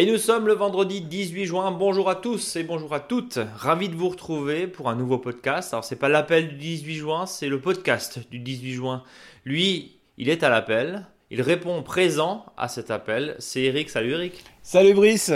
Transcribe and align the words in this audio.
Et 0.00 0.06
nous 0.06 0.16
sommes 0.16 0.46
le 0.46 0.54
vendredi 0.54 1.02
18 1.02 1.44
juin. 1.44 1.70
Bonjour 1.72 2.08
à 2.08 2.14
tous 2.14 2.56
et 2.56 2.62
bonjour 2.62 2.94
à 2.94 3.00
toutes. 3.00 3.38
Ravi 3.54 3.90
de 3.90 3.94
vous 3.94 4.08
retrouver 4.08 4.66
pour 4.66 4.88
un 4.88 4.94
nouveau 4.94 5.18
podcast. 5.18 5.74
Alors 5.74 5.84
c'est 5.84 5.96
pas 5.96 6.08
l'appel 6.08 6.48
du 6.48 6.54
18 6.54 6.94
juin, 6.94 7.26
c'est 7.26 7.48
le 7.48 7.60
podcast 7.60 8.18
du 8.30 8.38
18 8.38 8.72
juin. 8.72 9.02
Lui, 9.44 9.98
il 10.16 10.30
est 10.30 10.42
à 10.42 10.48
l'appel. 10.48 11.04
Il 11.30 11.42
répond 11.42 11.82
présent 11.82 12.46
à 12.56 12.68
cet 12.68 12.90
appel. 12.90 13.36
C'est 13.40 13.60
Eric. 13.60 13.90
Salut 13.90 14.12
Eric. 14.12 14.42
Salut 14.62 14.94
Brice. 14.94 15.32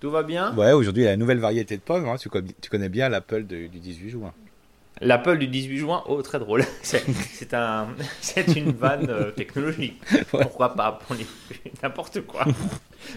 Tout 0.00 0.10
va 0.10 0.22
bien 0.22 0.54
Ouais, 0.56 0.72
aujourd'hui 0.72 1.02
il 1.02 1.06
y 1.06 1.08
a 1.08 1.12
une 1.14 1.20
nouvelle 1.20 1.38
variété 1.40 1.76
de 1.76 1.82
pommes. 1.82 2.06
hein. 2.08 2.16
Tu, 2.18 2.28
connais, 2.28 2.54
tu 2.60 2.70
connais 2.70 2.88
bien 2.88 3.08
l'Apple 3.08 3.44
du 3.44 3.68
18 3.68 4.10
juin. 4.10 4.32
L'appel 5.00 5.38
du 5.38 5.46
18 5.46 5.78
juin, 5.78 6.02
oh 6.08 6.20
très 6.22 6.40
drôle. 6.40 6.64
C'est 6.82 7.54
un, 7.54 7.88
une 8.56 8.72
vanne 8.72 9.08
euh, 9.08 9.30
technologique. 9.30 10.00
Pourquoi 10.30 10.74
pas 10.74 10.92
pour 10.92 11.16
n'importe 11.82 12.22
quoi. 12.22 12.44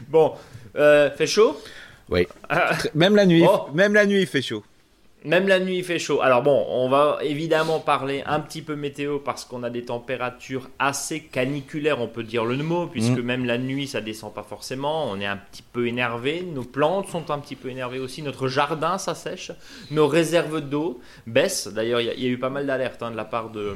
Bon, 0.10 0.34
euh, 0.76 1.10
fait 1.12 1.26
chaud? 1.28 1.60
Oui. 2.10 2.28
Ah, 2.50 2.78
Même 2.94 3.16
la 3.16 3.26
nuit, 3.26 3.44
Oh. 3.48 3.68
même 3.74 3.94
la 3.96 4.06
nuit 4.06 4.22
il 4.22 4.28
fait 4.28 4.42
chaud. 4.44 4.64
Même 5.24 5.48
la 5.48 5.60
nuit, 5.60 5.78
il 5.78 5.84
fait 5.84 6.00
chaud. 6.00 6.22
Alors 6.22 6.42
bon, 6.42 6.66
on 6.70 6.90
va 6.90 7.20
évidemment 7.22 7.80
parler 7.80 8.24
un 8.26 8.40
petit 8.40 8.64
peu 8.64 8.76
météo 8.76 9.20
parce 9.20 9.46
qu'on 9.46 9.62
a 9.62 9.70
des 9.70 9.86
températures 9.86 10.68
assez 10.80 11.20
caniculaires, 11.22 12.02
on 12.02 12.08
peut 12.08 12.24
dire 12.24 12.44
le 12.44 12.58
mot, 12.58 12.88
puisque 12.88 13.20
Mm. 13.20 13.22
même 13.22 13.46
la 13.46 13.60
nuit, 13.60 13.86
ça 13.88 14.02
descend 14.02 14.34
pas 14.34 14.42
forcément. 14.42 15.06
On 15.12 15.20
est 15.20 15.28
un 15.28 15.38
petit 15.38 15.62
peu 15.62 15.86
énervé. 15.88 16.42
Nos 16.42 16.64
plantes 16.64 17.08
sont 17.10 17.30
un 17.30 17.38
petit 17.38 17.56
peu 17.56 17.70
énervées 17.70 18.00
aussi. 18.00 18.24
Notre 18.24 18.48
jardin 18.48 18.98
s'assèche. 18.98 19.52
Nos 19.92 20.08
réserves 20.08 20.60
d'eau 20.62 21.00
baissent. 21.28 21.68
D'ailleurs, 21.68 22.02
il 22.02 22.08
y, 22.08 22.10
a- 22.10 22.14
il 22.16 22.24
y 22.24 22.26
a 22.26 22.30
eu 22.30 22.40
pas 22.40 22.50
mal 22.50 22.66
d'alertes 22.66 23.04
hein, 23.04 23.12
de 23.12 23.16
la 23.18 23.26
part 23.26 23.52
de 23.52 23.76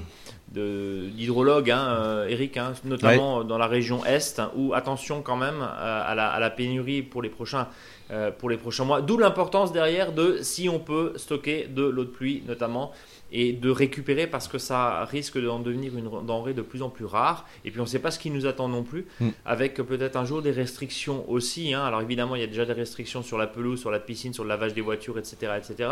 d'hydrologues, 0.52 1.72
hein, 1.72 1.98
euh, 2.00 2.28
Eric, 2.28 2.56
hein, 2.58 2.74
notamment 2.86 3.44
dans 3.44 3.58
la 3.58 3.68
région 3.68 4.06
Est, 4.06 4.42
où 4.56 4.74
attention 4.74 5.22
quand 5.22 5.36
même 5.36 5.62
euh, 5.62 6.02
à, 6.06 6.16
la, 6.16 6.30
à 6.30 6.40
la 6.40 6.50
pénurie 6.50 7.02
pour 7.02 7.22
les 7.22 7.30
prochains, 7.30 7.68
euh, 8.12 8.32
pour 8.32 8.50
les 8.50 8.58
prochains 8.58 8.86
mois. 8.86 9.02
D'où 9.02 9.18
l'importance 9.18 9.72
derrière 9.74 10.12
de 10.14 10.40
si 10.42 10.70
on 10.70 10.80
peut 10.80 11.14
stocker 11.16 11.68
de 11.68 11.84
l'eau 11.84 12.04
de 12.04 12.10
pluie 12.10 12.44
notamment 12.48 12.92
et 13.32 13.52
de 13.54 13.70
récupérer 13.72 14.28
parce 14.28 14.48
que 14.48 14.60
ça 14.60 15.04
risque 15.06 15.42
d'en 15.44 15.60
devenir 15.60 15.98
une 15.98 16.10
denrée 16.26 16.54
de 16.54 16.62
plus 16.62 16.84
en 16.84 16.90
plus 16.90 17.06
rare. 17.06 17.46
Et 17.66 17.72
puis 17.72 17.80
on 17.80 17.84
ne 17.84 17.88
sait 17.90 18.00
pas 18.00 18.12
ce 18.12 18.20
qui 18.20 18.30
nous 18.30 18.46
attend 18.46 18.68
non 18.70 18.84
plus, 18.84 19.08
Mm. 19.20 19.30
avec 19.46 19.76
peut-être 19.76 20.16
un 20.16 20.26
jour 20.26 20.42
des 20.44 20.52
restrictions 20.52 21.26
aussi. 21.30 21.74
hein. 21.74 21.84
Alors 21.84 22.02
évidemment, 22.02 22.36
il 22.36 22.42
y 22.42 22.44
a 22.44 22.48
déjà 22.48 22.66
des 22.66 22.74
restrictions 22.74 23.24
sur 23.24 23.38
la 23.40 23.48
pelouse, 23.48 23.80
sur 23.80 23.90
la 23.92 24.00
piscine, 24.00 24.34
sur 24.34 24.44
le 24.44 24.50
lavage 24.50 24.74
des 24.76 24.82
voitures, 24.82 25.18
etc. 25.18 25.54
etc. 25.58 25.90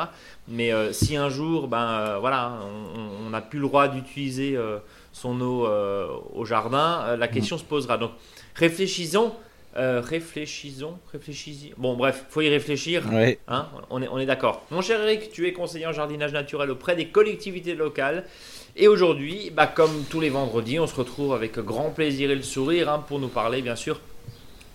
Mais 0.48 0.72
euh, 0.72 0.94
si 0.94 1.18
un 1.18 1.30
jour, 1.30 1.68
ben 1.68 1.82
euh, 1.84 2.18
voilà, 2.20 2.60
on- 3.26 3.30
n'a 3.32 3.42
plus 3.42 3.58
le 3.60 3.66
droit 3.68 3.88
d'utiliser 3.88 4.56
euh, 4.56 4.78
son 5.12 5.42
eau 5.42 5.68
au 6.36 6.46
jardin, 6.46 7.16
la 7.18 7.28
question 7.28 7.58
se 7.58 7.64
posera. 7.64 7.98
Donc 7.98 8.12
réfléchissons, 8.56 9.34
euh, 9.78 10.02
réfléchissons, 10.04 10.98
réfléchissons. 11.12 11.70
Bon 11.78 11.96
bref, 11.96 12.26
faut 12.30 12.42
y 12.42 12.50
réfléchir. 12.50 13.04
Ouais. 13.12 13.40
Hein, 13.48 13.68
on 13.90 14.02
est, 14.02 14.08
on 14.08 14.20
est 14.20 14.26
d'accord. 14.26 14.66
Mon 14.72 14.82
cher 14.82 15.02
Eric, 15.02 15.32
tu 15.32 15.48
es 15.48 15.54
conseiller 15.54 15.88
en 15.88 15.94
jardinage 15.94 16.32
naturel 16.34 16.70
auprès 16.72 16.96
des 16.96 17.08
collectivités 17.08 17.76
locales. 17.76 18.24
Et 18.76 18.88
aujourd'hui, 18.88 19.52
bah, 19.56 19.68
comme 19.68 20.04
tous 20.10 20.20
les 20.20 20.30
vendredis, 20.30 20.80
on 20.80 20.88
se 20.88 20.96
retrouve 20.96 21.34
avec 21.34 21.58
grand 21.60 21.90
plaisir 21.92 22.32
et 22.32 22.36
le 22.36 22.42
sourire 22.42 22.90
hein, 22.90 23.04
pour 23.08 23.20
nous 23.20 23.28
parler, 23.28 23.62
bien 23.62 23.76
sûr, 23.76 24.00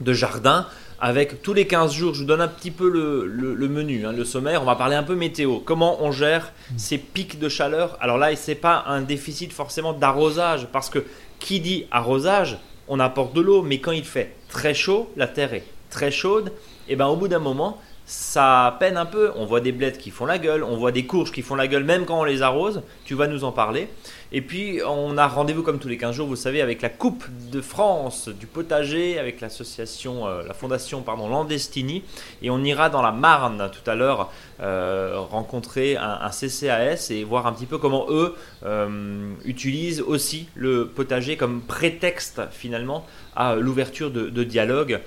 de 0.01 0.13
jardin. 0.13 0.67
Avec 1.01 1.43
tous 1.43 1.53
les 1.55 1.69
15 1.69 1.93
jours, 1.93 2.15
je 2.15 2.21
vous 2.23 2.27
donne 2.27 2.41
un 2.41 2.49
petit 2.49 2.73
peu 2.73 2.89
le, 2.89 3.25
le- 3.25 3.55
le 3.55 3.69
menu, 3.69 4.05
hein, 4.05 4.11
le 4.13 4.25
sommaire. 4.25 4.63
On 4.63 4.65
va 4.65 4.75
parler 4.75 4.97
un 4.97 5.05
peu 5.05 5.15
météo. 5.15 5.59
Comment 5.61 6.03
on 6.03 6.11
gère 6.11 6.53
ces 6.77 6.99
pics 6.99 7.39
de 7.39 7.49
chaleur? 7.49 7.97
Alors 8.01 8.19
là, 8.19 8.35
c'est 8.35 8.57
pas 8.57 8.83
un 8.89 9.01
déficit 9.03 9.53
forcément 9.53 9.93
d'arrosage, 9.93 10.67
parce 10.73 10.91
que 10.91 11.05
qui 11.39 11.61
dit 11.61 11.87
arrosage, 11.93 12.59
on 12.89 12.99
apporte 12.99 13.33
de 13.33 13.41
l'eau, 13.41 13.63
mais 13.63 13.79
quand 13.79 13.93
il 13.93 14.03
fait 14.05 14.35
très 14.49 14.75
chaud, 14.75 15.11
la 15.17 15.27
terre 15.27 15.55
est 15.55 15.65
très 15.91 16.11
chaude, 16.11 16.53
et 16.89 16.97
ben 16.97 17.07
au 17.07 17.17
bout 17.17 17.29
d'un 17.29 17.39
moment, 17.39 17.81
ça 18.07 18.77
peine 18.81 18.97
un 18.97 19.07
peu. 19.07 19.31
On 19.37 19.45
voit 19.45 19.61
des 19.61 19.73
blettes 19.73 19.99
qui 19.99 20.11
font 20.11 20.27
la 20.27 20.39
gueule, 20.39 20.65
on 20.65 20.77
voit 20.77 20.93
des 20.93 21.07
courges 21.07 21.31
qui 21.31 21.43
font 21.43 21.55
la 21.55 21.69
gueule, 21.69 21.85
même 21.85 22.07
quand 22.07 22.21
on 22.21 22.25
les 22.25 22.43
arrose. 22.43 22.83
Tu 23.09 23.15
vas 23.15 23.27
nous 23.27 23.45
en 23.45 23.53
parler. 23.53 23.89
Et 24.33 24.43
puis, 24.43 24.81
on 24.87 25.17
a 25.17 25.27
rendez-vous 25.27 25.63
comme 25.63 25.79
tous 25.79 25.89
les 25.89 25.97
15 25.97 26.15
jours, 26.15 26.29
vous 26.29 26.37
savez, 26.37 26.61
avec 26.61 26.83
la 26.83 26.91
Coupe 26.91 27.25
de 27.51 27.63
France 27.63 28.29
du 28.29 28.47
potager, 28.47 29.19
avec 29.19 29.41
l'association, 29.41 30.27
euh, 30.27 30.43
la 30.47 30.53
fondation, 30.53 31.01
pardon, 31.01 31.27
Landestini. 31.29 32.05
Et 32.43 32.51
on 32.51 32.63
ira 32.63 32.91
dans 32.91 33.01
la 33.01 33.13
Marne 33.13 33.71
tout 33.73 33.91
à 33.91 33.95
l'heure 33.95 34.31
euh, 34.61 35.19
rencontrer 35.19 35.97
un, 35.97 36.29
CCAS 36.29 37.11
et 37.11 37.25
voir 37.25 37.47
un 37.47 37.53
petit 37.53 37.65
peu 37.65 37.79
comment 37.79 38.05
eux 38.11 38.35
euh, 38.67 39.33
utilisent 39.47 40.03
aussi 40.03 40.49
le 40.55 40.87
potager 40.87 41.39
comme 41.39 41.63
prétexte 41.63 42.43
finalement 42.51 43.07
à 43.35 43.55
l'ouverture 43.55 44.11
de, 44.11 44.29
de 44.29 44.45
dialogue 44.45 45.01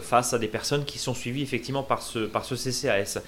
face 0.00 0.32
à 0.32 0.38
des 0.38 0.48
personnes 0.48 0.86
qui 0.86 0.98
sont 0.98 1.12
suivies 1.12 1.42
effectivement 1.42 1.82
par 1.82 2.00
ce, 2.00 2.20
par 2.20 2.46
ce 2.46 2.54
CCAS. 2.54 3.20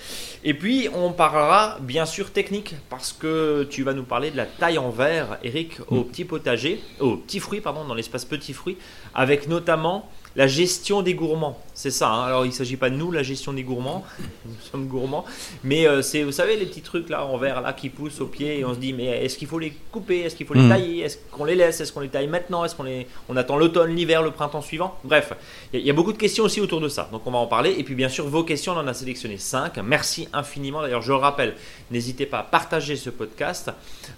Et 0.42 0.54
puis 0.54 0.88
on 0.94 1.12
parlera 1.12 1.76
bien 1.82 2.06
sûr 2.06 2.30
technique 2.30 2.74
parce 2.88 3.12
que 3.12 3.64
tu 3.64 3.82
vas 3.82 3.91
nous 3.92 4.04
parler 4.04 4.30
de 4.30 4.36
la 4.36 4.46
taille 4.46 4.78
en 4.78 4.90
verre, 4.90 5.38
Eric, 5.42 5.80
au 5.88 6.02
petit 6.04 6.24
potager, 6.24 6.80
aux 7.00 7.16
petits 7.16 7.40
fruits, 7.40 7.60
pardon, 7.60 7.84
dans 7.84 7.94
l'espace 7.94 8.24
petits 8.24 8.52
fruits, 8.52 8.78
avec 9.14 9.48
notamment 9.48 10.08
la 10.36 10.46
gestion 10.46 11.02
des 11.02 11.14
gourmands. 11.14 11.58
C'est 11.74 11.90
ça, 11.90 12.08
hein. 12.10 12.24
alors 12.24 12.44
il 12.44 12.48
ne 12.48 12.54
s'agit 12.54 12.76
pas 12.76 12.90
de 12.90 12.96
nous, 12.96 13.10
la 13.10 13.22
gestion 13.22 13.52
des 13.52 13.62
gourmands, 13.62 14.04
nous 14.46 14.54
sommes 14.70 14.86
gourmands, 14.86 15.24
mais 15.64 15.86
euh, 15.88 16.02
c'est, 16.02 16.22
vous 16.22 16.32
savez, 16.32 16.56
les 16.56 16.66
petits 16.66 16.82
trucs 16.82 17.08
là 17.08 17.24
en 17.24 17.36
verre 17.38 17.60
là 17.62 17.72
qui 17.72 17.88
poussent 17.88 18.20
au 18.20 18.26
pied 18.26 18.58
et 18.58 18.64
on 18.64 18.74
se 18.74 18.78
dit, 18.78 18.92
mais 18.92 19.24
est-ce 19.24 19.36
qu'il 19.38 19.48
faut 19.48 19.58
les 19.58 19.72
couper, 19.90 20.20
est-ce 20.20 20.36
qu'il 20.36 20.46
faut 20.46 20.54
les 20.54 20.60
Mhm. 20.62 20.68
tailler, 20.68 21.00
est-ce 21.00 21.18
qu'on 21.30 21.44
les 21.44 21.54
laisse, 21.54 21.80
est-ce 21.80 21.92
qu'on 21.92 22.00
les 22.00 22.08
taille 22.08 22.26
maintenant, 22.28 22.64
est-ce 22.64 22.74
qu'on 22.74 22.82
les, 22.82 23.06
on 23.28 23.36
attend 23.36 23.56
l'automne, 23.56 23.94
l'hiver, 23.96 24.22
le 24.22 24.30
printemps 24.30 24.60
suivant? 24.62 24.96
Bref, 25.04 25.32
il 25.72 25.76
y, 25.76 25.78
a- 25.78 25.80
il 25.80 25.86
y 25.86 25.90
a 25.90 25.94
beaucoup 25.94 26.12
de 26.12 26.18
questions 26.18 26.44
aussi 26.44 26.60
autour 26.60 26.80
de 26.80 26.88
ça, 26.88 27.08
donc 27.10 27.26
on 27.26 27.30
va 27.30 27.38
en 27.38 27.46
parler. 27.46 27.74
Et 27.78 27.84
puis 27.84 27.94
bien 27.94 28.08
sûr, 28.10 28.26
vos 28.28 28.44
questions, 28.44 28.72
on 28.74 28.78
en 28.78 28.86
a 28.86 28.94
sélectionné 28.94 29.38
5. 29.38 29.78
Merci 29.78 30.28
infiniment. 30.32 30.82
D'ailleurs, 30.82 31.02
je 31.02 31.10
le 31.12 31.18
rappelle, 31.18 31.54
n'hésitez 31.90 32.26
pas 32.26 32.40
à 32.40 32.42
partager 32.42 32.96
ce 32.96 33.08
podcast, 33.10 33.70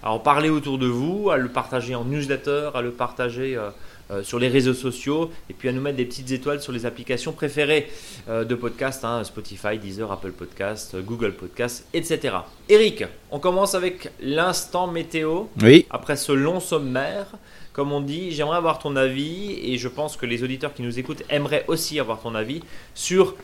à 0.03 0.11
en 0.11 0.19
parler 0.19 0.49
autour 0.49 0.77
de 0.77 0.87
vous, 0.87 1.29
à 1.29 1.37
le 1.37 1.49
partager 1.49 1.95
en 1.95 2.03
newsletter, 2.03 2.69
à 2.73 2.81
le 2.81 2.91
partager 2.91 3.55
euh, 3.55 3.69
euh, 4.11 4.23
sur 4.23 4.39
les 4.39 4.47
réseaux 4.47 4.73
sociaux, 4.73 5.31
et 5.49 5.53
puis 5.53 5.69
à 5.69 5.71
nous 5.71 5.81
mettre 5.81 5.97
des 5.97 6.05
petites 6.05 6.31
étoiles 6.31 6.61
sur 6.61 6.71
les 6.71 6.85
applications 6.85 7.31
préférées 7.31 7.87
euh, 8.29 8.43
de 8.45 8.55
podcast, 8.55 9.03
hein, 9.03 9.23
Spotify, 9.23 9.77
Deezer, 9.77 10.11
Apple 10.11 10.31
Podcast, 10.31 10.95
Google 11.03 11.33
Podcast, 11.33 11.85
etc. 11.93 12.35
Eric, 12.69 13.03
on 13.31 13.39
commence 13.39 13.75
avec 13.75 14.11
l'instant 14.21 14.87
météo. 14.87 15.43
Oui. 15.61 15.85
Après 15.89 16.15
ce 16.17 16.31
long 16.31 16.59
sommaire, 16.59 17.27
comme 17.73 17.91
on 17.91 17.99
dit, 18.01 18.31
j'aimerais 18.31 18.57
avoir 18.57 18.79
ton 18.79 18.95
avis 18.95 19.59
et 19.63 19.77
je 19.77 19.87
pense 19.87 20.15
que 20.17 20.25
les 20.25 20.43
auditeurs 20.43 20.73
qui 20.73 20.81
nous 20.81 20.97
écoutent 20.99 21.23
aimeraient 21.29 21.65
aussi 21.67 21.99
avoir 21.99 22.21
ton 22.21 22.33
avis 22.35 22.61
sur 22.93 23.35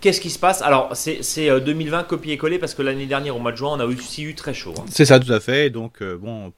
qu'est-ce 0.00 0.20
qui 0.20 0.30
se 0.30 0.38
passe. 0.38 0.62
Alors, 0.62 0.90
c'est 0.94 1.22
c'est, 1.22 1.50
euh, 1.50 1.60
2020 1.60 2.04
copier-coller 2.04 2.58
parce 2.58 2.74
que 2.74 2.82
l'année 2.82 3.06
dernière, 3.06 3.36
au 3.36 3.40
mois 3.40 3.52
de 3.52 3.56
juin, 3.56 3.70
on 3.76 3.80
a 3.80 3.86
aussi 3.86 4.22
eu 4.22 4.34
très 4.34 4.54
chaud. 4.54 4.74
hein. 4.78 4.84
C'est 4.88 5.04
ça 5.06 5.18
tout 5.18 5.32
à 5.32 5.40
fait. 5.40 5.70
Donc 5.70 6.02
euh, 6.02 6.16
bon, 6.16 6.52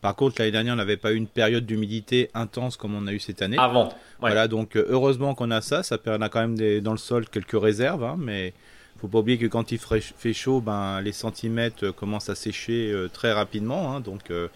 par 0.00 0.14
contre 0.14 0.36
l'année 0.38 0.52
dernière 0.52 0.74
on 0.74 0.76
n'avait 0.76 0.96
pas 0.96 1.12
eu 1.12 1.16
une 1.16 1.26
période 1.26 1.66
d'humidité 1.66 2.30
intense 2.34 2.76
comme 2.76 2.94
on 2.94 3.06
a 3.06 3.12
eu 3.12 3.18
cette 3.18 3.42
année. 3.42 3.56
Avant. 3.58 3.86
Ouais. 3.88 3.94
Voilà, 4.20 4.48
donc 4.48 4.76
euh, 4.76 4.86
heureusement 4.88 5.34
qu'on 5.34 5.50
a 5.50 5.60
ça. 5.60 5.82
Ça 5.82 5.98
permet 5.98 6.28
quand 6.28 6.40
même 6.40 6.56
des, 6.56 6.80
dans 6.80 6.92
le 6.92 6.98
sol 6.98 7.26
quelques 7.28 7.60
réserves, 7.60 8.04
hein, 8.04 8.16
mais 8.18 8.52
faut 9.00 9.08
pas 9.08 9.18
oublier 9.18 9.38
que 9.38 9.46
quand 9.46 9.70
il 9.70 9.78
fait 9.78 10.32
chaud, 10.32 10.60
ben 10.60 11.00
les 11.00 11.12
centimètres 11.12 11.86
euh, 11.86 11.92
commencent 11.92 12.28
à 12.30 12.34
sécher 12.34 12.90
euh, 12.92 13.08
très 13.08 13.32
rapidement. 13.32 13.94
hein, 13.94 14.00
donc 14.00 14.30
euh, 14.30 14.48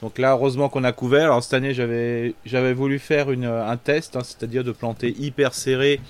donc 0.00 0.18
là, 0.18 0.32
heureusement 0.32 0.68
qu'on 0.68 0.84
a 0.84 0.92
couvert. 0.92 1.24
Alors 1.24 1.42
cette 1.42 1.54
année, 1.54 1.74
j'avais 1.74 2.34
j'avais 2.46 2.72
voulu 2.72 2.98
faire 2.98 3.30
une, 3.30 3.44
un 3.46 3.76
test, 3.76 4.16
hein, 4.16 4.22
c'est-à-dire 4.22 4.64
de 4.64 4.72
planter 4.72 5.14
hyper 5.18 5.54
serré. 5.54 6.00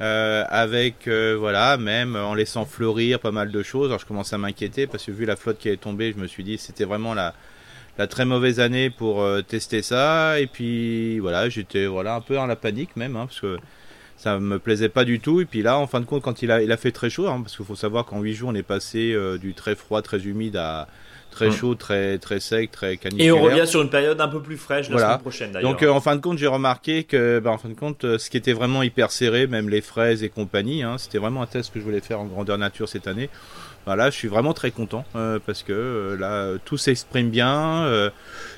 euh, 0.00 0.44
avec 0.48 1.08
voilà 1.38 1.76
même 1.76 2.16
en 2.16 2.32
laissant 2.34 2.64
fleurir 2.64 3.20
pas 3.20 3.32
mal 3.32 3.50
de 3.50 3.62
choses 3.62 3.88
alors 3.88 3.98
je 4.00 4.06
commençais 4.06 4.34
à 4.34 4.38
m'inquiéter 4.38 4.86
parce 4.86 5.04
que 5.04 5.12
vu 5.12 5.26
la 5.26 5.36
flotte 5.36 5.58
qui 5.58 5.68
est 5.68 5.76
tombée 5.76 6.12
je 6.16 6.18
me 6.18 6.26
suis 6.26 6.42
dit 6.42 6.56
c'était 6.56 6.84
vraiment 6.86 7.12
la 7.12 7.34
la 8.00 8.06
très 8.06 8.24
mauvaise 8.24 8.60
année 8.60 8.88
pour 8.88 9.20
euh, 9.20 9.42
tester 9.42 9.82
ça 9.82 10.40
et 10.40 10.46
puis 10.46 11.18
voilà 11.18 11.50
j'étais 11.50 11.84
voilà 11.86 12.14
un 12.14 12.22
peu 12.22 12.34
dans 12.34 12.46
la 12.46 12.56
panique 12.56 12.96
même 12.96 13.14
hein, 13.14 13.26
parce 13.26 13.40
que 13.40 13.58
ça 14.16 14.38
me 14.38 14.58
plaisait 14.58 14.88
pas 14.88 15.04
du 15.04 15.20
tout 15.20 15.42
et 15.42 15.44
puis 15.44 15.60
là 15.60 15.76
en 15.78 15.86
fin 15.86 16.00
de 16.00 16.06
compte 16.06 16.22
quand 16.22 16.40
il 16.40 16.50
a 16.50 16.62
il 16.62 16.72
a 16.72 16.78
fait 16.78 16.92
très 16.92 17.10
chaud 17.10 17.28
hein, 17.28 17.40
parce 17.42 17.54
qu'il 17.56 17.66
faut 17.66 17.76
savoir 17.76 18.06
qu'en 18.06 18.20
8 18.22 18.32
jours 18.34 18.48
on 18.48 18.54
est 18.54 18.62
passé 18.62 19.12
euh, 19.12 19.36
du 19.36 19.52
très 19.52 19.74
froid 19.74 20.00
très 20.00 20.20
humide 20.26 20.56
à 20.56 20.88
très 21.30 21.48
Mm. 21.48 21.52
chaud 21.52 21.74
très 21.74 22.16
très 22.18 22.40
sec 22.40 22.70
très 22.72 22.96
caniculaire 22.96 23.34
Et 23.36 23.38
on 23.38 23.42
revient 23.42 23.66
sur 23.66 23.82
une 23.82 23.90
période 23.90 24.18
un 24.20 24.28
peu 24.28 24.40
plus 24.42 24.56
fraîche 24.56 24.86
la 24.88 24.92
Voilà. 24.92 25.06
semaine 25.08 25.20
prochaine 25.20 25.52
d'ailleurs. 25.52 25.70
donc 25.70 25.82
euh, 25.82 25.90
en 25.90 26.00
fin 26.00 26.16
de 26.16 26.20
compte, 26.22 26.38
j'ai 26.38 26.48
remarqué 26.48 27.04
que, 27.04 27.38
bah, 27.38 27.50
en 27.52 27.58
fin 27.58 27.68
de 27.68 27.74
compte, 27.74 28.16
ce 28.18 28.30
qui 28.30 28.36
était 28.36 28.52
vraiment 28.52 28.82
hyper 28.82 29.12
serré, 29.12 29.46
même 29.46 29.68
les 29.68 29.80
fraises 29.80 30.24
et 30.24 30.28
compagnie, 30.28 30.82
hein, 30.82 30.96
c'était 30.98 31.18
vraiment 31.18 31.40
un 31.42 31.46
test 31.46 31.72
que 31.72 31.78
je 31.78 31.84
voulais 31.84 32.00
faire 32.00 32.18
en 32.18 32.24
grandeur 32.24 32.58
nature 32.58 32.88
cette 32.88 33.06
année. 33.06 33.30
Voilà, 33.86 34.10
je 34.10 34.16
suis 34.16 34.28
vraiment 34.28 34.52
très 34.52 34.70
content 34.70 35.04
euh, 35.16 35.38
parce 35.44 35.62
que 35.62 35.72
euh, 35.72 36.16
là, 36.16 36.58
tout 36.64 36.76
s'exprime 36.76 37.30
bien. 37.30 37.84
euh, 37.84 38.10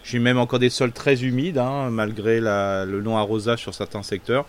j'ai 0.03 0.19
même 0.19 0.39
encore 0.39 0.59
des 0.59 0.71
sols 0.71 0.93
très 0.93 1.23
humides, 1.23 1.59
hein, 1.59 1.91
malgré 1.91 2.41
le 2.41 3.01
non 3.03 3.17
arrosage 3.17 3.61
sur 3.61 3.73
certains 3.73 4.03
secteurs. 4.03 4.47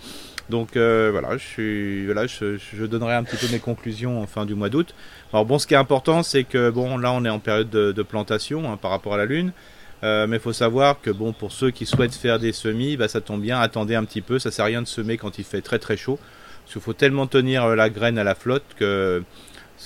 Donc 0.49 0.71
voilà, 0.75 1.37
je, 1.37 1.43
suis, 1.45 2.05
voilà 2.05 2.25
je, 2.25 2.85
donnerai 2.85 3.13
un 3.13 3.23
petit 3.23 3.37
peu 3.37 3.51
mes 3.51 3.59
conclusions 3.59 4.21
en 4.21 4.27
fin 4.27 4.45
du 4.45 4.55
mois 4.55 4.69
d'août. 4.69 4.93
Alors 5.31 5.45
bon, 5.45 5.57
ce 5.59 5.67
qui 5.67 5.73
est 5.73 5.77
important, 5.77 6.21
c'est 6.23 6.43
que 6.43 6.69
bon, 6.69 6.97
là 6.97 7.11
on 7.13 7.23
est 7.23 7.29
en 7.29 7.39
période 7.39 7.69
de, 7.69 8.03
plantation 8.03 8.69
hein, 8.71 8.77
par 8.77 8.91
rapport 8.91 9.13
à 9.13 9.17
la 9.17 9.25
lune. 9.25 9.51
Mais 10.01 10.27
il 10.33 10.39
faut 10.39 10.53
savoir 10.53 10.99
que 11.01 11.11
bon, 11.11 11.31
pour 11.33 11.51
ceux 11.51 11.71
qui 11.71 11.85
souhaitent 11.85 12.15
faire 12.15 12.39
des 12.39 12.51
semis, 12.51 12.97
bah, 12.97 13.07
ça 13.07 13.21
tombe 13.21 13.41
bien, 13.41 13.59
attendez 13.59 13.95
un 13.95 14.03
petit 14.03 14.21
peu, 14.21 14.37
ça 14.37 14.51
sert 14.51 14.65
à 14.65 14.67
rien 14.67 14.81
de 14.81 14.87
semer 14.87 15.17
quand 15.17 15.37
il 15.37 15.45
fait 15.45 15.61
très 15.61 15.79
très 15.79 15.95
chaud. 15.95 16.19
Parce 16.63 16.73
qu'il 16.73 16.81
faut 16.81 16.93
tellement 16.93 17.27
tenir 17.27 17.67
la 17.75 17.89
graine 17.89 18.17
à 18.17 18.23
la 18.23 18.35
flotte 18.35 18.65
que 18.77 19.23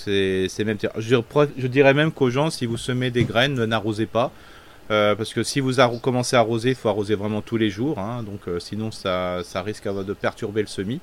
c'est 0.04 0.64
même. 0.64 0.78
Je, 0.96 1.66
dirais 1.66 1.94
même 1.94 2.12
qu'aux 2.12 2.30
gens, 2.30 2.50
si 2.50 2.66
vous 2.66 2.76
semez 2.76 3.10
des 3.10 3.24
graines, 3.24 3.64
n'arrosez 3.64 4.06
pas. 4.06 4.32
Euh, 4.90 5.14
parce 5.14 5.34
que 5.34 5.42
si 5.42 5.60
vous 5.60 5.74
commencez 6.00 6.36
à 6.36 6.40
arroser, 6.40 6.70
il 6.70 6.74
faut 6.74 6.88
arroser 6.88 7.14
vraiment 7.14 7.42
tous 7.42 7.56
les 7.56 7.70
jours. 7.70 7.98
Hein, 7.98 8.22
donc 8.22 8.40
euh, 8.48 8.58
sinon, 8.58 8.90
ça, 8.90 9.42
risque 9.56 9.88
de 9.88 10.12
perturber 10.12 10.62
le 10.62 10.66
semis. 10.66 11.00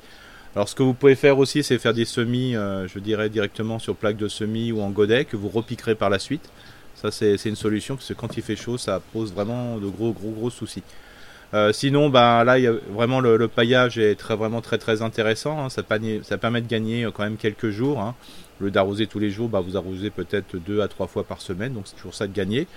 Alors 0.56 0.69
ce 0.69 0.75
que 0.75 0.83
vous 0.83 0.94
pouvez 0.94 1.15
faire 1.15 1.38
aussi, 1.38 1.63
c'est 1.63 1.77
faire 1.77 1.94
des 1.94 2.06
semis, 2.06 2.56
euh, 2.56 2.88
je 2.88 2.97
dirais 3.00 3.30
directement 3.30 3.77
sur 3.77 3.95
plaque 3.95 4.18
de 4.18 4.30
semis 4.30 4.71
ou 4.71 4.81
en 4.81 4.89
godet 4.89 5.25
que 5.25 5.36
vous 5.36 5.50
repiquerez 5.50 5.95
par 5.95 6.09
la 6.09 6.18
suite. 6.18 6.50
Ça, 6.95 7.12
c'est 7.12 7.36
une 7.45 7.57
solution 7.57 7.95
parce 7.95 8.07
que 8.07 8.13
quand 8.13 8.38
il 8.38 8.44
fait 8.44 8.56
chaud, 8.56 8.77
ça 8.77 9.01
pose 9.12 9.33
vraiment 9.33 9.77
de 9.77 9.88
gros, 9.88 10.13
gros, 10.13 10.31
gros 10.31 10.50
soucis. 10.50 10.81
sinon, 11.74 12.09
ben, 12.09 12.44
là, 12.45 12.57
vraiment 12.89 13.19
le, 13.19 13.48
paillage 13.50 13.98
est 13.98 14.15
très, 14.15 14.36
vraiment 14.36 14.62
très, 14.62 14.77
très 14.77 15.01
intéressant. 15.01 15.65
Hein. 15.65 15.69
ça, 15.69 15.83
permet 15.83 16.62
de 16.62 16.68
gagner 16.68 17.07
quand 17.13 17.24
même 17.24 17.36
quelques 17.36 17.69
jours. 17.69 18.00
Hein. 18.00 18.15
Le 18.60 18.72
d'arroser 18.72 19.07
tous 19.07 19.19
les 19.19 19.30
jours, 19.30 19.50
bah, 19.50 19.60
vous 19.60 19.75
arrosez 19.75 20.10
peut-être 20.10 20.57
deux 20.57 20.81
à 20.81 20.88
trois 20.88 21.07
fois 21.07 21.24
par 21.24 21.42
semaine, 21.42 21.74
donc 21.74 21.84
c'est 21.88 21.96
toujours 21.96 22.16
ça 22.16 22.28
de 22.28 22.34
gagner. 22.34 22.68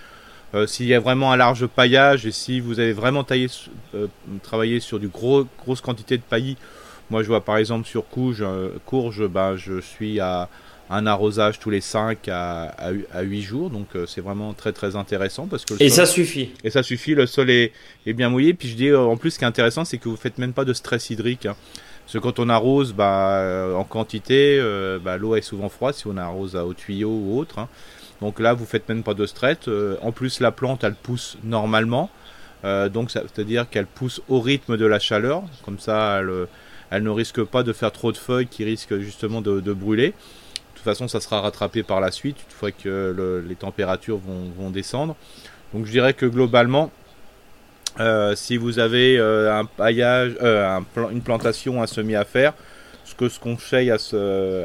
Euh, 0.54 0.66
s'il 0.66 0.86
y 0.86 0.94
a 0.94 1.00
vraiment 1.00 1.30
un 1.30 1.36
large 1.36 1.66
paillage 1.66 2.24
et 2.24 2.32
si 2.32 2.60
vous 2.60 2.80
avez 2.80 2.94
vraiment 2.94 3.22
taillé, 3.22 3.48
euh, 3.94 4.06
travaillé 4.42 4.80
sur 4.80 4.98
du 4.98 5.08
gros, 5.08 5.46
grosse 5.58 5.82
quantité 5.82 6.16
de 6.16 6.22
paillis, 6.22 6.56
moi 7.10 7.22
je 7.22 7.28
vois 7.28 7.44
par 7.44 7.58
exemple 7.58 7.86
sur 7.86 8.08
Courge, 8.08 8.40
euh, 8.40 8.70
Courge 8.86 9.28
bah, 9.28 9.56
je 9.56 9.80
suis 9.80 10.20
à 10.20 10.48
un 10.90 11.06
arrosage 11.06 11.58
tous 11.58 11.68
les 11.68 11.82
5 11.82 12.28
à, 12.28 12.74
à, 13.12 13.20
8 13.20 13.42
jours, 13.42 13.68
donc 13.68 13.88
c'est 14.06 14.22
vraiment 14.22 14.54
très 14.54 14.72
très 14.72 14.96
intéressant. 14.96 15.46
Parce 15.46 15.66
que 15.66 15.74
et 15.80 15.90
ça 15.90 16.06
suffit. 16.06 16.52
Et 16.64 16.70
ça 16.70 16.82
suffit, 16.82 17.14
le 17.14 17.26
sol 17.26 17.50
est, 17.50 17.72
est 18.06 18.14
bien 18.14 18.30
mouillé. 18.30 18.54
Puis 18.54 18.68
je 18.68 18.74
dis 18.74 18.94
en 18.94 19.18
plus 19.18 19.32
ce 19.32 19.38
qui 19.38 19.44
est 19.44 19.48
intéressant, 19.48 19.84
c'est 19.84 19.98
que 19.98 20.08
vous 20.08 20.16
faites 20.16 20.38
même 20.38 20.54
pas 20.54 20.64
de 20.64 20.72
stress 20.72 21.10
hydrique. 21.10 21.44
Hein. 21.44 21.56
Parce 22.08 22.14
que 22.14 22.18
quand 22.18 22.38
on 22.38 22.48
arrose 22.48 22.94
bah, 22.94 23.68
en 23.76 23.84
quantité, 23.84 24.58
bah, 25.04 25.18
l'eau 25.18 25.36
est 25.36 25.42
souvent 25.42 25.68
froide 25.68 25.94
si 25.94 26.06
on 26.06 26.16
arrose 26.16 26.56
au 26.56 26.72
tuyau 26.72 27.10
ou 27.10 27.38
autre. 27.38 27.58
Hein. 27.58 27.68
Donc 28.20 28.40
là, 28.40 28.52
vous 28.52 28.66
faites 28.66 28.88
même 28.88 29.02
pas 29.02 29.14
de 29.14 29.26
stress. 29.26 29.56
Euh, 29.68 29.96
en 30.02 30.12
plus, 30.12 30.40
la 30.40 30.50
plante, 30.50 30.84
elle 30.84 30.94
pousse 30.94 31.38
normalement. 31.44 32.10
Euh, 32.64 32.88
donc, 32.88 33.10
c'est-à-dire 33.10 33.68
qu'elle 33.70 33.86
pousse 33.86 34.20
au 34.28 34.40
rythme 34.40 34.76
de 34.76 34.86
la 34.86 34.98
chaleur. 34.98 35.44
Comme 35.64 35.78
ça, 35.78 36.18
elle, 36.20 36.46
elle, 36.90 37.02
ne 37.04 37.10
risque 37.10 37.42
pas 37.44 37.62
de 37.62 37.72
faire 37.72 37.92
trop 37.92 38.10
de 38.10 38.16
feuilles 38.16 38.48
qui 38.48 38.64
risquent 38.64 38.98
justement 38.98 39.40
de, 39.40 39.72
brûler. 39.72 40.08
De 40.08 40.14
toute 40.74 40.84
façon, 40.84 41.06
ça 41.06 41.20
sera 41.20 41.40
rattrapé 41.40 41.82
par 41.82 42.00
la 42.00 42.10
suite, 42.10 42.36
une 42.38 42.56
fois 42.56 42.70
que 42.70 43.44
les 43.46 43.56
températures 43.56 44.18
vont, 44.18 44.70
descendre. 44.70 45.14
Donc, 45.72 45.86
je 45.86 45.90
dirais 45.90 46.14
que 46.14 46.26
globalement, 46.26 46.90
euh, 47.98 48.34
si 48.34 48.56
vous 48.56 48.78
avez 48.78 49.18
un 49.18 49.64
paillage, 49.64 50.36
une 51.10 51.22
plantation, 51.22 51.82
un 51.82 51.86
semis 51.86 52.16
à 52.16 52.24
faire, 52.24 52.54
ce 53.04 53.14
que 53.14 53.28
ce 53.28 53.40
conseille 53.40 53.90
à, 53.90 53.96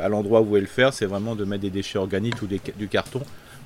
à 0.04 0.10
l'endroit 0.10 0.42
où 0.42 0.44
vous 0.44 0.50
voulez 0.52 0.62
le 0.62 0.68
faire, 0.68 0.94
c'est 0.94 1.06
vraiment 1.06 1.36
de 1.36 1.46
mettre 1.46 1.62
des 1.62 1.70
déchets 1.70 1.98
organiques 1.98 2.42
ou 2.42 2.48
du 2.48 2.88
carton 2.88 3.22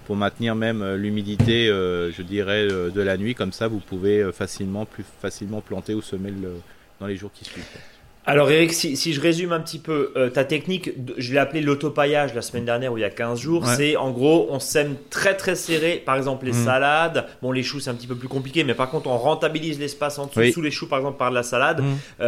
pour 0.08 0.16
maintenir 0.16 0.56
même 0.56 0.82
euh, 0.82 0.96
l'humidité, 0.96 1.68
euh, 1.68 2.14
je 2.14 2.22
dirais, 2.22 2.66
euh, 2.72 2.90
de 2.90 3.02
la 3.02 3.18
nuit. 3.18 3.36
Comme 3.36 3.52
ça, 3.52 3.68
vous 3.68 3.80
pouvez 3.80 4.32
facilement, 4.32 4.86
plus 4.86 5.04
facilement 5.22 5.60
planter 5.60 5.94
ou 5.94 6.02
semer 6.02 6.34
dans 7.02 7.08
les 7.08 7.18
jours 7.18 7.32
qui 7.34 7.44
suivent. 7.44 7.66
Alors 8.30 8.52
Eric, 8.52 8.74
si, 8.74 9.14
je 9.14 9.22
résume 9.22 9.54
un 9.54 9.62
petit 9.62 9.80
peu, 9.80 10.12
ta 10.34 10.44
technique, 10.44 10.92
je 11.18 11.32
l'ai 11.32 11.40
appelé 11.40 11.62
l'autopaillage 11.62 12.34
la 12.34 12.42
semaine 12.42 12.66
dernière 12.66 12.92
ou 12.92 12.98
il 12.98 13.02
y 13.02 13.06
a 13.06 13.10
15 13.10 13.40
jours, 13.40 13.66
c'est 13.66 13.96
en 13.96 14.12
gros 14.12 14.48
on 14.52 14.60
sème 14.60 14.96
très 15.10 15.36
très 15.36 15.56
serré, 15.56 16.04
par 16.06 16.18
exemple 16.18 16.46
les 16.46 16.52
mmh. 16.52 16.66
salades, 16.66 17.26
bon 17.42 17.54
les 17.54 17.64
choux 17.64 17.80
c'est 17.80 17.90
un 17.90 17.96
petit 17.96 18.06
peu 18.06 18.16
plus 18.16 18.28
compliqué, 18.28 18.66
mais 18.66 18.74
par 18.74 18.90
contre 18.90 19.08
on 19.08 19.18
rentabilise 19.18 19.80
l'espace 19.80 20.20
en 20.20 20.26
dessous, 20.26 20.52
sous 20.52 20.62
les 20.62 20.72
choux 20.72 20.88
par 20.88 21.00
exemple 21.00 21.18
par 21.18 21.30
de 21.30 21.36
la 21.36 21.44
salade, 21.44 21.82
mmh. 21.82 22.26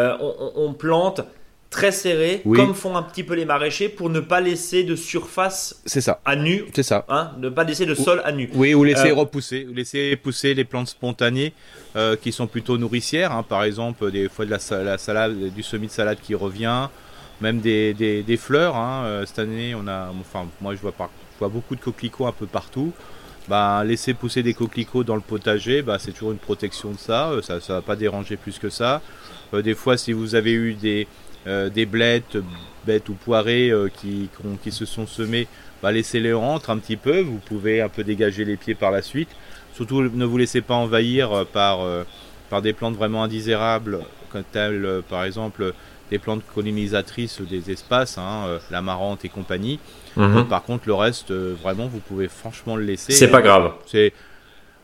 on, 0.55 0.73
plante 0.73 1.21
très 1.69 1.91
serré, 1.91 2.41
comme 2.43 2.73
font 2.73 2.95
un 2.95 3.03
petit 3.03 3.23
peu 3.23 3.35
les 3.35 3.45
maraîchers, 3.45 3.89
pour 3.89 4.09
ne 4.09 4.19
pas 4.19 4.41
laisser 4.41 4.83
de 4.83 4.95
surface 4.95 5.81
c'est 5.85 6.01
ça. 6.01 6.19
à 6.25 6.35
nu. 6.35 6.65
C'est 6.73 6.83
ça. 6.83 7.05
Hein, 7.09 7.31
ne 7.37 7.49
pas 7.49 7.63
laisser 7.63 7.85
de 7.85 7.93
sol 7.93 8.21
à 8.25 8.31
nu. 8.31 8.49
Oui, 8.55 8.73
ou 8.73 8.83
laisser 8.83 9.11
euh, 9.11 9.15
repousser, 9.15 9.67
ou 9.69 9.73
laisser 9.73 10.15
pousser 10.15 10.53
les 10.55 10.65
plantes 10.65 10.87
spontanées 10.87 11.53
euh, 11.95 12.15
qui 12.15 12.31
sont 12.31 12.47
plutôt 12.47 12.77
nourricières. 12.77 13.31
Hein. 13.31 13.43
par 13.43 13.63
exemple, 13.63 14.09
des 14.11 14.29
fois 14.29 14.45
de 14.45 14.51
la, 14.51 14.97
salade, 14.97 15.53
du 15.53 15.61
semis 15.61 15.87
de 15.87 15.91
salade 15.91 16.17
qui 16.21 16.33
revient, 16.33 16.87
même 17.39 17.59
des, 17.59 17.93
des, 17.93 18.37
fleurs. 18.37 18.75
Hein. 18.75 19.03
Euh, 19.05 19.25
cette 19.27 19.39
année, 19.39 19.75
on 19.75 19.87
a, 19.87 20.11
enfin, 20.19 20.47
moi 20.61 20.73
je 20.73 20.81
vois, 20.81 20.91
pas, 20.91 21.09
je 21.35 21.39
vois 21.39 21.49
beaucoup 21.49 21.75
de 21.75 21.81
coquelicots 21.81 22.25
un 22.25 22.31
peu 22.31 22.47
partout. 22.47 22.93
Bah, 23.47 23.83
laisser 23.83 24.13
pousser 24.13 24.43
des 24.43 24.53
coquelicots 24.53 25.03
dans 25.03 25.15
le 25.15 25.21
potager, 25.21 25.81
bah, 25.81 25.97
c'est 25.99 26.11
toujours 26.11 26.31
une 26.31 26.37
protection 26.37 26.91
de 26.91 26.97
ça. 26.97 27.31
Ça 27.43 27.55
ne 27.55 27.59
va 27.59 27.81
pas 27.81 27.95
déranger 27.95 28.37
plus 28.37 28.57
que 28.57 28.69
ça. 28.69 29.01
des 29.53 29.75
fois, 29.75 29.97
si 29.97 30.13
vous 30.13 30.35
avez 30.35 30.51
eu 30.51 30.73
des, 30.73 31.07
des 31.45 31.85
blettes, 31.85 32.37
bêtes 32.85 33.09
ou 33.09 33.13
poirées 33.13 33.69
euh, 33.69 33.89
qui, 33.89 34.29
qui, 34.63 34.71
se 34.71 34.85
sont 34.85 35.07
semées, 35.07 35.47
bah, 35.81 35.91
laissez-les 35.91 36.33
rentrer 36.33 36.71
un 36.71 36.77
petit 36.77 36.97
peu. 36.97 37.21
Vous 37.21 37.39
pouvez 37.45 37.81
un 37.81 37.89
peu 37.89 38.03
dégager 38.03 38.45
les 38.45 38.57
pieds 38.57 38.75
par 38.75 38.91
la 38.91 39.01
suite. 39.01 39.29
Surtout, 39.73 40.01
ne 40.01 40.25
vous 40.25 40.37
laissez 40.37 40.61
pas 40.61 40.75
envahir 40.75 41.31
euh, 41.31 41.43
par, 41.45 41.79
par 42.49 42.61
des 42.61 42.73
plantes 42.73 42.95
vraiment 42.95 43.23
indésirables, 43.23 43.99
comme 44.31 44.43
telles 44.51 45.01
par 45.09 45.23
exemple 45.23 45.73
des 46.09 46.17
plantes 46.17 46.41
colonisatrices 46.55 47.39
des 47.41 47.69
espaces, 47.69 48.17
hein, 48.17 48.59
la 48.71 48.81
marante 48.81 49.23
et 49.25 49.29
compagnie. 49.29 49.79
Mhm. 50.15 50.47
par 50.47 50.63
contre, 50.63 50.85
le 50.87 50.95
reste, 50.95 51.31
vraiment, 51.31 51.85
vous 51.85 51.99
pouvez 51.99 52.27
franchement 52.27 52.75
le 52.75 52.83
laisser. 52.83 53.13
C'est 53.13 53.29
pas 53.29 53.43
grave. 53.43 53.73
C'est 53.85 54.13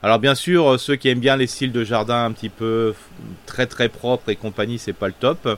alors 0.03 0.19
bien 0.19 0.35
sûr, 0.35 0.79
ceux 0.79 0.95
qui 0.97 1.09
aiment 1.09 1.19
bien 1.19 1.35
les 1.35 1.47
styles 1.47 1.71
de 1.71 1.83
jardin 1.83 2.25
un 2.25 2.31
petit 2.31 2.49
peu 2.49 2.93
très 3.47 3.65
très 3.65 3.89
propres 3.89 4.29
et 4.29 4.35
compagnie, 4.35 4.77
c'est 4.77 4.93
pas 4.93 5.07
le 5.07 5.15
top. 5.19 5.57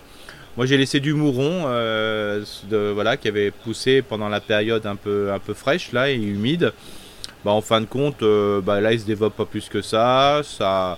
Moi 0.57 0.65
j'ai 0.65 0.75
laissé 0.75 1.00
du 1.00 1.13
mouron 1.13 1.65
euh, 1.68 2.44
de, 2.68 2.89
voilà, 2.92 3.15
qui 3.15 3.27
avait 3.27 3.51
poussé 3.51 4.01
pendant 4.01 4.27
la 4.27 4.42
période 4.42 4.88
un 4.88 4.95
peu, 4.95 5.31
un 5.31 5.38
peu 5.38 5.54
fraîche 5.54 5.92
là 5.92 6.09
et 6.09 6.15
humide. 6.15 6.74
Bah, 7.45 7.51
en 7.51 7.62
fin 7.62 7.80
de 7.80 7.86
compte, 7.86 8.24
euh, 8.24 8.59
bah, 8.59 8.81
là 8.81 8.92
il 8.92 9.00
se 9.00 9.06
développe 9.06 9.36
pas 9.36 9.45
plus 9.45 9.69
que 9.69 9.83
ça. 9.83 10.42
ça 10.44 10.98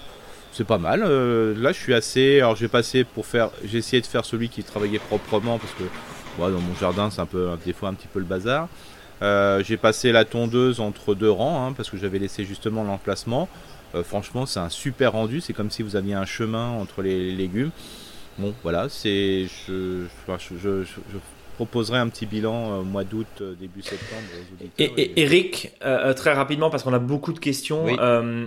c'est 0.53 0.65
pas 0.65 0.77
mal. 0.77 1.03
Euh, 1.03 1.53
là 1.57 1.73
je 1.73 1.77
suis 1.77 1.93
assez. 1.93 2.39
Alors 2.39 2.55
j'ai 2.55 2.69
passé 2.69 3.03
pour 3.03 3.25
faire. 3.25 3.49
J'ai 3.65 3.79
essayé 3.79 4.01
de 4.01 4.07
faire 4.07 4.23
celui 4.23 4.47
qui 4.47 4.63
travaillait 4.63 4.97
proprement 4.97 5.59
parce 5.59 5.73
que 5.73 5.83
dans 6.37 6.49
mon 6.51 6.75
jardin 6.79 7.09
c'est 7.09 7.19
un 7.19 7.25
peu 7.25 7.49
des 7.65 7.73
fois 7.73 7.89
un 7.89 7.95
petit 7.95 8.07
peu 8.07 8.19
le 8.19 8.25
bazar. 8.25 8.69
j'ai 9.21 9.75
passé 9.75 10.13
la 10.13 10.23
tondeuse 10.23 10.79
entre 10.79 11.15
deux 11.15 11.29
rangs 11.29 11.67
hein, 11.67 11.73
parce 11.73 11.89
que 11.89 11.97
j'avais 11.97 12.19
laissé 12.19 12.45
justement 12.45 12.85
l'emplacement. 12.85 13.49
franchement, 14.05 14.45
c'est 14.45 14.61
un 14.61 14.69
super 14.69 15.11
rendu. 15.11 15.41
C'est 15.41 15.51
comme 15.51 15.69
si 15.69 15.83
vous 15.83 15.97
aviez 15.97 16.13
un 16.13 16.25
chemin 16.25 16.69
entre 16.69 17.01
les 17.01 17.35
légumes. 17.35 17.71
Bon, 18.39 18.53
voilà, 18.63 18.87
c'est. 18.87 19.47
Je, 19.67 20.05
je, 20.57 20.85
proposerai 21.55 21.97
un 21.97 22.07
petit 22.07 22.25
bilan 22.25 22.69
au 22.69 22.79
euh, 22.79 22.83
mois 22.83 23.03
d'août, 23.03 23.27
euh, 23.41 23.53
début 23.59 23.81
septembre 23.81 24.21
Et, 24.77 25.21
Eric, 25.21 25.73
euh, 25.83 26.13
très 26.13 26.31
rapidement, 26.31 26.69
parce 26.69 26.83
qu'on 26.83 26.93
a 26.93 26.99
beaucoup 26.99 27.33
de 27.33 27.39
questions, 27.39 27.83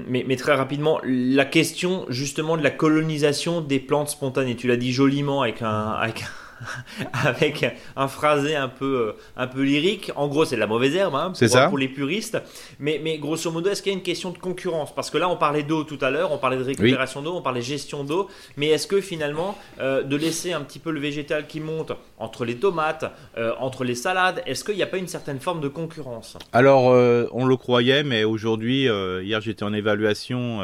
mais, 0.09 0.25
mais, 0.27 0.37
très 0.37 0.55
rapidement, 0.55 0.99
la 1.05 1.45
question 1.45 2.07
justement 2.09 2.57
de 2.57 2.63
la 2.63 2.71
colonisation 2.71 3.61
des 3.61 3.81
plantes 3.81 4.09
spontanées. 4.09 4.57
Tu 4.57 4.67
l'as 4.67 4.79
dit 4.79 4.93
joliment 4.93 5.43
avec 5.43 5.61
un, 5.61 5.91
avec 5.91 6.23
un 6.23 6.42
avec 7.13 7.65
un 7.97 8.09
phrasé 8.09 8.57
un 8.57 8.69
peu, 8.69 9.09
euh, 9.09 9.13
un 9.37 9.47
peu 9.47 9.63
lyrique. 9.63 10.13
En 10.17 10.29
gros, 10.29 10.45
c'est 10.45 10.57
de 10.57 10.61
la 10.61 10.67
mauvaise 10.67 10.95
herbe 10.95 11.15
hein, 11.15 11.33
pour, 11.39 11.69
pour, 11.69 11.79
les 11.79 11.89
puristes. 11.89 12.39
Mais, 12.79 13.01
mais 13.03 13.19
grosso 13.19 13.51
modo, 13.51 13.71
est-ce 13.71 13.83
qu'il 13.83 13.93
y 13.93 13.95
a 13.95 13.99
une 13.99 14.05
question 14.05 14.31
de 14.31 14.39
concurrence? 14.39 14.95
Parce 14.95 15.11
que 15.11 15.19
là, 15.19 15.29
on 15.29 15.37
parlait 15.37 15.63
d'eau 15.63 15.85
tout 15.85 15.99
à 16.01 16.11
l'heure, 16.11 16.33
on 16.33 16.39
parlait 16.39 16.57
de 16.57 16.65
récupération 16.65 17.23
d'eau, 17.23 17.35
on 17.35 17.43
parlait 17.43 17.61
de 17.61 17.65
gestion 17.65 18.05
d'eau. 18.05 18.29
Mais 18.57 18.69
est-ce 18.69 18.87
que 18.87 19.01
finalement, 19.01 19.57
euh, 19.81 20.03
de 20.03 20.17
laisser 20.17 20.53
un 20.53 20.61
petit 20.63 20.79
peu 20.79 20.91
le 20.91 21.01
végétal 21.01 21.47
qui 21.47 21.61
monte 21.61 21.93
entre 22.19 22.45
les 22.45 22.57
tomates, 22.57 23.05
euh, 23.37 23.53
entre 23.59 23.85
les 23.85 23.95
salades, 23.95 24.43
est-ce 24.47 24.65
qu'il 24.65 24.77
n'y 24.77 24.83
a 24.83 24.87
pas 24.87 24.99
une 24.99 25.09
certaine 25.09 25.41
forme 25.41 25.61
de 25.61 25.69
concurrence? 25.69 26.37
Alors, 26.53 26.85
on 27.33 27.47
le 27.47 27.57
croyait, 27.57 28.03
mais 28.03 28.25
aujourd'hui, 28.25 28.85
hier, 28.85 29.41
j'étais 29.41 29.63
en 29.63 29.73
évaluation 29.73 30.61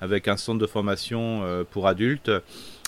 avec 0.00 0.28
un 0.28 0.36
centre 0.36 0.58
de 0.58 0.66
formation 0.66 1.42
pour 1.70 1.86
adultes. 1.86 2.30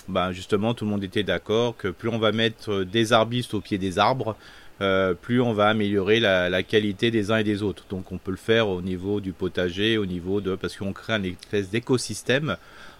Ben, 0.09 0.31
justement 0.31 0.73
tout 0.73 0.85
le 0.85 0.91
monde 0.91 1.03
était 1.03 1.23
d'accord 1.23 1.77
que 1.77 1.87
plus 1.87 2.09
on 2.09 2.17
va 2.17 2.31
mettre 2.31 2.83
des 2.83 3.13
arbustes 3.13 3.53
au 3.53 3.61
pied 3.61 3.77
des 3.77 3.99
arbres, 3.99 4.35
euh, 4.81 5.13
plus 5.13 5.41
on 5.41 5.53
va 5.53 5.67
améliorer 5.67 6.19
la, 6.19 6.63
qualité 6.63 7.11
des 7.11 7.31
uns 7.31 7.37
et 7.37 7.43
des 7.43 7.63
autres. 7.63 7.83
Donc 7.89 8.11
on 8.11 8.17
peut 8.17 8.31
le 8.31 8.37
faire 8.37 8.69
au 8.69 8.81
niveau 8.81 9.19
du 9.19 9.33
potager, 9.33 9.97
au 9.97 10.05
niveau 10.05 10.41
de 10.41 10.55
parce 10.55 10.75
qu'on 10.77 10.93
crée 10.93 11.13
un 11.13 11.23
espèce 11.23 11.69
d'écosystème. 11.69 12.57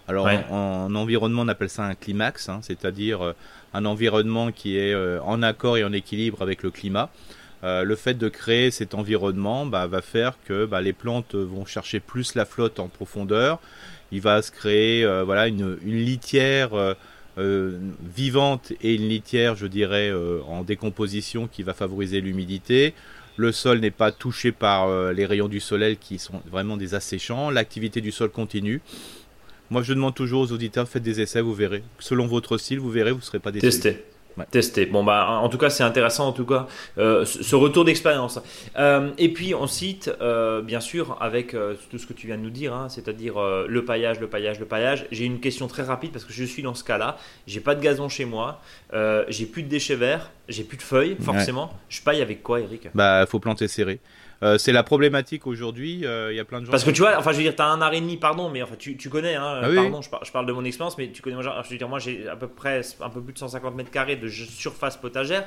Alors 0.08 0.28
en, 0.50 0.94
environnement 0.96 1.44
on 1.44 1.48
appelle 1.48 1.70
ça 1.70 1.86
un 1.86 1.96
climax, 1.96 2.50
hein, 2.50 2.60
c'est-à-dire 2.62 3.22
euh, 3.22 3.34
un 3.74 3.86
environnement 3.86 4.52
qui 4.52 4.78
est 4.78 4.94
euh, 4.94 5.22
en 5.22 5.44
accord 5.44 5.78
et 5.78 5.84
en 5.84 5.94
équilibre 5.94 6.42
avec 6.42 6.64
le 6.64 6.72
climat. 6.72 7.10
Le 7.64 7.96
fait 7.96 8.14
de 8.14 8.30
créer 8.30 8.72
cet 8.72 8.94
environnement 8.94 9.66
bah, 9.66 9.88
va 9.88 10.02
faire 10.02 10.36
que 10.46 10.66
bah, 10.66 10.82
les 10.82 10.94
plantes 10.94 11.36
vont 11.36 11.66
chercher 11.66 12.00
plus 12.00 12.36
la 12.36 12.46
flotte 12.46 12.80
en 12.80 12.88
profondeur 12.88 13.60
il 14.12 14.22
va 14.22 14.42
se 14.42 14.52
créer 14.52 15.04
euh, 15.04 15.24
voilà 15.24 15.48
une, 15.48 15.78
litière 15.84 16.72
euh, 16.74 17.80
vivante 18.16 18.74
et 18.82 18.96
une 18.96 19.08
litière, 19.08 19.56
je 19.56 19.68
dirais, 19.68 20.12
en 20.48 20.64
décomposition 20.64 21.48
qui 21.48 21.64
va 21.64 21.74
favoriser 21.74 22.20
l'humidité. 22.20 22.94
Le 23.38 23.54
sol 23.54 23.80
n'est 23.80 23.92
pas 23.92 24.12
touché 24.12 24.52
par 24.52 25.14
les 25.14 25.26
rayons 25.26 25.48
du 25.48 25.62
soleil 25.62 25.96
qui 25.96 26.20
sont 26.20 26.42
vraiment 26.52 26.76
des 26.76 26.96
asséchants. 26.96 27.50
L'activité 27.50 28.02
du 28.02 28.12
sol 28.12 28.30
continue. 28.30 28.82
Moi, 29.70 29.84
je 29.84 29.94
demande 29.94 30.16
toujours 30.16 30.42
aux 30.42 30.52
auditeurs, 30.52 30.90
faites 30.90 31.04
des 31.04 31.22
essais, 31.22 31.40
vous 31.40 31.54
verrez. 31.54 31.82
Selon 32.00 32.28
votre 32.28 32.58
style, 32.58 32.80
vous 32.80 32.90
verrez, 32.90 33.12
vous 33.12 33.20
ne 33.20 33.24
serez 33.24 33.40
pas 33.40 33.52
déçus. 33.52 33.62
Testez. 33.62 34.04
Tester. 34.52 34.86
Bon 34.86 35.04
bah 35.04 35.28
en 35.42 35.50
tout 35.50 35.58
cas 35.58 35.70
c'est 35.70 35.84
intéressant 35.84 36.28
en 36.28 36.32
tout 36.32 36.46
cas 36.46 36.68
euh, 36.98 37.26
ce 37.26 37.56
retour 37.56 37.86
d'expérience. 37.86 38.40
Euh, 38.78 39.12
et 39.18 39.30
puis 39.30 39.54
on 39.54 39.68
cite 39.68 40.12
euh, 40.22 40.62
bien 40.62 40.80
sûr 40.80 41.18
avec 41.22 41.56
tout 41.90 41.98
ce 41.98 42.06
que 42.06 42.14
tu 42.14 42.28
viens 42.28 42.38
de 42.38 42.44
nous 42.44 42.50
dire, 42.50 42.74
hein, 42.74 42.90
c'est-à-dire 42.90 43.36
le 43.68 43.86
paillage, 43.86 44.20
le 44.20 44.28
paillage, 44.28 44.60
le 44.60 44.66
paillage. 44.66 45.06
J'ai 45.12 45.26
une 45.26 45.40
question 45.40 45.68
très 45.68 45.84
rapide 45.84 46.12
parce 46.12 46.26
que 46.26 46.34
je 46.34 46.44
suis 46.44 46.64
dans 46.64 46.74
ce 46.76 46.84
cas-là. 46.84 47.18
J'ai 47.48 47.60
pas 47.60 47.76
de 47.76 47.82
gazon 47.82 48.10
chez 48.10 48.26
moi, 48.26 48.62
j'ai 49.28 49.46
plus 49.46 49.64
de 49.64 49.70
déchets 49.70 49.96
verts, 49.96 50.32
j'ai 50.48 50.64
plus 50.64 50.78
de 50.78 50.84
feuilles 50.84 51.18
forcément. 51.20 51.74
Je 51.90 52.02
paille 52.02 52.22
avec 52.22 52.44
quoi, 52.44 52.60
Eric? 52.60 52.88
Bah 52.94 53.26
faut 53.28 53.40
planter 53.40 53.68
serré. 53.68 54.00
Euh, 54.42 54.58
c'est 54.58 54.72
la 54.72 54.84
problématique 54.84 55.48
aujourd'hui. 55.48 56.06
Euh, 56.06 56.32
il 56.32 56.38
y 56.38 56.40
a 56.40 56.46
plein 56.46 56.62
de 56.62 56.66
gens. 56.66 56.72
Parce 56.72 56.84
que 56.84 56.92
tu 56.92 57.02
vois, 57.02 57.18
enfin, 57.18 57.32
je 57.32 57.38
veux 57.38 57.44
dire, 57.44 57.56
tu 57.56 57.62
as 57.62 57.68
un 57.68 57.92
et 57.92 58.00
demi, 58.00 58.18
pardon, 58.18 58.50
mais 58.50 58.64
enfin, 58.64 58.76
tu, 58.78 58.96
tu 58.96 59.10
connais, 59.10 59.36
hein, 59.36 59.62
ah 59.64 59.68
pardon, 59.74 60.02
je, 60.02 60.32
parle 60.32 60.46
de 60.46 60.54
mon 60.54 60.64
expérience, 60.64 60.98
mais 60.98 61.12
tu 61.12 61.22
connais, 61.22 61.36
je 61.42 61.70
veux 61.70 61.78
dire, 61.78 61.90
moi, 61.90 62.00
j'ai 62.00 62.28
à 62.28 62.36
peu 62.36 62.48
près 62.48 62.82
un 63.02 63.10
peu 63.10 63.22
plus 63.22 63.34
de 63.34 63.40
150 63.40 63.76
mètres 63.76 63.92
carrés 63.92 64.16
de 64.16 64.28
surface 64.28 64.98
potagère 64.98 65.46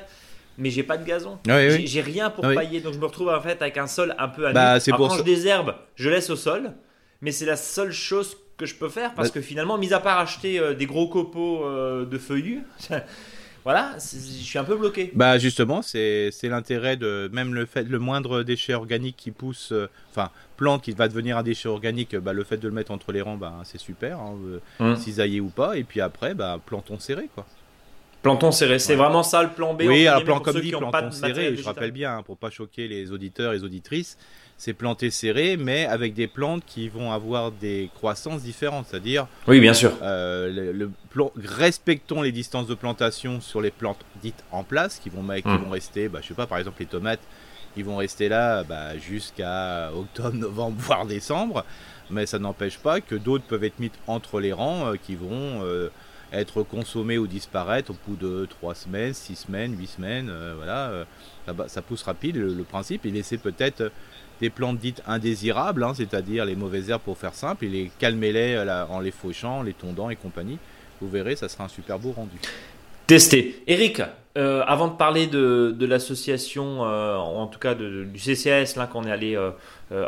mais 0.59 0.69
j'ai 0.69 0.83
pas 0.83 0.97
de 0.97 1.03
gazon. 1.03 1.39
Ah 1.49 1.67
j'ai 1.67 2.01
rien 2.01 2.29
pour 2.29 2.43
pailler, 2.43 2.79
donc 2.79 2.93
je 2.93 2.99
me 2.99 3.05
retrouve 3.05 3.29
en 3.29 3.41
fait 3.41 3.59
avec 3.63 3.75
un 3.79 3.87
sol 3.87 4.15
un 4.19 4.27
peu 4.27 4.45
à 4.45 4.53
bah, 4.53 4.79
c'est 4.79 4.91
pour 4.91 5.07
quand 5.07 5.17
je 5.17 5.23
désherbe, 5.23 5.73
je 5.95 6.11
laisse 6.11 6.29
au 6.29 6.35
sol, 6.35 6.73
mais 7.21 7.31
c'est 7.31 7.47
la 7.47 7.55
seule 7.55 7.91
chose 7.91 8.37
que 8.55 8.67
je 8.67 8.75
peux 8.75 8.89
faire 8.89 9.15
parce 9.15 9.29
bah 9.29 9.33
que 9.33 9.41
finalement, 9.41 9.79
mis 9.79 9.93
à 9.93 9.99
part 9.99 10.19
acheter 10.19 10.59
euh, 10.59 10.75
des 10.75 10.85
gros 10.85 11.07
copeaux 11.07 11.65
de 12.05 12.17
feuillus, 12.19 12.61
voilà, 13.63 13.95
je 13.97 14.17
suis 14.17 14.59
un 14.59 14.63
peu 14.65 14.75
bloqué. 14.75 15.11
Bah 15.15 15.37
justement, 15.37 15.81
c'est 15.81 16.31
l'intérêt 16.43 16.97
de 16.97 17.29
même 17.31 17.53
le 17.53 17.65
fait 17.65 17.83
le 17.83 17.99
moindre 17.99 18.43
déchet 18.43 18.73
organique 18.73 19.15
qui 19.15 19.31
pousse, 19.31 19.71
euh, 19.71 19.89
enfin 20.11 20.31
plante 20.57 20.83
qui 20.83 20.91
va 20.91 21.07
devenir 21.07 21.37
un 21.37 21.43
déchet 21.43 21.69
organique, 21.69 22.15
bah, 22.15 22.33
le 22.33 22.43
fait 22.43 22.57
de 22.57 22.67
le 22.67 22.73
mettre 22.73 22.91
entre 22.91 23.11
les 23.11 23.21
rangs, 23.21 23.37
bah, 23.37 23.61
c'est 23.63 23.79
super, 23.79 24.19
hein, 24.19 24.35
euh, 24.45 24.59
hum. 24.79 24.95
cisailler 24.97 25.39
ou 25.39 25.49
pas, 25.49 25.77
et 25.77 25.83
puis 25.83 26.01
après, 26.01 26.33
bah, 26.33 26.59
plantons 26.65 26.99
serré 26.99 27.29
quoi. 27.33 27.45
Plantons 28.21 28.51
serré, 28.51 28.79
c'est 28.79 28.95
vraiment 28.95 29.23
ça 29.23 29.43
le 29.43 29.49
plan 29.49 29.73
B. 29.73 29.83
Oui, 29.85 30.07
alors 30.07 30.23
plan 30.23 30.39
comme 30.39 30.59
dit, 30.59 30.71
plantons 30.71 31.11
serré, 31.11 31.55
je 31.55 31.63
rappelle 31.63 31.91
bien, 31.91 32.17
hein, 32.17 32.23
pour 32.23 32.37
pas 32.37 32.49
choquer 32.49 32.87
les 32.87 33.11
auditeurs 33.11 33.53
et 33.53 33.57
les 33.57 33.63
auditrices, 33.63 34.17
c'est 34.57 34.73
planté 34.73 35.09
serré, 35.11 35.57
mais 35.57 35.85
avec 35.85 36.13
des 36.13 36.27
plantes 36.27 36.63
qui 36.65 36.87
vont 36.87 37.11
avoir 37.11 37.51
des 37.51 37.89
croissances 37.95 38.43
différentes. 38.43 38.87
C'est-à-dire, 38.89 39.27
oui, 39.47 39.59
bien 39.59 39.73
sûr. 39.73 39.91
Euh, 40.01 40.71
le, 40.73 40.89
respectons 41.35 42.21
les 42.21 42.31
distances 42.31 42.67
de 42.67 42.75
plantation 42.75 43.41
sur 43.41 43.61
les 43.61 43.71
plantes 43.71 43.99
dites 44.21 44.43
en 44.51 44.63
place, 44.63 44.99
qui 44.99 45.09
vont, 45.09 45.21
qui 45.21 45.47
hmm. 45.47 45.57
vont 45.57 45.69
rester, 45.69 46.07
bah, 46.07 46.19
je 46.21 46.29
sais 46.29 46.33
pas, 46.33 46.47
par 46.47 46.59
exemple 46.59 46.77
les 46.79 46.85
tomates, 46.85 47.19
ils 47.75 47.83
vont 47.83 47.97
rester 47.97 48.29
là 48.29 48.63
bah, 48.63 48.97
jusqu'à 48.97 49.91
octobre, 49.93 50.33
novembre, 50.33 50.77
voire 50.79 51.05
décembre. 51.05 51.65
Mais 52.09 52.25
ça 52.25 52.37
n'empêche 52.37 52.77
pas 52.77 53.01
que 53.01 53.15
d'autres 53.15 53.45
peuvent 53.45 53.63
être 53.63 53.79
mis 53.79 53.91
entre 54.07 54.39
les 54.39 54.53
rangs, 54.53 54.87
euh, 54.87 54.95
qui 54.95 55.15
vont 55.15 55.61
euh, 55.63 55.89
être 56.31 56.63
consommés 56.63 57.17
ou 57.17 57.27
disparaître 57.27 57.91
au 57.91 57.95
bout 58.07 58.15
de 58.15 58.45
3 58.45 58.75
semaines, 58.75 59.13
6 59.13 59.35
semaines, 59.35 59.77
8 59.77 59.87
semaines. 59.87 60.33
voilà, 60.55 61.05
ça, 61.67 61.81
pousse 61.81 62.03
rapide. 62.03 62.37
Le, 62.37 62.53
le 62.53 62.63
principe, 62.63 63.05
et 63.05 63.11
laisser 63.11 63.37
peut-être 63.37 63.91
des 64.43 64.49
plantes 64.49 64.77
dites 64.77 65.01
indésirables, 65.07 65.85
hein, 65.85 65.93
c'est-à-dire 65.95 66.43
les 66.43 66.57
mauvaises 66.57 66.89
herbes 66.89 67.01
pour 67.01 67.17
faire 67.17 67.33
simple, 67.33 67.63
et 67.63 67.69
les 67.69 67.91
calmer-les 67.97 68.55
euh, 68.55 68.85
en 68.87 68.99
les 68.99 69.11
fauchant, 69.11 69.61
les 69.61 69.71
tondant 69.71 70.09
et 70.09 70.17
compagnie. 70.17 70.57
Vous 70.99 71.07
verrez, 71.07 71.37
ça 71.37 71.47
sera 71.47 71.63
un 71.63 71.69
super 71.69 71.97
beau 71.97 72.11
rendu. 72.11 72.35
Testé. 73.07 73.63
Eric, 73.67 74.01
euh, 74.37 74.61
avant 74.67 74.89
de 74.89 74.95
parler 74.95 75.27
de, 75.27 75.85
l'association, 75.85 76.83
euh, 76.83 77.15
en 77.15 77.47
tout 77.47 77.59
cas 77.59 77.73
du 77.73 78.19
CCAS, 78.19 78.73
là 78.75 78.85
qu'on 78.85 79.05
est 79.05 79.11
allé 79.11 79.39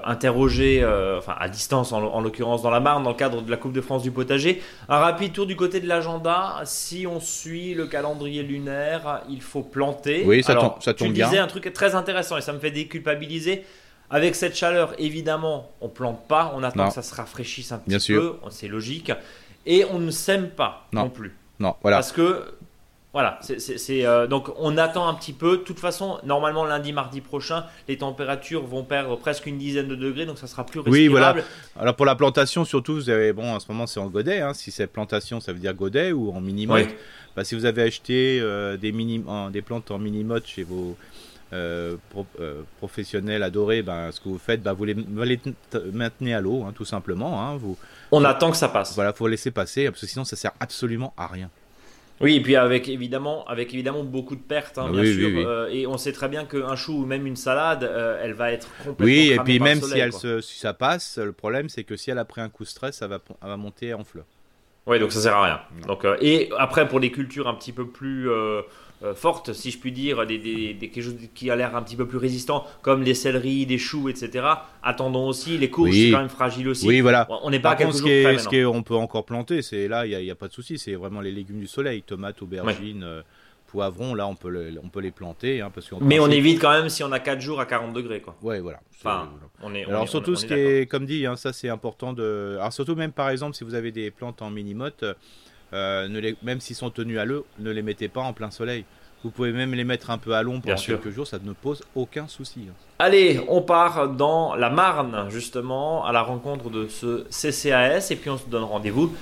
interroger, 0.03 0.83
enfin 1.17 1.35
à 1.39 1.47
distance 1.47 1.93
en, 1.93 2.19
l'occurrence 2.19 2.61
dans 2.61 2.71
la 2.71 2.81
Marne, 2.81 3.03
dans 3.03 3.11
le 3.11 3.15
cadre 3.15 3.41
de 3.41 3.49
la 3.49 3.55
Coupe 3.55 3.73
de 3.73 3.81
France 3.81 4.03
du 4.03 4.11
potager, 4.11 4.61
un 4.89 4.97
rapide 4.97 5.31
tour 5.31 5.45
du 5.45 5.55
côté 5.55 5.79
de 5.79 5.87
l'agenda. 5.87 6.61
Si 6.65 7.07
on 7.07 7.21
suit 7.21 7.73
le 7.73 7.87
calendrier 7.87 8.43
lunaire, 8.43 9.21
il 9.29 9.41
faut 9.41 9.63
planter. 9.63 10.23
Oui, 10.25 10.43
ça, 10.43 10.55
tombe, 10.55 10.73
ça 10.81 10.93
tombe 10.93 11.13
tu 11.13 11.13
disais 11.13 11.37
un 11.37 11.47
truc 11.47 11.71
très 11.71 11.95
intéressant 11.95 12.35
et 12.35 12.41
ça 12.41 12.51
me 12.51 12.59
fait 12.59 12.71
déculpabiliser. 12.71 13.63
Avec 14.09 14.35
cette 14.35 14.55
chaleur, 14.55 14.93
évidemment, 14.99 15.71
on 15.81 15.89
plante 15.89 16.27
pas, 16.27 16.53
on 16.55 16.63
attend 16.63 16.87
que 16.87 16.93
ça 16.93 17.01
se 17.01 17.13
rafraîchisse 17.15 17.71
un 17.71 17.79
petit 17.79 18.13
peu, 18.13 18.35
c'est 18.49 18.67
logique. 18.67 19.11
Et 19.65 19.83
on 19.85 19.97
ne 19.97 20.11
sème 20.11 20.49
pas 20.49 20.87
non, 20.91 21.09
plus. 21.09 21.35
Non, 21.59 21.75
voilà. 21.81 21.97
Parce 21.97 22.11
que, 22.11 22.53
voilà, 23.13 23.39
c'est 23.41 24.05
euh, 24.05 24.27
donc 24.27 24.49
on 24.59 24.77
attend 24.77 25.07
un 25.07 25.15
petit 25.15 25.33
peu. 25.33 25.57
De 25.57 25.63
toute 25.63 25.79
façon, 25.79 26.19
normalement, 26.23 26.65
lundi, 26.65 26.93
mardi 26.93 27.21
prochain, 27.21 27.65
les 27.87 27.97
températures 27.97 28.63
vont 28.63 28.83
perdre 28.83 29.15
presque 29.15 29.47
une 29.47 29.57
dizaine 29.57 29.87
de 29.87 29.95
degrés, 29.95 30.27
donc 30.27 30.37
ça 30.37 30.45
sera 30.45 30.65
plus 30.65 30.81
respirable. 30.81 31.01
Oui, 31.01 31.07
voilà. 31.07 31.35
Alors 31.79 31.95
pour 31.95 32.05
la 32.05 32.15
plantation, 32.15 32.63
surtout, 32.63 32.93
vous 32.93 33.09
avez, 33.09 33.33
bon, 33.33 33.55
en 33.55 33.59
ce 33.59 33.71
moment, 33.71 33.87
c'est 33.87 33.99
en 33.99 34.07
godet. 34.07 34.41
Hein. 34.41 34.53
Si 34.53 34.69
c'est 34.69 34.85
plantation, 34.85 35.39
ça 35.39 35.51
veut 35.51 35.59
dire 35.59 35.73
godet 35.73 36.11
ou 36.11 36.31
en 36.31 36.41
mini 36.41 36.67
bah, 37.35 37.43
si 37.43 37.55
vous 37.55 37.65
avez 37.65 37.81
acheté 37.81 38.39
euh, 38.41 38.77
des, 38.77 38.93
mini, 38.93 39.23
des 39.51 39.61
plantes 39.61 39.91
en 39.91 39.97
mini 39.97 40.25
chez 40.45 40.63
vos 40.63 40.95
euh, 41.53 41.95
euh, 42.39 42.63
professionnels 42.79 43.43
adorés, 43.43 43.83
ben, 43.83 44.11
ce 44.11 44.19
que 44.19 44.29
vous 44.29 44.39
faites, 44.39 44.63
ben, 44.63 44.73
vous, 44.73 44.85
les, 44.85 44.95
maintenez 45.93 46.33
à 46.33 46.41
l'eau, 46.41 46.63
hein, 46.63 46.73
tout 46.75 46.85
simplement. 46.85 47.41
Hein, 47.41 47.57
vous, 47.57 47.77
On 48.11 48.23
attend 48.23 48.51
que 48.51 48.57
ça 48.57 48.67
passe. 48.67 48.95
Voilà, 48.95 49.13
faut 49.13 49.27
laisser 49.27 49.51
passer, 49.51 49.85
parce 49.85 50.01
que 50.01 50.07
sinon 50.07 50.25
ça 50.25 50.35
sert 50.35 50.53
absolument 50.59 51.13
à 51.17 51.27
rien. 51.27 51.49
Oui, 52.21 52.37
et 52.37 52.41
puis 52.41 52.55
avec 52.55 52.87
évidemment, 52.87 53.45
avec 53.45 53.73
évidemment 53.73 54.03
beaucoup 54.03 54.35
de 54.35 54.41
pertes, 54.41 54.77
hein, 54.77 54.85
ah 54.87 54.91
bien 54.91 55.03
sûr. 55.03 55.47
Euh, 55.47 55.67
et 55.69 55.85
on 55.85 55.97
sait 55.97 56.13
très 56.13 56.29
bien 56.29 56.45
qu'un 56.45 56.75
chou 56.75 57.03
ou 57.03 57.05
même 57.05 57.27
une 57.27 57.35
salade, 57.35 57.83
elle 58.21 58.33
va 58.33 58.51
être 58.51 58.69
complètement. 58.77 59.05
Oui, 59.05 59.31
et 59.31 59.39
puis 59.39 59.59
même 59.59 59.81
si, 59.81 59.99
elle 59.99 60.13
se, 60.13 60.41
si 60.41 60.57
ça 60.57 60.73
passe, 60.73 61.17
le 61.17 61.33
problème 61.33 61.69
c'est 61.69 61.83
que 61.83 61.97
si 61.97 62.09
elle 62.09 62.19
a 62.19 62.25
pris 62.25 62.41
un 62.41 62.49
coup 62.49 62.63
de 62.63 62.69
stress, 62.69 62.95
ça 62.95 63.07
va, 63.07 63.19
va 63.41 63.57
monter 63.57 63.93
en 63.93 64.03
fleurs. 64.03 64.25
Oui, 64.87 64.99
donc 64.99 65.11
ça 65.11 65.21
sert 65.21 65.35
à 65.35 65.43
rien. 65.45 65.61
Donc, 65.87 66.05
et 66.21 66.49
après, 66.57 66.87
pour 66.87 66.99
les 66.99 67.11
cultures 67.11 67.47
un 67.47 67.55
petit 67.55 67.71
peu 67.71 67.87
plus 67.87 68.29
euh, 69.05 69.13
fortes, 69.13 69.53
si 69.53 69.71
je 69.71 69.77
puis 69.77 69.91
dire, 69.91 70.25
des, 70.25 70.37
des, 70.37 70.75
quelque 70.79 71.01
chose 71.01 71.15
qui 71.33 71.49
a 71.49 71.55
l'air 71.55 71.75
un 71.75 71.81
petit 71.81 71.95
peu 71.95 72.07
plus 72.07 72.17
résistant, 72.17 72.65
comme 72.81 73.03
les 73.03 73.13
céleris, 73.13 73.65
des 73.65 73.77
choux, 73.77 74.09
etc. 74.09 74.45
Attendons 74.81 75.27
aussi, 75.27 75.57
les 75.57 75.69
courges, 75.69 75.91
c'est 75.93 76.11
quand 76.11 76.19
même 76.19 76.29
fragile 76.29 76.69
aussi. 76.69 76.87
Oui, 76.87 77.01
voilà. 77.01 77.27
On 77.43 77.49
n'est 77.49 77.59
pas 77.59 77.71
à 77.71 77.91
ce 77.91 78.71
qu'on 78.71 78.83
peut 78.83 78.95
encore 78.95 79.25
planter, 79.25 79.61
c'est 79.61 79.87
là, 79.87 80.05
il 80.05 80.17
n'y 80.17 80.31
a, 80.31 80.35
pas 80.35 80.47
de 80.47 80.53
souci, 80.53 80.77
c'est 80.77 80.95
vraiment 80.95 81.21
les 81.21 81.31
légumes 81.31 81.59
du 81.59 81.67
soleil, 81.67 82.03
tomates, 82.03 82.41
aubergines. 82.41 83.03
Euh, 83.03 83.21
poivrons, 83.75 84.15
là, 84.15 84.25
on 84.25 84.35
peut, 84.35 84.73
on 84.81 84.87
peut 84.87 85.01
les 85.01 85.11
planter. 85.11 85.59
Hein, 85.59 85.69
parce 85.73 85.89
Mais 85.99 86.19
on 86.19 86.29
évite 86.29 86.61
quand 86.61 86.71
même 86.71 86.87
si 86.87 87.03
on 87.03 87.11
a 87.11 87.19
4 87.19 87.41
jours 87.41 87.59
à 87.59 87.65
40 87.65 87.93
degrés. 87.93 88.21
Quoi. 88.21 88.35
Ouais, 88.41 88.59
voilà. 88.61 88.79
Enfin, 88.97 89.29
on 89.61 89.75
est, 89.75 89.85
Alors, 89.85 90.07
surtout, 90.07 90.35
ce 90.35 90.45
qui 90.45 90.53
est, 90.53 90.89
comme 90.89 91.05
dit, 91.05 91.25
hein, 91.25 91.35
ça 91.35 91.51
c'est 91.51 91.69
important 91.69 92.13
de. 92.13 92.55
Alors, 92.59 92.71
surtout, 92.71 92.95
même 92.95 93.11
par 93.11 93.29
exemple, 93.29 93.55
si 93.55 93.65
vous 93.65 93.75
avez 93.75 93.91
des 93.91 94.11
plantes 94.11 94.41
en 94.41 94.49
mini-motte, 94.49 95.03
euh, 95.73 96.07
ne 96.07 96.19
les, 96.19 96.37
même 96.41 96.61
s'ils 96.61 96.75
sont 96.75 96.89
tenus 96.89 97.19
à 97.19 97.25
l'eau, 97.25 97.45
ne 97.59 97.71
les 97.71 97.81
mettez 97.81 98.07
pas 98.07 98.21
en 98.21 98.31
plein 98.31 98.49
soleil. 98.49 98.85
Vous 99.23 99.31
pouvez 99.31 99.51
même 99.51 99.73
les 99.73 99.83
mettre 99.83 100.11
un 100.11 100.19
peu 100.19 100.33
à 100.33 100.43
l'ombre 100.43 100.61
pendant 100.61 100.75
quelques 100.75 101.09
jours, 101.09 101.25
ça 101.25 101.39
ne 101.43 101.51
pose 101.51 101.81
aucun 101.95 102.27
souci. 102.27 102.67
Hein. 102.69 102.73
Allez, 102.99 103.41
on 103.47 103.61
part 103.61 104.09
dans 104.09 104.53
la 104.53 104.69
Marne, 104.69 105.29
justement, 105.31 106.05
à 106.05 106.11
la 106.11 106.21
rencontre 106.21 106.69
de 106.69 106.87
ce 106.87 107.25
CCAS, 107.31 108.11
et 108.11 108.15
puis 108.15 108.29
on 108.29 108.37
se 108.37 108.47
donne 108.47 108.63
rendez-vous 108.63 109.15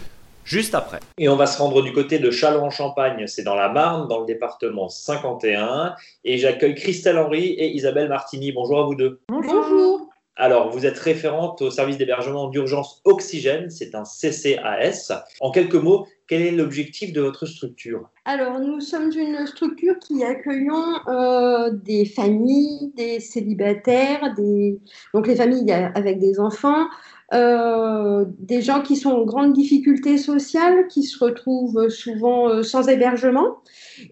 juste 0.45 0.75
après. 0.75 1.00
Et 1.17 1.29
on 1.29 1.35
va 1.35 1.45
se 1.45 1.57
rendre 1.57 1.81
du 1.81 1.93
côté 1.93 2.19
de 2.19 2.31
Châlons-en-Champagne, 2.31 3.25
c'est 3.27 3.43
dans 3.43 3.55
la 3.55 3.69
Marne, 3.69 4.07
dans 4.07 4.19
le 4.19 4.25
département 4.25 4.89
51, 4.89 5.95
et 6.23 6.38
j'accueille 6.38 6.75
Christelle 6.75 7.17
Henry 7.17 7.45
et 7.45 7.71
Isabelle 7.73 8.09
Martini. 8.09 8.51
Bonjour 8.51 8.79
à 8.79 8.83
vous 8.83 8.95
deux. 8.95 9.21
Bonjour. 9.29 10.09
Alors, 10.35 10.71
vous 10.71 10.88
êtes 10.88 10.97
référente 10.97 11.62
au 11.62 11.69
service 11.69 11.97
d'hébergement 11.97 12.47
d'urgence 12.47 13.01
Oxygène, 13.05 13.69
c'est 13.69 13.93
un 13.93 14.03
CCAS. 14.03 15.23
En 15.41 15.51
quelques 15.51 15.75
mots, 15.75 16.07
quel 16.27 16.41
est 16.41 16.51
l'objectif 16.51 17.13
de 17.13 17.21
votre 17.21 17.45
structure? 17.45 18.09
Alors, 18.25 18.59
nous 18.59 18.81
sommes 18.81 19.12
une 19.15 19.45
structure 19.45 20.00
qui 20.00 20.23
accueillons 20.23 20.95
euh, 21.07 21.69
des 21.71 22.05
familles, 22.05 22.91
des 22.95 23.19
célibataires, 23.19 24.33
des... 24.35 24.79
donc 25.13 25.27
les 25.27 25.35
familles 25.35 25.71
avec 25.71 26.17
des 26.17 26.39
enfants, 26.39 26.88
euh, 27.34 28.25
des 28.38 28.62
gens 28.62 28.82
qui 28.82 28.96
sont 28.96 29.10
en 29.10 29.24
grande 29.24 29.54
difficulté 29.54 30.18
sociale, 30.18 30.88
qui 30.88 31.04
se 31.04 31.24
retrouvent 31.24 31.90
souvent 31.90 32.50
euh, 32.50 32.63
sans 32.63 32.88
hébergement. 32.88 33.58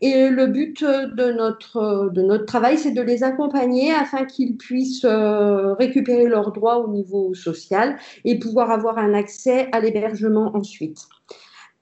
Et 0.02 0.30
le 0.30 0.48
but 0.48 0.84
de 0.84 1.32
notre, 1.32 2.10
de 2.12 2.22
notre 2.22 2.46
travail, 2.46 2.78
c'est 2.78 2.92
de 2.92 3.02
les 3.02 3.24
accompagner 3.24 3.92
afin 3.94 4.26
qu'ils 4.26 4.58
puissent 4.58 5.06
euh, 5.06 5.74
récupérer 5.74 6.28
leurs 6.28 6.52
droits 6.52 6.80
au 6.80 6.88
niveau 6.88 7.34
social 7.34 7.98
et 8.26 8.40
pouvoir 8.40 8.72
avoir 8.72 8.98
un 8.98 9.14
accès 9.14 9.70
à 9.72 9.80
l'hébergement 9.80 10.56
ensuite, 10.56 11.08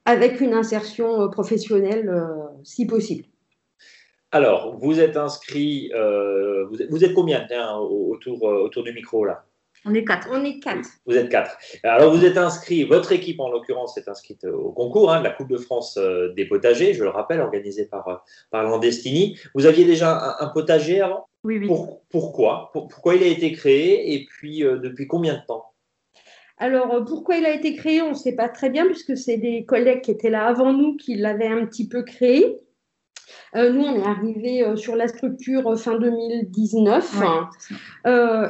avec 0.06 0.42
une 0.42 0.54
insertion 0.54 1.30
professionnelle 1.30 2.24
si 2.64 2.86
possible. 2.86 3.26
Alors, 4.32 4.78
vous 4.78 5.00
êtes 5.00 5.18
inscrit, 5.18 5.92
vous, 6.70 7.04
êtes, 7.04 7.14
combien 7.14 7.46
autour, 7.78 8.44
autour 8.44 8.84
du 8.84 8.94
micro 8.94 9.26
là? 9.26 9.46
On 9.86 9.94
est 9.94 10.04
quatre. 10.04 10.28
On 10.32 10.44
est 10.44 10.60
quatre. 10.60 10.90
Vous 11.06 11.16
êtes 11.16 11.30
quatre. 11.30 11.58
Alors, 11.84 12.14
vous 12.14 12.26
êtes 12.26 12.38
inscrit, 12.38 12.84
votre 12.84 13.12
équipe 13.12 13.40
en 13.40 13.50
l'occurrence 13.50 13.98
est 13.98 14.10
inscrite 14.10 14.44
au 14.46 14.72
concours 14.72 15.12
hein, 15.12 15.20
de 15.20 15.24
la 15.24 15.32
Coupe 15.32 15.50
de 15.50 15.58
France 15.58 15.98
euh, 15.98 16.34
des 16.34 16.46
potagers, 16.46 16.94
je 16.94 17.04
le 17.04 17.10
rappelle, 17.10 17.40
organisé 17.40 17.86
par, 17.86 18.08
euh, 18.08 18.16
par 18.52 18.64
Landestini. 18.64 19.38
Vous 19.56 19.66
aviez 19.66 19.86
déjà 19.86 20.38
un, 20.40 20.48
potager 20.48 21.02
avant? 21.02 21.28
Oui, 21.44 21.58
oui. 21.58 21.70
pourquoi? 22.10 22.70
Pourquoi 22.74 23.16
il 23.16 23.24
a 23.24 23.28
été 23.28 23.54
créé 23.54 24.14
et 24.14 24.26
puis 24.26 24.64
euh, 24.64 24.78
depuis 24.78 25.08
combien 25.08 25.36
de 25.36 25.46
temps? 25.46 25.66
Alors, 26.58 27.06
pourquoi 27.06 27.38
il 27.38 27.46
a 27.46 27.54
été 27.54 27.76
créé, 27.76 28.02
on 28.02 28.10
ne 28.10 28.16
sait 28.16 28.36
pas 28.36 28.50
très 28.50 28.70
bien, 28.70 28.86
puisque 28.86 29.16
c'est 29.16 29.38
des 29.38 29.64
collègues 29.64 30.02
qui 30.02 30.12
étaient 30.12 30.30
là 30.30 30.46
avant 30.46 30.74
nous 30.74 30.98
qui 30.98 31.16
l'avaient 31.16 31.48
un 31.48 31.66
petit 31.66 31.88
peu 31.88 32.04
créé. 32.04 32.58
Euh, 33.56 33.72
nous, 33.72 33.82
on 33.82 33.96
est 33.96 34.06
arrivé 34.06 34.64
euh, 34.64 34.76
sur 34.76 34.96
la 34.96 35.08
structure 35.08 35.68
euh, 35.68 35.76
fin 35.76 35.98
2019. 35.98 37.22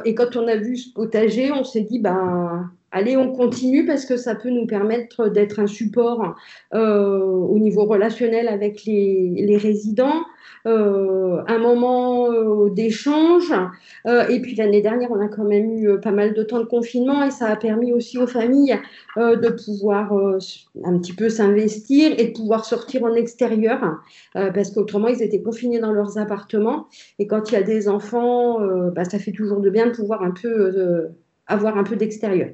et 0.04 0.14
quand 0.14 0.36
on 0.36 0.46
a 0.46 0.56
vu 0.56 0.76
ce 0.76 0.92
potager, 0.92 1.52
on 1.52 1.64
s'est 1.64 1.82
dit, 1.82 1.98
ben, 1.98 2.70
allez, 2.90 3.16
on 3.16 3.32
continue 3.32 3.86
parce 3.86 4.04
que 4.04 4.16
ça 4.16 4.34
peut 4.34 4.50
nous 4.50 4.66
permettre 4.66 5.28
d'être 5.28 5.60
un 5.60 5.66
support 5.66 6.36
au 6.72 7.58
niveau 7.58 7.84
relationnel 7.84 8.48
avec 8.48 8.84
les 8.84 9.56
résidents, 9.56 10.22
euh, 10.66 11.42
un 11.46 11.58
moment 11.58 12.30
euh, 12.30 12.68
d'échange. 12.70 13.52
Euh, 14.06 14.28
et 14.28 14.40
puis 14.40 14.54
l'année 14.56 14.82
dernière, 14.82 15.10
on 15.10 15.20
a 15.20 15.28
quand 15.28 15.44
même 15.44 15.70
eu 15.70 15.98
pas 16.00 16.10
mal 16.10 16.34
de 16.34 16.42
temps 16.42 16.60
de 16.60 16.64
confinement 16.64 17.22
et 17.24 17.30
ça 17.30 17.46
a 17.46 17.56
permis 17.56 17.92
aussi 17.92 18.18
aux 18.18 18.26
familles 18.26 18.78
de 19.16 19.48
pouvoir 19.48 20.12
un 20.84 20.98
petit 20.98 21.12
peu 21.12 21.28
s'investir 21.28 22.12
et 22.18 22.28
de 22.28 22.32
pouvoir 22.32 22.64
sortir 22.64 23.04
en 23.04 23.14
extérieur 23.14 23.98
parce 24.34 24.70
qu'autrement, 24.70 25.08
ils 25.08 25.22
étaient 25.22 25.42
confinés 25.42 25.80
dans 25.80 25.92
leurs 25.92 26.18
appartements. 26.18 26.86
Et 27.18 27.26
quand 27.26 27.50
il 27.50 27.54
y 27.54 27.56
a 27.56 27.62
des 27.62 27.88
enfants, 27.88 28.58
bah, 28.94 29.04
ça 29.04 29.18
fait 29.18 29.32
toujours 29.32 29.60
de 29.60 29.70
bien 29.70 29.86
de 29.86 29.92
pouvoir 29.92 30.22
un 30.22 30.30
peu 30.30 31.08
avoir 31.46 31.76
un 31.76 31.84
peu 31.84 31.96
d'extérieur. 31.96 32.50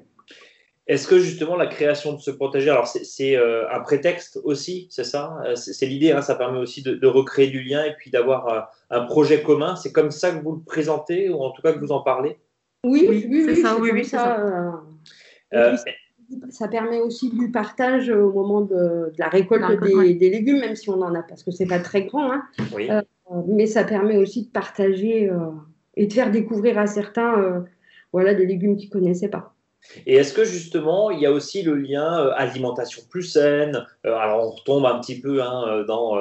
Est-ce 0.87 1.09
que 1.09 1.19
justement 1.19 1.57
la 1.57 1.66
création 1.66 2.12
de 2.12 2.21
ce 2.21 2.31
protégé, 2.31 2.71
alors 2.71 2.87
c'est 2.87 3.37
euh, 3.37 3.69
un 3.73 3.81
prétexte 3.81 4.38
aussi, 4.45 4.87
c'est 4.90 5.05
ça 5.05 5.37
euh, 5.45 5.57
C'est 5.57 5.87
l'idée, 5.87 6.12
hein, 6.12 6.23
ça 6.23 6.37
permet 6.37 6.61
aussi 6.61 6.83
de, 6.83 7.07
recréer 7.07 7.49
du 7.49 7.62
lien 7.62 7.85
et 7.85 7.95
puis 7.95 8.11
d'avoir 8.11 8.49
euh, 8.49 8.61
un 8.90 9.05
projet 9.05 9.43
commun. 9.43 9.75
C'est 9.75 9.90
comme 9.90 10.12
ça 10.12 10.31
que 10.31 10.43
vous 10.45 10.52
le 10.52 10.61
présentez 10.61 11.28
ou 11.28 11.43
en 11.43 11.50
tout 11.50 11.61
cas 11.61 11.73
que 11.73 11.81
vous 11.81 11.90
en 11.90 12.02
parlez? 12.02 12.38
Oui, 12.85 13.05
oui, 13.09 13.26
oui, 13.28 13.45
c'est 13.47 13.62
ça. 13.62 13.76
Oui, 13.81 14.05
ça. 14.05 14.81
ça 16.50 16.69
permet 16.69 17.00
aussi 17.00 17.31
du 17.31 17.50
partage 17.50 18.09
au 18.09 18.33
moment 18.33 18.61
de, 18.61 19.12
la 19.19 19.28
récolte 19.28 19.64
des, 19.81 20.31
légumes, 20.31 20.61
même 20.61 20.76
si 20.76 20.88
on 20.88 21.02
en 21.02 21.16
a, 21.16 21.23
parce 21.23 21.43
que 21.43 21.50
c'est 21.50 21.66
pas 21.66 21.81
très 21.81 22.05
grand. 22.05 22.31
Hein. 22.31 22.43
Oui. 22.73 22.88
mais 23.49 23.66
ça 23.66 23.83
permet 23.83 24.19
aussi 24.19 24.47
de 24.47 24.50
partager 24.50 25.33
et 25.97 26.07
de 26.07 26.12
faire 26.12 26.31
découvrir 26.31 26.78
à 26.78 26.87
certains 26.87 27.64
voilà, 28.12 28.35
des 28.35 28.47
légumes 28.47 28.76
qu'ils 28.76 28.90
connaissaient 28.90 29.28
pas. 29.28 29.55
Et 30.06 30.16
est-ce 30.16 30.33
que 30.33 30.45
justement, 30.45 31.11
il 31.11 31.21
y 31.21 31.26
a 31.26 31.33
aussi 31.33 31.62
le 31.62 31.75
lien 31.75 32.21
euh, 32.21 32.33
alimentation 32.35 33.02
plus 33.09 33.23
saine? 33.23 33.87
Euh, 34.04 34.14
Alors 34.16 34.47
on 34.47 34.50
retombe 34.50 34.85
un 34.87 34.99
petit 35.00 35.21
peu 35.21 35.42
hein, 35.42 35.64
euh, 35.68 35.85
dans, 35.85 36.18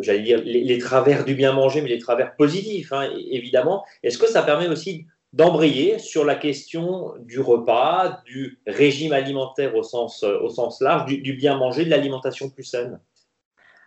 j'allais 0.00 0.22
dire, 0.22 0.42
les, 0.44 0.78
travers 0.78 1.24
du 1.24 1.34
bien 1.34 1.52
manger, 1.52 1.80
mais 1.80 1.88
les 1.88 1.98
travers 1.98 2.34
positifs, 2.36 2.92
hein, 2.92 3.08
évidemment. 3.30 3.84
Est-ce 4.02 4.18
que 4.18 4.26
ça 4.26 4.42
permet 4.42 4.68
aussi 4.68 5.06
d'embrayer 5.32 5.98
sur 5.98 6.24
la 6.24 6.34
question 6.34 7.12
du 7.20 7.40
repas, 7.40 8.22
du 8.24 8.58
régime 8.66 9.12
alimentaire 9.12 9.76
au 9.76 9.82
sens, 9.82 10.22
au 10.22 10.48
sens 10.48 10.80
large, 10.80 11.06
du, 11.06 11.32
bien 11.34 11.56
manger, 11.56 11.84
de 11.84 11.90
l'alimentation 11.90 12.48
plus 12.48 12.64
saine? 12.64 12.98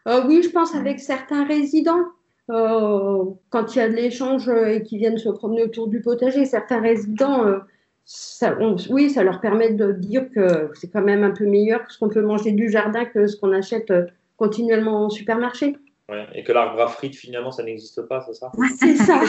Oui, 0.05 0.41
je 0.43 0.49
pense 0.49 0.75
avec 0.75 0.99
certains 0.99 1.45
résidents. 1.45 2.05
quand 2.47 3.75
il 3.75 3.75
y 3.75 3.81
a 3.81 3.89
de 3.89 3.95
l'échange 3.95 4.49
et 4.49 4.83
qu'ils 4.83 4.99
viennent 4.99 5.17
se 5.17 5.29
promener 5.29 5.63
autour 5.63 5.87
du 5.87 6.01
potager, 6.01 6.45
certains 6.45 6.79
résidents 6.79 7.61
oui, 8.89 9.09
ça 9.09 9.23
leur 9.23 9.39
permet 9.41 9.73
de 9.73 9.91
dire 9.91 10.29
que 10.31 10.71
c'est 10.73 10.89
quand 10.89 11.01
même 11.03 11.23
un 11.23 11.31
peu 11.31 11.45
meilleur 11.45 11.85
que 11.85 11.93
ce 11.93 11.99
qu'on 11.99 12.09
peut 12.09 12.21
manger 12.21 12.51
du 12.51 12.69
jardin 12.69 13.05
que 13.05 13.27
ce 13.27 13.37
qu'on 13.37 13.51
achète 13.51 13.91
euh, 13.91 14.05
continuellement 14.37 15.05
au 15.05 15.09
supermarché 15.09 15.77
et 16.33 16.43
que 16.43 16.51
l'arbre 16.51 16.81
à 16.81 16.87
frites, 16.87 17.15
finalement, 17.15 17.51
ça 17.51 17.63
n'existe 17.63 18.01
pas, 18.03 18.21
c'est 18.21 18.33
ça? 18.33 18.51
C'est 18.79 18.95
ça. 18.95 19.21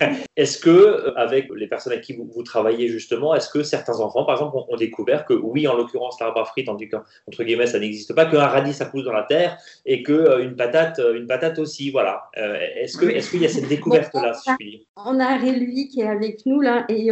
est-ce 0.36 0.58
que, 0.58 0.70
euh, 0.70 1.14
avec 1.16 1.48
les 1.54 1.66
personnes 1.66 1.92
avec 1.92 2.04
qui 2.04 2.14
vous, 2.14 2.42
travaillez 2.42 2.88
justement, 2.88 3.34
est-ce 3.34 3.48
que 3.48 3.62
certains 3.62 4.00
enfants, 4.00 4.24
par 4.24 4.36
exemple, 4.36 4.56
ont, 4.56 4.76
découvert 4.76 5.24
que 5.24 5.34
oui, 5.34 5.68
en 5.68 5.76
l'occurrence, 5.76 6.18
l'arbre 6.20 6.40
à 6.40 6.44
frites, 6.44 6.68
entre 6.68 7.44
guillemets, 7.44 7.66
ça 7.66 7.78
n'existe 7.78 8.14
pas, 8.14 8.26
qu'un 8.26 8.46
radis, 8.46 8.72
ça 8.72 8.86
pousse 8.86 9.04
dans 9.04 9.12
la 9.12 9.24
terre, 9.24 9.58
et 9.84 10.02
que 10.02 10.12
euh, 10.12 10.42
une 10.42 10.56
patate, 10.56 10.98
euh, 10.98 11.18
une 11.18 11.26
patate 11.26 11.58
aussi, 11.58 11.90
voilà. 11.90 12.30
est-ce 12.34 12.96
que, 12.96 13.06
est-ce 13.06 13.30
qu'il 13.30 13.42
y 13.42 13.46
a 13.46 13.48
cette 13.48 13.68
découverte-là, 13.68 14.34
si 14.34 14.50
je 14.50 14.56
puis 14.56 14.70
dire? 14.70 14.80
On 14.96 15.18
a 15.20 15.38
qui 15.38 16.00
est 16.00 16.06
avec 16.06 16.44
nous 16.46 16.60
là, 16.60 16.84
et 16.88 17.10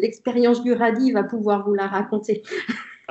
l'expérience 0.00 0.62
du 0.62 0.72
radis 0.72 1.12
va 1.12 1.24
pouvoir 1.24 1.66
vous 1.66 1.74
la 1.74 1.86
raconter. 1.86 2.42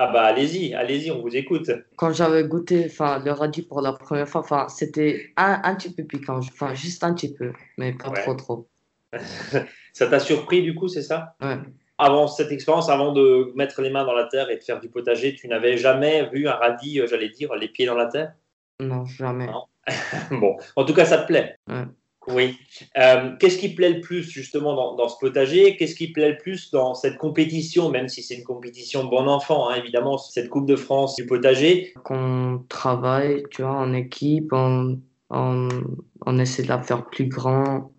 Ah 0.04 0.08
bah 0.08 0.24
allez-y, 0.24 0.74
allez-y, 0.74 1.12
on 1.12 1.22
vous 1.22 1.36
écoute. 1.36 1.70
Quand 1.96 2.12
j'avais 2.12 2.44
goûté 2.44 2.88
le 2.88 3.30
radis 3.30 3.62
pour 3.62 3.82
la 3.82 3.94
première 3.94 4.28
fois, 4.28 4.66
c'était 4.68 5.32
un, 5.38 5.62
un, 5.64 5.76
petit 5.76 5.94
peu 5.94 6.04
piquant, 6.04 6.40
enfin 6.40 6.74
juste 6.74 7.04
un 7.04 7.14
petit 7.14 7.32
peu, 7.32 7.54
mais 7.78 7.94
pas 7.94 8.10
trop 8.10 8.34
trop. 8.34 8.68
ça 9.94 10.08
t'a 10.08 10.20
surpris 10.20 10.64
du 10.64 10.74
coup, 10.74 10.88
c'est 10.88 11.04
ça? 11.04 11.36
Ouais. 11.40 11.60
Avant 12.00 12.26
cette 12.26 12.52
expérience, 12.52 12.90
avant 12.90 13.12
de 13.12 13.52
mettre 13.54 13.80
les 13.84 13.92
mains 13.92 14.04
dans 14.04 14.16
la 14.16 14.26
terre 14.26 14.50
et 14.50 14.58
de 14.58 14.64
faire 14.64 14.80
du 14.80 14.90
potager, 14.90 15.36
tu 15.36 15.48
n'avais 15.48 15.78
jamais 15.78 16.28
vu 16.34 16.48
un 16.48 16.54
radis, 16.54 17.00
euh, 17.00 17.06
j'allais 17.06 17.30
dire, 17.30 17.54
les 17.54 17.68
pieds 17.68 17.86
dans 17.86 17.94
la 17.94 18.08
terre? 18.08 18.34
Non, 18.80 19.06
jamais. 19.06 19.50
bon, 20.32 20.58
en 20.78 20.84
tout 20.84 20.96
cas, 20.96 21.06
ça 21.06 21.20
te 21.20 21.28
plaît? 21.28 21.58
Ouais. 21.70 21.86
Oui. 22.34 22.58
Euh, 22.98 23.36
qu'est-ce 23.40 23.58
qui 23.58 23.74
plaît 23.74 23.90
le 23.90 24.02
plus 24.02 24.24
justement 24.24 24.96
dans, 24.96 25.10
ce 25.10 25.16
potager? 25.20 25.76
Qu'est-ce 25.78 25.96
qui 25.96 26.12
plaît 26.12 26.32
le 26.32 26.38
plus 26.38 26.72
dans 26.72 26.94
cette 26.94 27.18
compétition, 27.18 27.90
même 27.90 28.08
si 28.08 28.24
c'est 28.24 28.36
une 28.36 28.44
compétition 28.44 29.04
de 29.04 29.10
bon 29.10 29.28
enfant, 29.28 29.70
hein, 29.70 29.76
évidemment, 29.76 30.18
cette 30.18 30.50
Coupe 30.50 30.68
de 30.68 30.76
France 30.76 31.16
du 31.16 31.26
potager? 31.26 31.94
Qu'on 32.04 32.64
travaille, 32.70 33.44
tu 33.52 33.62
vois, 33.62 33.72
en 33.72 33.94
équipe, 33.94 34.52
on, 34.54 35.00
on, 35.30 36.40
essaie 36.40 36.64
de 36.64 36.70
la 36.70 36.82
faire 36.82 37.06
plus 37.06 37.26
grand 37.26 37.92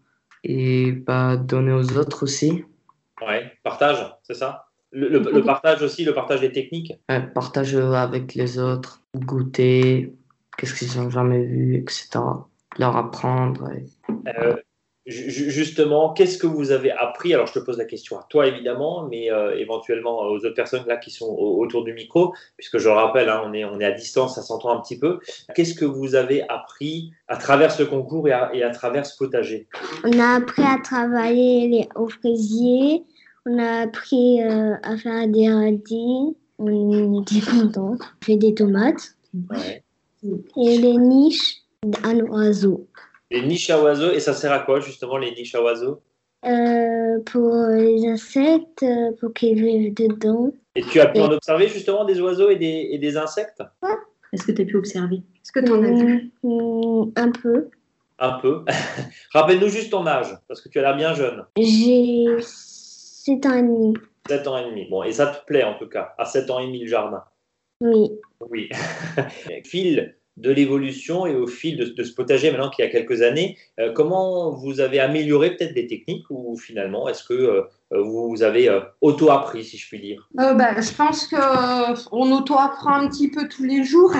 et 0.44 0.92
bah, 0.92 1.36
donner 1.36 1.72
aux 1.72 1.96
autres 1.96 2.24
aussi. 2.24 2.64
Ouais, 3.26 3.52
partage, 3.62 3.98
c'est 4.22 4.34
ça? 4.34 4.66
Le, 4.94 5.40
partage 5.40 5.80
aussi, 5.82 6.04
le 6.04 6.12
partage 6.12 6.40
des 6.40 6.52
techniques? 6.52 6.92
Ouais, 7.08 7.22
Partage 7.22 7.74
avec 7.74 8.34
les 8.34 8.58
autres, 8.58 9.00
goûter, 9.16 10.12
qu'est-ce 10.58 10.74
qu'ils 10.74 11.00
n'ont 11.00 11.08
jamais 11.08 11.42
vu, 11.42 11.76
etc. 11.76 12.20
Leur 12.78 12.96
apprendre. 12.96 13.70
Euh, 14.26 14.56
justement, 15.06 16.12
qu'est-ce 16.12 16.38
que 16.38 16.46
vous 16.46 16.70
avez 16.70 16.92
appris? 16.92 17.34
Alors, 17.34 17.46
je 17.46 17.54
te 17.54 17.58
pose 17.58 17.76
la 17.76 17.84
question 17.84 18.18
à 18.18 18.26
toi, 18.28 18.46
évidemment, 18.46 19.06
mais 19.08 19.30
euh, 19.30 19.56
éventuellement 19.56 20.20
aux 20.20 20.36
autres 20.36 20.54
personnes 20.54 20.84
là 20.86 20.96
qui 20.96 21.10
sont 21.10 21.26
autour 21.26 21.84
du 21.84 21.92
micro, 21.92 22.34
puisque 22.56 22.78
je 22.78 22.88
le 22.88 22.94
rappelle, 22.94 23.28
hein, 23.28 23.42
on, 23.44 23.52
est, 23.52 23.64
on 23.64 23.80
est 23.80 23.84
à 23.84 23.92
distance, 23.92 24.36
ça 24.36 24.42
s'entend 24.42 24.70
un 24.70 24.80
petit 24.80 24.98
peu. 24.98 25.18
Qu'est-ce 25.54 25.74
que 25.74 25.84
vous 25.84 26.14
avez 26.14 26.48
appris 26.48 27.12
à 27.28 27.36
travers 27.36 27.72
ce 27.72 27.82
concours 27.82 28.28
et 28.28 28.62
à, 28.62 28.70
travers 28.70 29.04
ce 29.04 29.16
potager? 29.16 29.66
On 30.04 30.18
a 30.18 30.36
appris 30.36 30.62
à 30.62 30.78
travailler 30.82 31.68
les, 31.68 31.88
au 31.96 32.08
fraisier, 32.08 33.02
on 33.44 33.58
a 33.58 33.82
appris 33.82 34.40
euh, 34.42 34.76
à 34.84 34.96
faire 34.96 35.26
des 35.26 35.52
radis, 35.52 36.36
on 36.58 37.22
était 37.22 37.44
content, 37.44 37.96
on 37.98 38.24
fait 38.24 38.36
des 38.36 38.54
tomates. 38.54 39.16
Et 40.56 40.78
les 40.78 40.96
niches 40.96 41.61
d'un 41.84 42.20
oiseau. 42.26 42.86
Les 43.30 43.42
niches 43.42 43.70
à 43.70 43.82
oiseaux, 43.82 44.12
et 44.12 44.20
ça 44.20 44.34
sert 44.34 44.52
à 44.52 44.60
quoi 44.60 44.80
justement 44.80 45.16
les 45.16 45.32
niches 45.32 45.54
à 45.54 45.62
oiseaux? 45.62 46.00
Euh, 46.44 47.18
Pour 47.26 47.52
les 47.70 48.06
insectes, 48.06 48.84
pour 49.20 49.32
qu'ils 49.32 49.54
vivent 49.62 49.94
dedans. 49.94 50.52
Et 50.74 50.82
tu 50.82 51.00
as 51.00 51.06
pu 51.06 51.20
en 51.20 51.30
observer 51.30 51.68
justement 51.68 52.04
des 52.04 52.20
oiseaux 52.20 52.50
et 52.50 52.56
des, 52.56 52.88
et 52.92 52.98
des 52.98 53.16
insectes? 53.16 53.62
Est-ce 54.32 54.44
que 54.46 54.52
tu 54.52 54.62
as 54.62 54.64
pu 54.64 54.76
observer? 54.76 55.16
Est-ce 55.16 55.52
que 55.52 55.60
tu 55.60 55.72
en 55.72 55.82
as 55.82 55.90
vu? 55.90 56.32
Mm, 56.42 57.12
Un 57.16 57.30
peu. 57.30 57.68
Un 58.18 58.38
peu. 58.38 58.64
Rappelle-nous 59.34 59.68
juste 59.68 59.90
ton 59.90 60.06
âge, 60.06 60.36
parce 60.48 60.60
que 60.60 60.68
tu 60.68 60.78
as 60.78 60.82
l'air 60.82 60.96
bien 60.96 61.14
jeune. 61.14 61.44
J'ai 61.58 62.24
7 62.40 63.46
ans 63.46 63.54
et 63.54 63.62
demi. 63.62 63.94
7 64.28 64.46
ans 64.46 64.58
et 64.58 64.64
demi. 64.70 64.88
Bon, 64.88 65.02
et 65.02 65.12
ça 65.12 65.26
te 65.26 65.44
plaît 65.46 65.64
en 65.64 65.74
tout 65.78 65.88
cas, 65.88 66.14
à 66.18 66.24
7 66.26 66.50
ans 66.50 66.60
et 66.60 66.66
demi 66.66 66.80
le 66.82 66.86
jardin? 66.88 67.24
Oui. 67.80 68.10
Oui. 68.48 68.68
Phil, 69.64 70.16
de 70.36 70.50
l'évolution 70.50 71.26
et 71.26 71.34
au 71.34 71.46
fil 71.46 71.76
de, 71.76 72.04
ce 72.04 72.12
potager 72.14 72.50
maintenant 72.50 72.70
qu'il 72.70 72.84
y 72.84 72.88
a 72.88 72.90
quelques 72.90 73.22
années, 73.22 73.58
euh, 73.78 73.92
comment 73.92 74.50
vous 74.50 74.80
avez 74.80 74.98
amélioré 74.98 75.56
peut-être 75.56 75.74
des 75.74 75.86
techniques 75.86 76.24
ou 76.30 76.56
finalement 76.56 77.08
est-ce 77.08 77.24
que 77.24 77.64
euh, 77.92 78.02
vous 78.02 78.42
avez 78.42 78.68
euh, 78.68 78.80
auto-appris, 79.00 79.64
si 79.64 79.76
je 79.76 79.86
puis 79.88 80.00
dire 80.00 80.28
bah, 80.34 80.80
Je 80.80 80.92
pense 80.94 81.26
qu'on 81.26 82.32
auto-apprend 82.32 82.94
un 82.94 83.08
petit 83.08 83.30
peu 83.30 83.48
tous 83.48 83.64
les 83.64 83.84
jours 83.84 84.14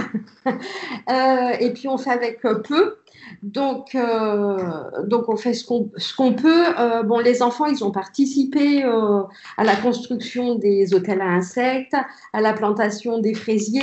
et 1.09 1.73
puis 1.73 1.89
on 1.89 1.99
fait 1.99 2.11
avec 2.11 2.41
peu. 2.43 2.97
Donc, 3.43 3.95
euh, 3.95 4.57
donc 5.07 5.29
on 5.29 5.37
fait 5.37 5.55
ce 5.55 5.65
qu'on 5.65 6.33
peut. 6.33 6.65
Euh, 6.79 7.03
bon, 7.03 7.19
les 7.19 7.43
enfants, 7.43 7.67
ils 7.67 7.83
ont 7.85 7.91
participé 7.91 8.85
euh, 8.85 9.23
à 9.57 9.65
la 9.65 9.75
construction 9.77 10.55
des 10.55 10.95
hôtels 10.95 11.21
à 11.21 11.27
insectes, 11.27 11.97
à 12.33 12.41
la 12.41 12.53
plantation 12.53 13.19
des 13.19 13.35
fraisiers. 13.35 13.83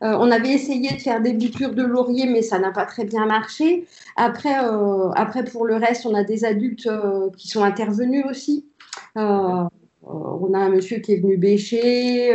on 0.00 0.30
avait 0.30 0.52
essayé 0.52 0.92
de 0.94 1.00
faire 1.00 1.20
des 1.20 1.32
boutures 1.32 1.74
de 1.74 1.82
laurier, 1.82 2.26
mais 2.26 2.42
ça 2.42 2.58
n'a 2.58 2.70
pas 2.70 2.86
très 2.86 3.04
bien 3.04 3.26
marché. 3.26 3.86
Après, 4.16 4.54
après, 5.14 5.44
pour 5.44 5.66
le 5.66 5.76
reste, 5.76 6.06
on 6.06 6.14
a 6.14 6.24
des 6.24 6.44
adultes 6.44 6.88
qui 7.36 7.48
sont 7.48 7.62
intervenus 7.62 8.24
aussi. 8.28 8.66
On 9.16 10.54
a 10.54 10.58
un 10.58 10.70
monsieur 10.70 10.98
qui 10.98 11.12
est 11.12 11.20
venu 11.20 11.36
bêcher, 11.36 12.34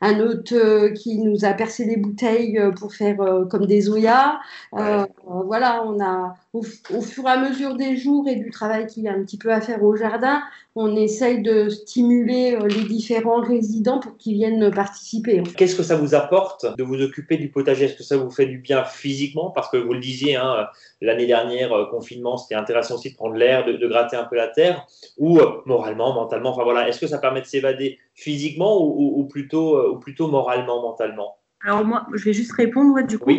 un 0.00 0.20
autre 0.20 0.88
qui 0.94 1.18
nous 1.18 1.44
a 1.44 1.52
percé 1.52 1.86
des 1.86 1.96
bouteilles 1.96 2.60
pour 2.78 2.94
faire 2.94 3.16
comme 3.50 3.66
des 3.66 3.88
oyas. 3.88 4.38
voilà, 4.72 5.84
on 5.84 6.00
a 6.00 6.34
au, 6.58 7.00
fur 7.00 7.24
et 7.24 7.30
à 7.30 7.36
mesure 7.36 7.74
des 7.76 7.96
jours 7.96 8.28
et 8.28 8.36
du 8.36 8.50
travail 8.50 8.86
qu'il 8.86 9.04
y 9.04 9.08
a 9.08 9.12
un 9.12 9.22
petit 9.22 9.38
peu 9.38 9.52
à 9.52 9.60
faire 9.60 9.82
au 9.82 9.96
jardin, 9.96 10.42
on 10.74 10.94
essaye 10.96 11.42
de 11.42 11.68
stimuler 11.68 12.54
euh, 12.54 12.66
les 12.66 12.84
différents 12.84 13.40
résidents 13.40 13.98
pour 13.98 14.16
qu'ils 14.16 14.34
viennent 14.34 14.70
participer. 14.70 15.42
Qu'est-ce 15.56 15.76
que 15.76 15.82
ça 15.82 15.96
vous 15.96 16.14
apporte 16.14 16.66
de 16.76 16.82
vous 16.82 17.00
occuper 17.00 17.36
du 17.36 17.48
potager? 17.48 17.86
Est-ce 17.86 17.96
que 17.96 18.02
ça 18.02 18.16
vous 18.16 18.30
fait 18.30 18.46
du 18.46 18.58
bien 18.58 18.84
physiquement? 18.84 19.50
Parce 19.50 19.70
que 19.70 19.76
vous 19.76 19.92
le 19.92 20.00
disiez, 20.00 20.36
hein, 20.36 20.66
l'année 21.00 21.26
dernière, 21.26 21.72
euh, 21.72 21.86
confinement, 21.86 22.36
c'était 22.36 22.54
intéressant 22.54 22.96
aussi 22.96 23.10
de 23.10 23.16
prendre 23.16 23.36
l'air, 23.36 23.64
de, 23.64 23.86
gratter 23.86 24.16
un 24.16 24.24
peu 24.24 24.36
la 24.36 24.48
terre, 24.48 24.86
ou 25.18 25.38
euh, 25.38 25.62
moralement, 25.66 26.12
mentalement. 26.14 26.50
Enfin 26.50 26.64
voilà, 26.64 26.88
est-ce 26.88 27.00
que 27.00 27.06
ça 27.06 27.18
permet 27.18 27.40
de 27.40 27.46
s'évader 27.46 27.98
physiquement 28.14 28.82
ou, 28.82 29.24
plutôt, 29.24 29.92
ou 29.92 29.98
plutôt 29.98 30.28
moralement, 30.28 30.82
mentalement? 30.82 31.36
Alors 31.62 31.84
moi, 31.84 32.06
je 32.14 32.24
vais 32.24 32.32
juste 32.32 32.52
répondre. 32.52 33.00
du 33.02 33.18
coup, 33.18 33.30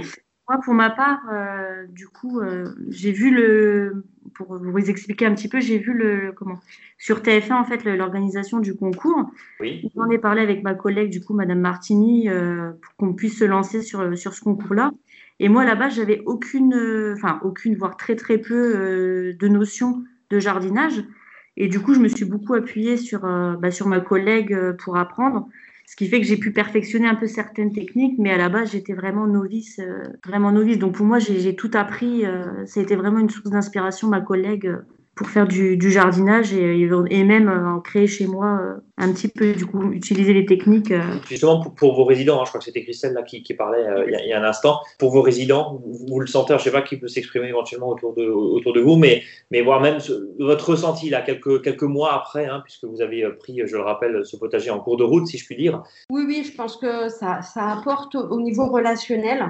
moi, 0.48 0.60
pour 0.64 0.74
ma 0.74 0.90
part, 0.90 1.22
du 1.90 2.08
coup, 2.08 2.42
j'ai 2.90 3.12
vu 3.12 3.34
le 3.34 4.04
pour 4.34 4.58
vous 4.58 4.90
expliquer 4.90 5.26
un 5.26 5.34
petit 5.34 5.50
peu, 5.50 5.60
j'ai 5.60 5.78
vu 5.78 5.94
le 5.94 6.32
comment 6.32 6.60
sur 6.98 7.20
TF1 7.20 7.54
en 7.54 7.64
fait 7.64 7.84
l'organisation 7.84 8.60
du 8.60 8.76
concours. 8.76 9.32
Oui. 9.60 9.90
J'en 9.96 10.10
ai 10.10 10.18
parlé 10.18 10.42
avec 10.42 10.64
ma 10.64 10.74
collègue 10.74 11.10
du 11.10 11.22
coup 11.22 11.34
Madame 11.34 11.60
Martini 11.60 12.30
euh, 12.30 12.72
pour 12.82 12.96
qu'on 12.96 13.14
puisse 13.14 13.40
se 13.40 13.46
lancer 13.46 13.82
sur 13.82 14.18
sur 14.18 14.34
ce 14.34 14.42
concours-là. 14.42 14.92
Et 15.40 15.50
moi 15.50 15.66
là-bas, 15.66 15.90
j'avais 15.90 16.22
aucune, 16.26 16.74
enfin 17.16 17.40
aucune, 17.44 17.76
voire 17.76 17.98
très 17.98 18.16
très 18.16 18.38
peu 18.38 18.76
euh, 18.76 19.34
de 19.38 19.48
notions 19.48 20.04
de 20.30 20.40
jardinage. 20.40 21.04
Et 21.56 21.68
du 21.68 21.80
coup, 21.80 21.94
je 21.94 22.00
me 22.00 22.08
suis 22.08 22.26
beaucoup 22.26 22.54
appuyée 22.54 22.98
sur 22.98 23.26
euh, 23.26 23.56
bah, 23.56 23.72
sur 23.72 23.88
ma 23.88 24.00
collègue 24.00 24.56
pour 24.80 24.98
apprendre 24.98 25.48
ce 25.88 25.96
qui 25.96 26.08
fait 26.10 26.20
que 26.20 26.28
j'ai 26.28 26.36
pu 26.36 26.52
perfectionner 26.52 27.08
un 27.08 27.16
peu 27.16 27.28
certaines 27.28 27.72
techniques, 27.72 28.20
mais 28.20 28.30
à 28.30 28.38
la 28.38 28.50
base, 28.50 28.72
j'étais 28.72 28.94
vraiment 28.94 29.26
novice, 29.26 29.80
euh, 29.80 30.04
vraiment 30.26 30.52
novice. 30.52 30.78
Donc 30.78 30.96
pour 30.96 31.06
moi, 31.06 31.18
j'ai 31.18 31.56
tout 31.56 31.72
appris. 31.74 32.26
Euh, 32.26 32.66
ça 32.66 32.82
a 32.82 32.84
été 32.84 32.98
vraiment 32.98 33.20
une 33.20 33.30
source 33.30 33.50
d'inspiration, 33.50 34.10
ma 34.10 34.20
collègue, 34.20 34.68
euh, 34.68 34.80
pour 35.18 35.30
faire 35.30 35.48
du, 35.48 35.92
jardinage 35.92 36.54
et, 36.54 36.82
et, 37.10 37.24
même 37.24 37.50
en 37.50 37.80
créer 37.80 38.08
chez 38.08 38.28
moi 38.28 38.60
un 38.98 39.14
petit 39.14 39.28
peu, 39.28 39.54
du 39.54 39.66
coup, 39.66 39.92
utiliser 39.92 40.34
les 40.34 40.46
techniques. 40.46 40.94
Justement, 41.28 41.62
pour, 41.62 41.96
vos 41.96 42.06
résidents, 42.06 42.40
hein, 42.40 42.44
je 42.46 42.50
crois 42.50 42.60
que 42.60 42.66
c'était 42.66 42.84
Christelle 42.84 43.14
là, 43.14 43.24
qui, 43.24 43.42
parlait 43.54 43.84
il, 44.08 44.28
y 44.28 44.34
a, 44.34 44.40
un 44.40 44.44
instant, 44.44 44.80
pour 45.00 45.12
vos 45.12 45.22
résidents, 45.22 45.82
vous, 46.08 46.20
le 46.20 46.28
sentez, 46.28 46.54
je 46.54 46.60
ne 46.60 46.64
sais 46.64 46.72
pas 46.72 46.82
qui 46.82 46.98
peut 46.98 47.08
s'exprimer 47.08 47.48
éventuellement 47.48 47.90
autour 47.90 48.14
de, 48.14 48.26
autour 48.26 48.74
de 48.74 48.80
vous, 48.80 48.96
mais, 48.96 49.24
mais 49.52 49.62
voir 49.62 49.82
même 49.82 49.98
votre 50.40 50.70
ressenti 50.70 51.10
là, 51.10 51.22
quelques, 51.22 51.64
quelques 51.64 51.84
mois 51.84 52.14
après, 52.14 52.46
hein, 52.46 52.62
puisque 52.64 52.86
vous 52.86 53.02
avez 53.02 53.28
pris, 53.40 53.62
je 53.66 53.76
le 53.76 53.82
rappelle, 53.82 54.22
ce 54.26 54.38
potager 54.38 54.70
en 54.70 54.80
cours 54.80 54.98
de 54.98 55.04
route, 55.04 55.28
si 55.28 55.38
je 55.38 55.46
puis 55.46 55.56
dire. 55.56 55.84
Oui, 56.10 56.24
oui, 56.28 56.44
je 56.44 56.56
pense 56.56 56.78
que 56.78 57.10
ça, 57.10 57.42
ça 57.42 57.72
apporte 57.72 58.16
au 58.16 58.40
niveau 58.40 58.68
relationnel. 58.68 59.48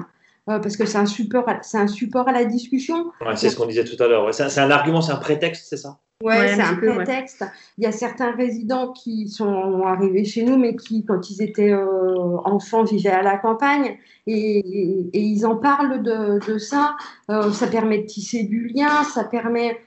Euh, 0.48 0.58
parce 0.60 0.76
que 0.76 0.86
c'est 0.86 0.98
un 0.98 1.06
support, 1.06 1.44
c'est 1.62 1.78
un 1.78 1.86
support 1.86 2.26
à 2.28 2.32
la 2.32 2.44
discussion. 2.44 3.12
c'est 3.34 3.50
ce 3.50 3.56
qu'on 3.56 3.66
disait 3.66 3.84
tout 3.84 4.02
à 4.02 4.08
l'heure. 4.08 4.32
C'est 4.32 4.60
un 4.60 4.70
argument, 4.70 5.02
c'est 5.02 5.12
un 5.12 5.16
prétexte, 5.16 5.66
c'est 5.68 5.76
ça? 5.76 5.98
Oui, 6.24 6.34
c'est 6.36 6.60
un 6.60 6.74
prétexte. 6.74 7.44
Il 7.76 7.84
y 7.84 7.86
a 7.86 7.92
certains 7.92 8.32
résidents 8.32 8.92
qui 8.92 9.28
sont 9.28 9.82
arrivés 9.84 10.24
chez 10.24 10.44
nous, 10.44 10.56
mais 10.56 10.74
qui, 10.74 11.04
quand 11.04 11.30
ils 11.30 11.42
étaient 11.42 11.72
euh, 11.72 12.38
enfants, 12.44 12.82
vivaient 12.82 13.10
à 13.10 13.22
la 13.22 13.36
campagne, 13.36 13.98
et, 14.26 15.10
ils 15.12 15.46
en 15.46 15.56
parlent 15.56 16.02
de, 16.02 16.58
ça. 16.58 16.96
Euh, 17.30 17.52
ça 17.52 17.66
permet 17.66 17.98
de 17.98 18.06
tisser 18.06 18.44
du 18.44 18.68
lien, 18.68 19.04
ça 19.04 19.24
permet 19.24 19.78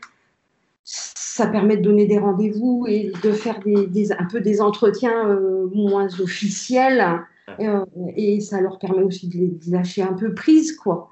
ça 0.84 1.48
permet 1.48 1.78
de 1.78 1.82
donner 1.82 2.06
des 2.06 2.18
rendez-vous 2.18 2.86
et 2.88 3.14
de 3.24 3.32
faire 3.32 3.60
des, 3.64 4.12
un 4.12 4.26
peu 4.26 4.42
des 4.42 4.62
entretiens 4.62 5.40
moins 5.74 6.08
officiels. 6.20 7.24
Euh, 7.50 7.86
et 8.16 8.40
ça 8.40 8.62
leur 8.62 8.80
permet 8.80 9.04
aussi 9.04 9.28
de, 9.28 9.72
lâcher 9.72 10.02
un 10.02 10.14
peu 10.14 10.34
prise, 10.34 10.76
quoi. 10.76 11.12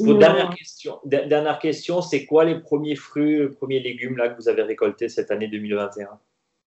dernière 0.00 0.50
question, 0.50 0.98
dernière 1.04 1.58
question, 1.58 2.02
c'est 2.02 2.26
quoi 2.26 2.44
les 2.44 2.58
premiers 2.60 2.96
fruits, 2.96 3.38
les 3.38 3.48
premiers 3.48 3.80
légumes 3.80 4.16
là 4.16 4.28
que 4.28 4.36
vous 4.36 4.48
avez 4.48 4.62
récoltés 4.62 5.08
cette 5.08 5.30
année 5.30 5.48
2021 5.48 6.08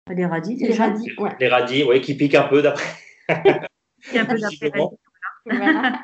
Les 0.10 0.26
radis, 0.26 0.56
les 0.56 0.74
radis, 0.74 1.12
ouais. 1.18 1.36
Les 1.40 1.48
radis, 1.48 1.84
oui, 1.84 2.02
qui 2.02 2.16
piquent 2.16 2.36
un 2.36 2.48
peu 2.48 2.62
d'après. 2.62 2.90
un 3.30 4.26
peu 4.26 4.38
d'après. 4.38 4.72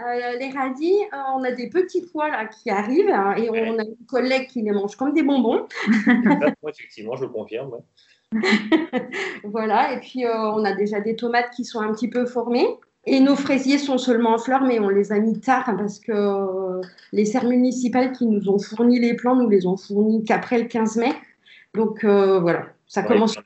Euh, 0.00 0.38
les 0.38 0.50
radis, 0.50 0.98
euh, 1.12 1.16
on 1.34 1.44
a 1.44 1.52
des 1.52 1.68
petits 1.70 2.04
pois 2.12 2.28
là 2.28 2.46
qui 2.46 2.70
arrivent 2.70 3.10
hein, 3.10 3.34
et 3.36 3.48
on 3.48 3.78
a 3.78 3.84
une 3.84 4.06
collègue 4.06 4.48
qui 4.48 4.62
les 4.62 4.72
mange 4.72 4.96
comme 4.96 5.14
des 5.14 5.22
bonbons. 5.22 5.66
effectivement, 6.68 7.16
je 7.16 7.24
le 7.24 7.30
confirme. 7.30 7.78
voilà, 9.44 9.94
et 9.94 10.00
puis 10.00 10.24
euh, 10.24 10.50
on 10.52 10.64
a 10.64 10.72
déjà 10.72 11.00
des 11.00 11.16
tomates 11.16 11.50
qui 11.54 11.64
sont 11.64 11.80
un 11.80 11.92
petit 11.92 12.08
peu 12.08 12.26
formées. 12.26 12.66
Et 13.04 13.18
nos 13.18 13.34
fraisiers 13.34 13.78
sont 13.78 13.98
seulement 13.98 14.34
en 14.34 14.38
fleurs, 14.38 14.62
mais 14.62 14.78
on 14.78 14.88
les 14.88 15.10
a 15.10 15.18
mis 15.18 15.40
tard 15.40 15.68
hein, 15.68 15.74
parce 15.76 15.98
que 15.98 16.12
euh, 16.12 16.80
les 17.12 17.24
serres 17.24 17.46
municipales 17.46 18.12
qui 18.12 18.26
nous 18.26 18.48
ont 18.48 18.60
fourni 18.60 19.00
les 19.00 19.14
plants 19.14 19.34
nous 19.34 19.48
les 19.48 19.66
ont 19.66 19.76
fournis 19.76 20.22
qu'après 20.22 20.58
le 20.58 20.68
15 20.68 20.96
mai. 20.98 21.12
Donc 21.74 22.04
euh, 22.04 22.38
voilà, 22.38 22.66
ça 22.86 23.02
commence. 23.02 23.36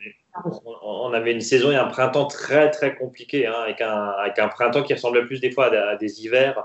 On 0.82 1.14
avait 1.14 1.32
une 1.32 1.40
saison 1.40 1.70
et 1.70 1.76
un 1.76 1.86
printemps 1.86 2.26
très 2.26 2.70
très 2.70 2.94
compliqué, 2.94 3.46
hein, 3.46 3.54
avec, 3.64 3.80
un, 3.80 4.12
avec 4.20 4.38
un 4.38 4.48
printemps 4.48 4.82
qui 4.82 4.92
ressemblait 4.92 5.24
plus 5.24 5.40
des 5.40 5.50
fois 5.50 5.74
à 5.74 5.96
des 5.96 6.22
hivers 6.22 6.62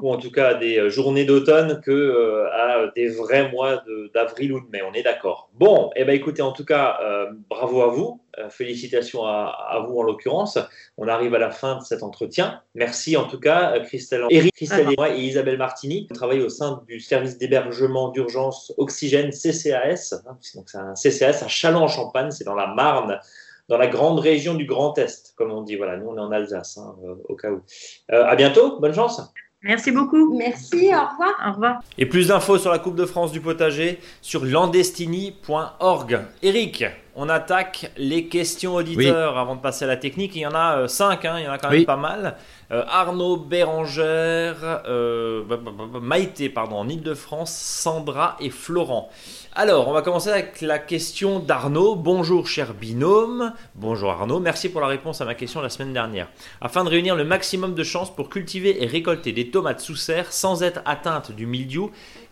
ou 0.00 0.12
en 0.12 0.16
tout 0.16 0.30
cas 0.30 0.48
à 0.48 0.54
des 0.54 0.78
euh, 0.78 0.90
journées 0.90 1.24
d'automne 1.24 1.80
que 1.80 1.90
euh, 1.90 2.50
à 2.52 2.90
des 2.94 3.08
vrais 3.08 3.50
mois 3.50 3.82
d'avril 4.14 4.52
ou 4.52 4.60
de 4.60 4.68
mai. 4.70 4.82
On 4.82 4.92
est 4.92 5.02
d'accord. 5.02 5.50
Bon, 5.54 5.90
et 5.94 6.02
eh 6.02 6.04
ben 6.04 6.14
écoutez, 6.14 6.42
en 6.42 6.52
tout 6.52 6.64
cas, 6.64 6.98
euh, 7.02 7.30
bravo 7.48 7.82
à 7.82 7.88
vous. 7.88 8.20
félicitations 8.50 9.24
à, 9.24 9.84
vous 9.86 9.98
en 9.98 10.02
l'occurrence. 10.02 10.58
On 10.96 11.06
arrive 11.06 11.34
à 11.34 11.38
la 11.38 11.50
fin 11.50 11.76
de 11.76 11.84
cet 11.84 12.02
entretien. 12.02 12.62
Merci 12.74 13.16
en 13.16 13.24
tout 13.24 13.38
cas, 13.38 13.78
Christelle, 13.80 14.24
Eric, 14.30 14.54
Christelle 14.54 14.88
et 14.90 15.20
Isabelle 15.20 15.58
Martini. 15.58 16.06
Vous 16.08 16.16
travaillez 16.16 16.42
au 16.42 16.48
sein 16.48 16.82
du 16.88 16.98
service 16.98 17.36
d'hébergement 17.36 18.08
d'urgence 18.08 18.72
Oxygène 18.78 19.30
CCAS. 19.30 20.14
Hein, 20.26 20.38
donc 20.54 20.68
c'est 20.68 20.78
un 20.78 20.94
CCAS 20.94 21.44
à 21.44 21.48
Châlons-en-Champagne, 21.48 22.30
c'est 22.30 22.44
dans 22.44 22.54
la 22.54 22.68
Marne 22.68 23.20
dans 23.68 23.78
la 23.78 23.86
grande 23.86 24.18
région 24.18 24.54
du 24.54 24.66
Grand 24.66 24.98
Est, 24.98 25.34
comme 25.36 25.52
on 25.52 25.62
dit. 25.62 25.76
Voilà, 25.76 25.96
nous 25.96 26.08
on 26.08 26.16
est 26.16 26.20
en 26.20 26.32
Alsace, 26.32 26.78
hein, 26.78 26.96
au 27.28 27.36
cas 27.36 27.50
où. 27.50 27.62
à 28.08 28.34
bientôt, 28.34 28.80
bonne 28.80 28.94
chance. 28.94 29.20
Merci 29.62 29.92
beaucoup. 29.92 30.36
Merci, 30.36 30.88
au 30.88 31.08
revoir. 31.10 31.34
Au 31.46 31.52
revoir. 31.52 31.82
Et 31.98 32.06
plus 32.06 32.28
d'infos 32.28 32.58
sur 32.58 32.70
la 32.70 32.78
Coupe 32.78 32.96
de 32.96 33.06
France 33.06 33.32
du 33.32 33.40
potager 33.40 34.00
sur 34.20 34.44
landestini.org. 34.44 36.20
Eric, 36.42 36.84
on 37.14 37.28
attaque 37.28 37.90
les 37.96 38.26
questions 38.26 38.74
auditeurs 38.74 39.36
avant 39.36 39.56
de 39.56 39.60
passer 39.60 39.84
à 39.84 39.88
la 39.88 39.96
technique. 39.96 40.34
Il 40.34 40.40
y 40.40 40.46
en 40.46 40.54
a 40.54 40.88
5, 40.88 41.24
euh, 41.24 41.28
hein, 41.28 41.38
il 41.38 41.44
y 41.44 41.48
en 41.48 41.52
a 41.52 41.58
quand 41.58 41.70
même 41.70 41.84
pas 41.84 41.96
mal. 41.96 42.36
Euh, 42.70 42.84
Arnaud 42.88 43.36
Bérangère, 43.36 44.82
euh, 44.86 45.42
bah, 45.44 45.58
bah, 45.62 45.72
bah, 45.76 46.00
Maïté, 46.00 46.48
pardon, 46.48 46.76
en 46.76 46.88
Ile-de-France, 46.88 47.54
Sandra 47.54 48.36
et 48.40 48.48
Florent. 48.48 49.10
Alors, 49.54 49.88
on 49.88 49.92
va 49.92 50.00
commencer 50.00 50.30
avec 50.30 50.62
la 50.62 50.78
question 50.78 51.38
d'Arnaud. 51.38 51.96
Bonjour 51.96 52.46
cher 52.46 52.72
binôme. 52.72 53.52
Bonjour 53.74 54.10
Arnaud, 54.10 54.40
merci 54.40 54.70
pour 54.70 54.80
la 54.80 54.86
réponse 54.86 55.20
à 55.20 55.26
ma 55.26 55.34
question 55.34 55.60
la 55.60 55.68
semaine 55.68 55.92
dernière. 55.92 56.28
Afin 56.62 56.84
de 56.84 56.88
réunir 56.88 57.14
le 57.14 57.24
maximum 57.24 57.74
de 57.74 57.84
chances 57.84 58.14
pour 58.14 58.30
cultiver 58.30 58.82
et 58.82 58.86
récolter 58.86 59.32
des 59.32 59.50
tomates 59.50 59.80
sous 59.80 59.96
serre 59.96 60.32
sans 60.32 60.62
être 60.62 60.80
atteinte 60.86 61.32
du 61.32 61.44
mildiou, 61.44 61.90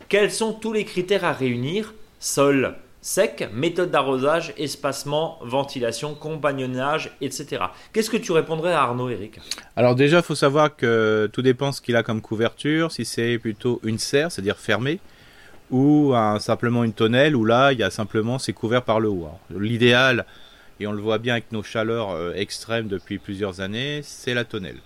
quels 0.08 0.30
sont 0.30 0.54
tous 0.54 0.72
les 0.72 0.84
critères 0.84 1.24
à 1.24 1.32
réunir? 1.32 1.92
Sol 2.18 2.76
sec, 3.02 3.48
méthode 3.52 3.90
d'arrosage, 3.90 4.52
espacement, 4.58 5.38
ventilation, 5.42 6.14
compagnonnage, 6.14 7.16
etc. 7.20 7.64
Qu'est-ce 7.92 8.10
que 8.10 8.16
tu 8.16 8.32
répondrais 8.32 8.72
à 8.72 8.82
Arnaud, 8.82 9.08
Eric? 9.08 9.38
Alors 9.76 9.94
déjà, 9.94 10.18
il 10.18 10.22
faut 10.22 10.34
savoir 10.34 10.76
que 10.76 11.28
tout 11.32 11.42
dépend 11.42 11.72
ce 11.72 11.80
qu'il 11.80 11.96
a 11.96 12.02
comme 12.02 12.20
couverture, 12.20 12.92
si 12.92 13.04
c'est 13.04 13.38
plutôt 13.38 13.80
une 13.84 13.98
serre, 13.98 14.30
c'est-à-dire 14.30 14.58
fermée, 14.58 15.00
ou 15.70 16.14
simplement 16.40 16.84
une 16.84 16.92
tonnelle 16.92 17.36
où 17.36 17.44
là 17.44 17.72
il 17.72 17.78
y 17.78 17.82
a 17.84 17.90
simplement 17.90 18.38
c'est 18.38 18.52
couvert 18.52 18.82
par 18.82 19.00
le 19.00 19.08
haut. 19.08 19.28
L'idéal, 19.56 20.26
et 20.80 20.86
on 20.86 20.92
le 20.92 21.02
voit 21.02 21.18
bien 21.18 21.34
avec 21.34 21.52
nos 21.52 21.62
chaleurs 21.62 22.10
euh, 22.10 22.32
extrêmes 22.34 22.88
depuis 22.88 23.18
plusieurs 23.18 23.60
années, 23.60 24.00
c'est 24.02 24.32
la 24.32 24.44
tonnelle. 24.44 24.78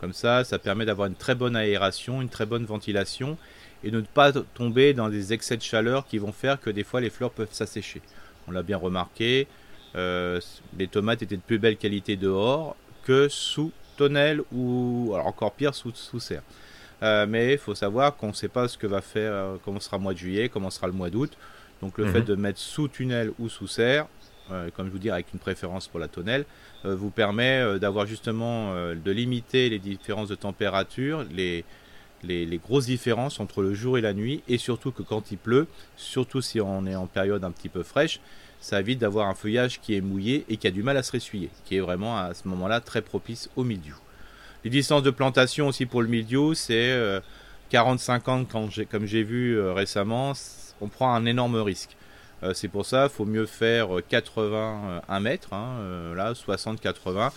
Comme 0.00 0.14
ça, 0.14 0.42
ça 0.42 0.58
permet 0.58 0.86
d'avoir 0.86 1.08
une 1.08 1.14
très 1.14 1.34
bonne 1.34 1.54
aération, 1.54 2.22
une 2.22 2.30
très 2.30 2.46
bonne 2.46 2.64
ventilation 2.64 3.36
et 3.84 3.90
de 3.90 4.00
ne 4.00 4.06
pas 4.06 4.32
tomber 4.32 4.94
dans 4.94 5.08
des 5.08 5.32
excès 5.32 5.56
de 5.56 5.62
chaleur 5.62 6.06
qui 6.06 6.18
vont 6.18 6.32
faire 6.32 6.60
que 6.60 6.70
des 6.70 6.84
fois 6.84 7.00
les 7.00 7.10
fleurs 7.10 7.30
peuvent 7.30 7.52
s'assécher. 7.52 8.02
On 8.46 8.50
l'a 8.50 8.62
bien 8.62 8.76
remarqué, 8.76 9.46
euh, 9.96 10.40
les 10.76 10.88
tomates 10.88 11.22
étaient 11.22 11.36
de 11.36 11.42
plus 11.42 11.58
belle 11.58 11.76
qualité 11.76 12.16
dehors 12.16 12.76
que 13.04 13.28
sous 13.28 13.72
tonnelle 13.96 14.42
ou 14.52 15.10
alors 15.14 15.26
encore 15.26 15.52
pire 15.52 15.74
sous, 15.74 15.92
sous 15.94 16.20
serre. 16.20 16.42
Euh, 17.02 17.26
mais 17.28 17.52
il 17.52 17.58
faut 17.58 17.74
savoir 17.74 18.16
qu'on 18.16 18.28
ne 18.28 18.32
sait 18.32 18.48
pas 18.48 18.66
ce 18.68 18.76
que 18.76 18.86
va 18.86 19.00
faire, 19.00 19.32
euh, 19.32 19.56
comment 19.64 19.80
sera 19.80 19.98
le 19.98 20.02
mois 20.02 20.12
de 20.12 20.18
juillet, 20.18 20.48
comment 20.48 20.70
sera 20.70 20.88
le 20.88 20.92
mois 20.92 21.10
d'août. 21.10 21.36
Donc 21.80 21.96
le 21.96 22.06
fait 22.06 22.20
mhm. 22.20 22.26
de 22.26 22.34
mettre 22.34 22.58
sous 22.58 22.88
tunnel 22.88 23.32
ou 23.38 23.48
sous 23.48 23.68
serre, 23.68 24.06
comme 24.74 24.86
je 24.86 24.90
vous 24.90 24.98
dis 24.98 25.10
avec 25.10 25.26
une 25.34 25.38
préférence 25.38 25.88
pour 25.88 26.00
la 26.00 26.08
tonnelle, 26.08 26.46
vous 26.82 27.10
permet 27.10 27.78
d'avoir 27.78 28.06
justement 28.06 28.72
de 28.94 29.10
limiter 29.12 29.68
les 29.68 29.78
différences 29.78 30.28
de 30.28 30.34
température, 30.34 31.24
les, 31.30 31.66
les, 32.22 32.58
grosses 32.58 32.86
différences 32.86 33.40
entre 33.40 33.62
le 33.62 33.74
jour 33.74 33.98
et 33.98 34.00
la 34.00 34.12
nuit, 34.12 34.42
et 34.48 34.58
surtout 34.58 34.92
que 34.92 35.02
quand 35.02 35.30
il 35.30 35.38
pleut, 35.38 35.66
surtout 35.96 36.40
si 36.40 36.60
on 36.60 36.86
est 36.86 36.96
en 36.96 37.06
période 37.06 37.44
un 37.44 37.50
petit 37.50 37.68
peu 37.68 37.82
fraîche, 37.82 38.20
ça 38.60 38.80
évite 38.80 38.98
d'avoir 38.98 39.28
un 39.28 39.34
feuillage 39.34 39.80
qui 39.80 39.94
est 39.94 40.00
mouillé 40.00 40.44
et 40.48 40.56
qui 40.56 40.66
a 40.66 40.70
du 40.70 40.82
mal 40.82 40.96
à 40.96 41.02
se 41.02 41.12
ressuyer, 41.12 41.50
qui 41.64 41.76
est 41.76 41.80
vraiment 41.80 42.18
à 42.18 42.34
ce 42.34 42.48
moment-là 42.48 42.80
très 42.80 43.02
propice 43.02 43.48
au 43.56 43.64
mildiou. 43.64 43.96
Les 44.64 44.70
distances 44.70 45.04
de 45.04 45.10
plantation 45.10 45.68
aussi 45.68 45.86
pour 45.86 46.02
le 46.02 46.08
mildiou, 46.08 46.54
c'est 46.54 47.20
40-50 47.72 48.86
comme 48.86 49.06
j'ai 49.06 49.22
vu 49.22 49.56
euh, 49.56 49.72
récemment, 49.72 50.32
on 50.80 50.88
prend 50.88 51.14
un 51.14 51.24
énorme 51.26 51.56
risque. 51.56 51.96
Euh, 52.42 52.54
c'est 52.54 52.68
pour 52.68 52.86
ça, 52.86 53.04
il 53.04 53.10
faut 53.10 53.24
mieux 53.24 53.46
faire 53.46 53.88
80 54.08 55.02
1 55.08 55.20
mètre, 55.20 55.52
hein, 55.52 56.14
là 56.16 56.32
60-80. 56.32 57.30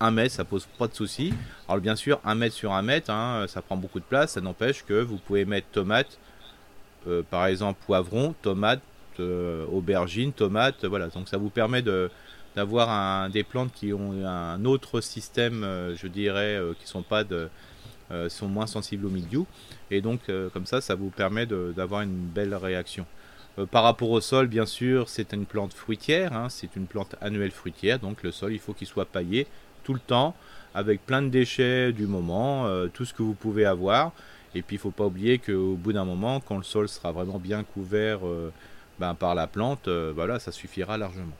1 0.00 0.10
mètre, 0.10 0.34
ça 0.34 0.44
pose 0.44 0.66
pas 0.78 0.88
de 0.88 0.94
souci. 0.94 1.32
Alors 1.68 1.80
bien 1.80 1.96
sûr, 1.96 2.20
1 2.24 2.34
mètre 2.34 2.54
sur 2.54 2.72
1 2.72 2.82
mètre, 2.82 3.10
hein, 3.10 3.46
ça 3.48 3.62
prend 3.62 3.76
beaucoup 3.76 4.00
de 4.00 4.04
place. 4.04 4.32
Ça 4.32 4.40
n'empêche 4.40 4.84
que 4.84 5.00
vous 5.00 5.16
pouvez 5.16 5.44
mettre 5.44 5.68
tomates, 5.72 6.18
euh, 7.06 7.22
par 7.28 7.46
exemple 7.46 7.80
poivron, 7.86 8.34
tomate, 8.42 8.80
euh, 9.18 9.66
aubergine, 9.66 10.32
tomate, 10.32 10.84
voilà. 10.84 11.08
Donc 11.08 11.28
ça 11.28 11.36
vous 11.36 11.50
permet 11.50 11.82
d'avoir 12.56 13.28
des 13.30 13.44
plantes 13.44 13.72
qui 13.72 13.92
ont 13.92 14.26
un 14.26 14.64
autre 14.64 15.00
système, 15.00 15.62
je 15.96 16.06
dirais, 16.06 16.60
qui 16.80 16.86
sont 16.86 17.02
pas 17.02 17.24
de, 17.24 17.48
sont 18.28 18.48
moins 18.48 18.66
sensibles 18.66 19.06
au 19.06 19.10
milieu. 19.10 19.44
Et 19.90 20.00
donc 20.00 20.20
comme 20.52 20.66
ça, 20.66 20.80
ça 20.80 20.94
vous 20.94 21.10
permet 21.10 21.46
d'avoir 21.46 22.02
une 22.02 22.26
belle 22.26 22.54
réaction. 22.54 23.06
Euh, 23.58 23.66
par 23.66 23.82
rapport 23.82 24.10
au 24.10 24.20
sol, 24.20 24.46
bien 24.46 24.66
sûr, 24.66 25.08
c'est 25.08 25.32
une 25.32 25.46
plante 25.46 25.74
fruitière, 25.74 26.32
hein, 26.32 26.48
c'est 26.48 26.76
une 26.76 26.86
plante 26.86 27.16
annuelle 27.20 27.50
fruitière, 27.50 27.98
donc 27.98 28.22
le 28.22 28.30
sol, 28.30 28.52
il 28.52 28.58
faut 28.58 28.74
qu'il 28.74 28.86
soit 28.86 29.06
paillé 29.06 29.46
tout 29.82 29.94
le 29.94 30.00
temps, 30.00 30.34
avec 30.74 31.04
plein 31.04 31.22
de 31.22 31.28
déchets 31.28 31.92
du 31.92 32.06
moment, 32.06 32.66
euh, 32.66 32.88
tout 32.92 33.04
ce 33.04 33.14
que 33.14 33.22
vous 33.22 33.34
pouvez 33.34 33.64
avoir. 33.64 34.12
Et 34.54 34.62
puis 34.62 34.76
il 34.76 34.78
ne 34.78 34.82
faut 34.82 34.90
pas 34.90 35.06
oublier 35.06 35.38
qu'au 35.38 35.74
bout 35.74 35.92
d'un 35.92 36.04
moment, 36.04 36.40
quand 36.40 36.56
le 36.56 36.64
sol 36.64 36.88
sera 36.88 37.12
vraiment 37.12 37.38
bien 37.38 37.62
couvert 37.62 38.20
euh, 38.24 38.52
ben, 38.98 39.14
par 39.14 39.34
la 39.34 39.46
plante, 39.46 39.88
voilà, 39.88 40.38
ça 40.38 40.52
suffira 40.52 40.98
largement. 40.98 41.36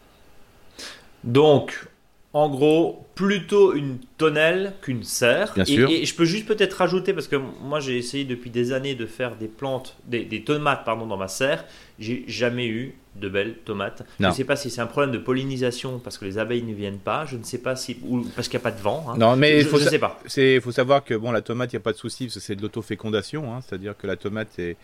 Donc, 1.25 1.89
en 2.33 2.49
gros, 2.49 3.07
plutôt 3.17 3.75
une 3.75 3.99
tonnelle 4.17 4.75
qu'une 4.83 5.03
serre. 5.03 5.53
Bien 5.55 5.65
et, 5.67 6.07
je 6.07 6.15
peux 6.15 6.25
juste 6.25 6.47
peut-être 6.47 6.75
rajouter, 6.75 7.13
parce 7.13 7.27
que 7.27 7.37
moi 7.37 7.81
j'ai 7.81 7.99
essayé 7.99 8.25
depuis 8.25 8.51
des 8.51 8.73
années 8.73 8.95
de 8.95 9.07
faire 9.07 9.35
des 9.37 9.49
plantes, 9.49 9.97
des, 10.07 10.25
des 10.25 10.45
tomates 10.45 10.85
pardon, 10.85 11.07
dans 11.07 11.17
ma 11.17 11.29
serre. 11.29 11.65
J'ai 11.99 12.25
jamais 12.29 12.69
eu 12.69 12.95
de 13.17 13.29
belles 13.29 13.55
tomates. 13.65 14.01
Non. 14.21 14.29
Je 14.29 14.33
ne 14.33 14.33
sais 14.37 14.45
pas 14.45 14.55
si 14.57 14.71
c'est 14.71 14.81
un 14.81 14.87
problème 14.87 15.11
de 15.13 15.19
pollinisation 15.19 15.99
parce 15.99 16.17
que 16.17 16.25
les 16.25 16.39
abeilles 16.39 16.63
ne 16.63 16.73
viennent 16.75 16.99
pas. 17.01 17.27
Je 17.27 17.37
ne 17.37 17.43
sais 17.43 17.59
pas 17.59 17.75
si. 17.77 17.99
ou 18.07 18.23
parce 18.37 18.49
qu'il 18.49 18.59
n'y 18.59 18.63
a 18.63 18.71
pas 18.71 18.77
de 18.77 18.81
vent. 18.81 19.05
hein. 19.09 19.17
Non, 19.19 19.35
mais 19.37 19.61
je 19.61 19.67
il 19.67 19.71
faut, 19.71 19.79
sais 19.79 19.99
pas. 19.99 20.21
c'est- 20.27 20.61
faut 20.61 20.73
savoir 20.73 21.03
que 21.05 21.15
bon, 21.15 21.33
la 21.33 21.43
tomate, 21.43 21.73
il 21.73 21.77
n'y 21.77 21.81
a 21.81 21.83
pas 21.83 21.93
de 21.93 21.99
souci, 21.99 22.27
parce 22.27 22.35
que 22.35 22.41
c'est 22.41 22.55
de 22.57 22.63
l'autofécondation, 22.63 23.53
hein, 23.55 23.61
c'est-à-dire 23.67 23.97
que 23.97 24.07
la 24.07 24.17
tomate 24.17 24.59
est, 24.59 24.77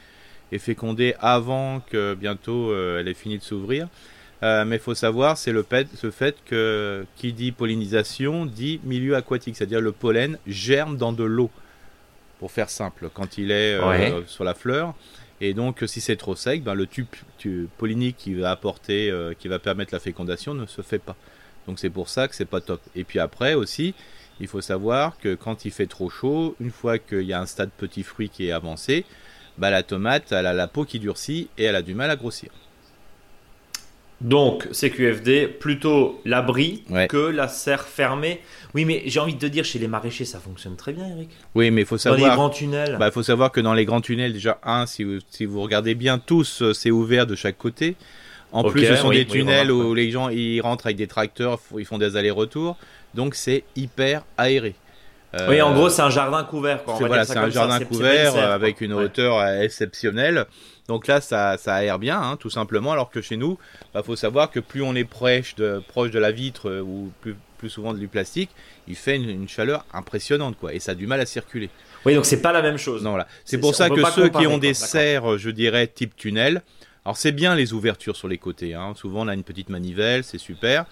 est 0.53 0.59
fécondée 0.59 1.15
avant 1.21 1.81
que 1.81 2.15
bientôt 2.15 2.71
euh, 2.73 2.99
elle 3.01 3.09
ait 3.09 3.15
fini 3.15 3.39
de 3.39 3.43
s'ouvrir. 3.45 3.89
Euh, 4.43 4.65
mais 4.67 4.77
il 4.77 4.81
faut 4.83 4.95
savoir, 4.95 5.39
c'est 5.39 5.53
le 5.53 5.63
fait, 5.63 5.87
ce 5.95 6.11
fait 6.11 6.37
que 6.45 7.07
qui 7.17 7.33
dit 7.33 7.53
pollinisation 7.53 8.45
dit 8.45 8.81
milieu 8.85 9.17
aquatique, 9.17 9.57
c'est-à-dire 9.57 9.81
le 9.81 9.93
pollen 9.93 10.37
germe 10.47 10.97
dans 10.99 11.13
de 11.13 11.25
l'eau, 11.25 11.51
pour 12.39 12.51
faire 12.53 12.69
simple, 12.69 13.09
quand 13.15 13.39
il 13.39 13.51
est 13.51 13.75
euh, 13.75 13.89
Ouais. 13.89 14.15
sur 14.27 14.45
la 14.45 14.53
fleur. 14.55 14.95
Et 15.41 15.53
donc, 15.55 15.85
si 15.87 16.01
c'est 16.01 16.17
trop 16.17 16.35
sec, 16.35 16.63
ben, 16.63 16.75
le 16.75 16.87
tube, 16.87 17.07
tube 17.39 17.69
pollinique 17.77 18.17
qui 18.17 18.35
va 18.35 18.51
apporter, 18.51 19.11
euh, 19.11 19.35
qui 19.39 19.49
va 19.49 19.59
permettre 19.59 19.93
la 19.93 20.01
fécondation 20.01 20.55
ne 20.55 20.67
se 20.67 20.83
fait 20.83 20.99
pas. 20.99 21.17
Donc 21.67 21.79
c'est 21.79 21.91
pour 21.91 22.09
ça 22.09 22.29
que 22.29 22.35
c'est 22.35 22.45
pas 22.45 22.61
top. 22.61 22.81
Et 22.95 23.05
puis 23.05 23.19
après 23.19 23.55
aussi, 23.55 23.95
il 24.41 24.47
faut 24.47 24.61
savoir 24.61 25.19
que 25.19 25.35
quand 25.35 25.65
il 25.65 25.71
fait 25.73 25.87
trop 25.87 26.09
chaud, 26.09 26.57
une 26.61 26.71
fois 26.71 26.99
qu'il 26.99 27.23
y 27.23 27.33
a 27.33 27.41
un 27.41 27.47
stade 27.47 27.71
petit 27.77 28.03
fruit 28.03 28.29
qui 28.29 28.49
est 28.49 28.53
avancé, 28.53 29.05
bah, 29.59 29.71
la 29.71 29.83
tomate, 29.83 30.33
elle 30.33 30.47
a 30.47 30.53
la 30.53 30.69
peau 30.69 30.85
qui 30.85 31.01
durcit 31.01 31.49
et 31.59 31.65
elle 31.65 31.77
a 31.77 31.83
du 31.83 31.95
mal 31.95 32.11
à 32.11 32.17
grossir. 32.17 32.51
Donc, 34.23 34.67
CQFD, 34.73 35.47
plutôt 35.47 36.21
l'abri 36.25 36.83
Ouais. 36.89 37.07
que 37.07 37.19
la 37.19 37.49
serre 37.49 37.83
fermée. 37.85 38.41
Oui, 38.75 38.87
mais 38.87 39.03
j'ai 39.07 39.21
envie 39.21 39.35
de 39.35 39.39
te 39.39 39.47
dire, 39.47 39.65
chez 39.65 39.79
les 39.79 39.89
maraîchers, 39.89 40.25
ça 40.25 40.41
fonctionne 40.41 40.75
très 40.77 40.93
bien, 40.93 41.07
Eric. 41.07 41.29
Oui, 41.55 41.71
mais 41.71 41.83
il 41.83 41.87
faut 41.87 41.97
Dans 41.99 42.13
les 42.15 42.21
savoir. 42.21 42.35
grands 42.37 42.49
tunnels. 42.51 42.97
Bah, 42.99 43.11
faut 43.11 43.23
savoir 43.23 43.53
que 43.53 43.61
dans 43.61 43.75
les 43.75 43.85
grands 43.85 44.01
tunnels, 44.01 44.33
déjà, 44.33 44.59
un, 44.65 44.87
si 44.87 45.05
vous, 45.05 45.19
si 45.31 45.45
vous 45.45 45.61
regardez 45.61 45.95
bien, 45.95 46.19
tous, 46.19 46.63
euh, 46.63 46.73
c'est 46.73 46.91
ouvert 46.91 47.27
de 47.27 47.35
chaque 47.35 47.59
côté. 47.59 47.95
En 48.53 48.65
plus, 48.65 48.87
ce 48.87 48.97
sont 48.97 49.09
oui, 49.09 49.19
des 49.19 49.27
tunnels 49.27 49.71
où 49.71 49.93
les 49.93 50.11
gens 50.11 50.31
ils 50.31 50.61
rentrent 50.61 50.87
avec 50.87 50.97
des 50.97 51.09
tracteurs, 51.09 51.59
ils 51.79 51.85
font 51.85 51.99
des 51.99 52.17
allers-retours. 52.17 52.77
Donc, 53.15 53.35
c'est 53.35 53.65
hyper 53.75 54.23
aéré. 54.39 54.77
Euh, 55.35 55.49
oui, 55.51 55.61
en 55.61 55.75
gros, 55.75 55.91
c'est 55.91 56.01
un 56.01 56.09
jardin 56.11 56.43
couvert. 56.45 56.83
Quoi. 56.85 56.95
On 56.95 56.97
c'est 56.97 57.03
va 57.03 57.09
voilà, 57.09 57.25
c'est 57.27 57.37
un 57.37 57.43
ça. 57.43 57.51
jardin 57.51 57.81
une 57.81 57.87
couvert 57.87 58.33
serre, 58.33 58.51
euh, 58.51 58.55
avec 58.55 58.81
une 58.81 58.95
Ouais. 58.95 59.05
hauteur 59.05 59.45
exceptionnelle. 59.45 60.47
Donc 60.89 61.07
là, 61.07 61.21
ça, 61.21 61.57
ça 61.59 61.75
aère 61.75 61.99
bien, 61.99 62.21
hein, 62.21 62.37
tout 62.37 62.51
simplement. 62.51 62.93
Alors 62.93 63.11
que 63.11 63.21
chez 63.21 63.37
nous, 63.37 63.59
il 63.95 64.03
faut 64.03 64.17
savoir 64.17 64.51
que 64.51 64.61
plus 64.61 64.83
on 64.83 64.95
est 64.95 65.05
proche 65.05 65.55
de, 65.57 65.83
proche 65.89 66.11
de 66.11 66.19
la 66.19 66.31
vitre 66.31 66.71
euh, 66.71 66.81
ou 66.81 67.13
plus, 67.21 67.35
plus 67.59 67.71
souvent 67.71 67.93
du 67.93 68.09
plastique, 68.09 68.51
il 68.87 68.95
fait 68.95 69.17
une, 69.17 69.29
une 69.29 69.49
chaleur 69.49 69.85
impressionnante, 69.93 70.57
quoi. 70.59 70.73
Et 70.75 70.79
ça 70.79 70.93
a 70.93 70.95
du 70.95 71.07
mal 71.07 71.21
à 71.21 71.27
circuler. 71.27 71.71
Oui, 72.05 72.15
donc 72.15 72.25
c'est 72.25 72.41
pas 72.41 72.53
la 72.53 72.63
même 72.63 72.79
chose. 72.79 73.03
Non, 73.03 73.11
voilà. 73.11 73.27
C'est 73.45 73.59
pour 73.59 73.75
ça 73.75 73.89
que 73.89 73.97
ceux 73.97 74.25
comparer, 74.25 74.45
qui 74.45 74.47
ont 74.47 74.59
des 74.59 74.75
serres, 74.75 75.39
je 75.39 75.51
dirais, 75.51 75.89
type 75.89 76.15
tunnel, 76.15 76.63
alors 77.05 77.17
c'est 77.17 77.33
bien 77.33 77.55
les 77.55 77.73
ouvertures 77.73 78.17
sur 78.17 78.29
les 78.29 78.39
côtés. 78.39 78.75
Hein. 78.75 78.95
Souvent, 78.97 79.25
on 79.25 79.29
a 79.29 79.35
une 79.35 79.45
petite 79.45 79.69
manivelle, 79.69 80.25
c'est 80.25 80.39
super. 80.39 80.87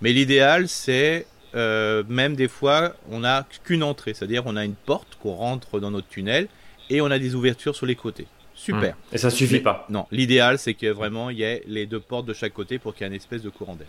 Mais 0.00 0.12
l'idéal, 0.12 0.68
c'est 0.68 1.26
euh, 1.54 2.02
même 2.08 2.34
des 2.36 2.48
fois, 2.48 2.94
on 3.10 3.20
n'a 3.20 3.46
qu'une 3.64 3.82
entrée, 3.82 4.14
c'est-à-dire 4.14 4.42
on 4.46 4.56
a 4.56 4.64
une 4.64 4.74
porte 4.74 5.16
qu'on 5.20 5.34
rentre 5.34 5.80
dans 5.80 5.90
notre 5.90 6.08
tunnel 6.08 6.48
et 6.88 7.00
on 7.00 7.06
a 7.06 7.18
des 7.18 7.34
ouvertures 7.34 7.74
sur 7.74 7.86
les 7.86 7.96
côtés. 7.96 8.26
Super. 8.60 8.94
Et 9.10 9.16
ça 9.16 9.30
suffit 9.30 9.54
Mais- 9.54 9.60
pas. 9.60 9.86
Non, 9.88 10.06
l'idéal, 10.12 10.58
c'est 10.58 10.74
que 10.74 10.86
vraiment 10.88 11.30
il 11.30 11.38
y 11.38 11.42
ait 11.44 11.62
les 11.66 11.86
deux 11.86 11.98
portes 11.98 12.26
de 12.26 12.34
chaque 12.34 12.52
côté 12.52 12.78
pour 12.78 12.94
qu'il 12.94 13.02
y 13.02 13.04
ait 13.04 13.08
une 13.08 13.14
espèce 13.16 13.42
de 13.42 13.48
courant 13.48 13.74
d'air. 13.74 13.88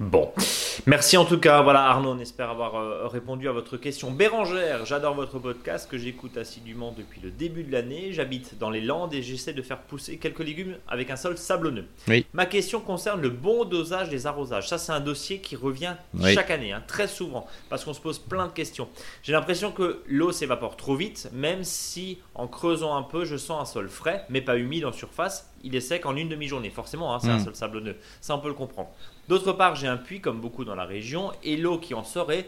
Bon. 0.00 0.32
Merci 0.86 1.18
en 1.18 1.26
tout 1.26 1.38
cas. 1.38 1.60
Voilà, 1.60 1.84
Arnaud, 1.84 2.12
on 2.12 2.18
espère 2.20 2.48
avoir 2.48 2.74
euh, 2.76 3.06
répondu 3.06 3.50
à 3.50 3.52
votre 3.52 3.76
question. 3.76 4.10
Bérangère, 4.10 4.86
j'adore 4.86 5.14
votre 5.14 5.38
podcast 5.38 5.90
que 5.90 5.98
j'écoute 5.98 6.38
assidûment 6.38 6.94
depuis 6.96 7.20
le 7.20 7.30
début 7.30 7.64
de 7.64 7.70
l'année. 7.70 8.10
J'habite 8.14 8.56
dans 8.56 8.70
les 8.70 8.80
Landes 8.80 9.12
et 9.12 9.20
j'essaie 9.20 9.52
de 9.52 9.60
faire 9.60 9.76
pousser 9.78 10.16
quelques 10.16 10.38
légumes 10.38 10.76
avec 10.88 11.10
un 11.10 11.16
sol 11.16 11.36
sablonneux. 11.36 11.84
Oui. 12.08 12.24
Ma 12.32 12.46
question 12.46 12.80
concerne 12.80 13.20
le 13.20 13.28
bon 13.28 13.66
dosage 13.66 14.08
des 14.08 14.26
arrosages. 14.26 14.68
Ça, 14.70 14.78
c'est 14.78 14.92
un 14.92 15.00
dossier 15.00 15.40
qui 15.42 15.54
revient 15.54 15.94
Oui. 16.14 16.32
chaque 16.32 16.50
année, 16.50 16.72
hein, 16.72 16.82
très 16.86 17.06
souvent, 17.06 17.46
parce 17.68 17.84
qu'on 17.84 17.92
se 17.92 18.00
pose 18.00 18.18
plein 18.18 18.46
de 18.46 18.52
questions. 18.52 18.88
J'ai 19.22 19.32
l'impression 19.34 19.70
que 19.70 20.00
l'eau 20.08 20.32
s'évapore 20.32 20.78
trop 20.78 20.94
vite, 20.96 21.28
même 21.34 21.62
si 21.62 22.20
en 22.34 22.46
creusant 22.48 22.96
un 22.96 23.02
peu, 23.02 23.26
je 23.26 23.36
sens 23.36 23.60
un 23.60 23.70
sol 23.70 23.90
frais, 23.90 24.24
mais 24.30 24.40
pas 24.40 24.56
humide 24.56 24.86
en 24.86 24.92
surface. 24.92 25.50
Il 25.62 25.76
est 25.76 25.80
sec 25.80 26.06
en 26.06 26.16
une 26.16 26.30
demi-journée. 26.30 26.70
Forcément, 26.70 27.14
hein, 27.14 27.18
c'est 27.20 27.28
un 27.28 27.36
Mm. 27.36 27.44
sol 27.44 27.54
sablonneux. 27.54 27.96
Ça, 28.22 28.34
on 28.34 28.38
peut 28.38 28.48
le 28.48 28.54
comprendre. 28.54 28.88
D'autre 29.30 29.52
part, 29.52 29.76
j'ai 29.76 29.86
un 29.86 29.96
puits, 29.96 30.20
comme 30.20 30.40
beaucoup 30.40 30.64
dans 30.64 30.74
la 30.74 30.84
région, 30.84 31.30
et 31.44 31.56
l'eau 31.56 31.78
qui 31.78 31.94
en 31.94 32.02
sort 32.02 32.32
est 32.32 32.46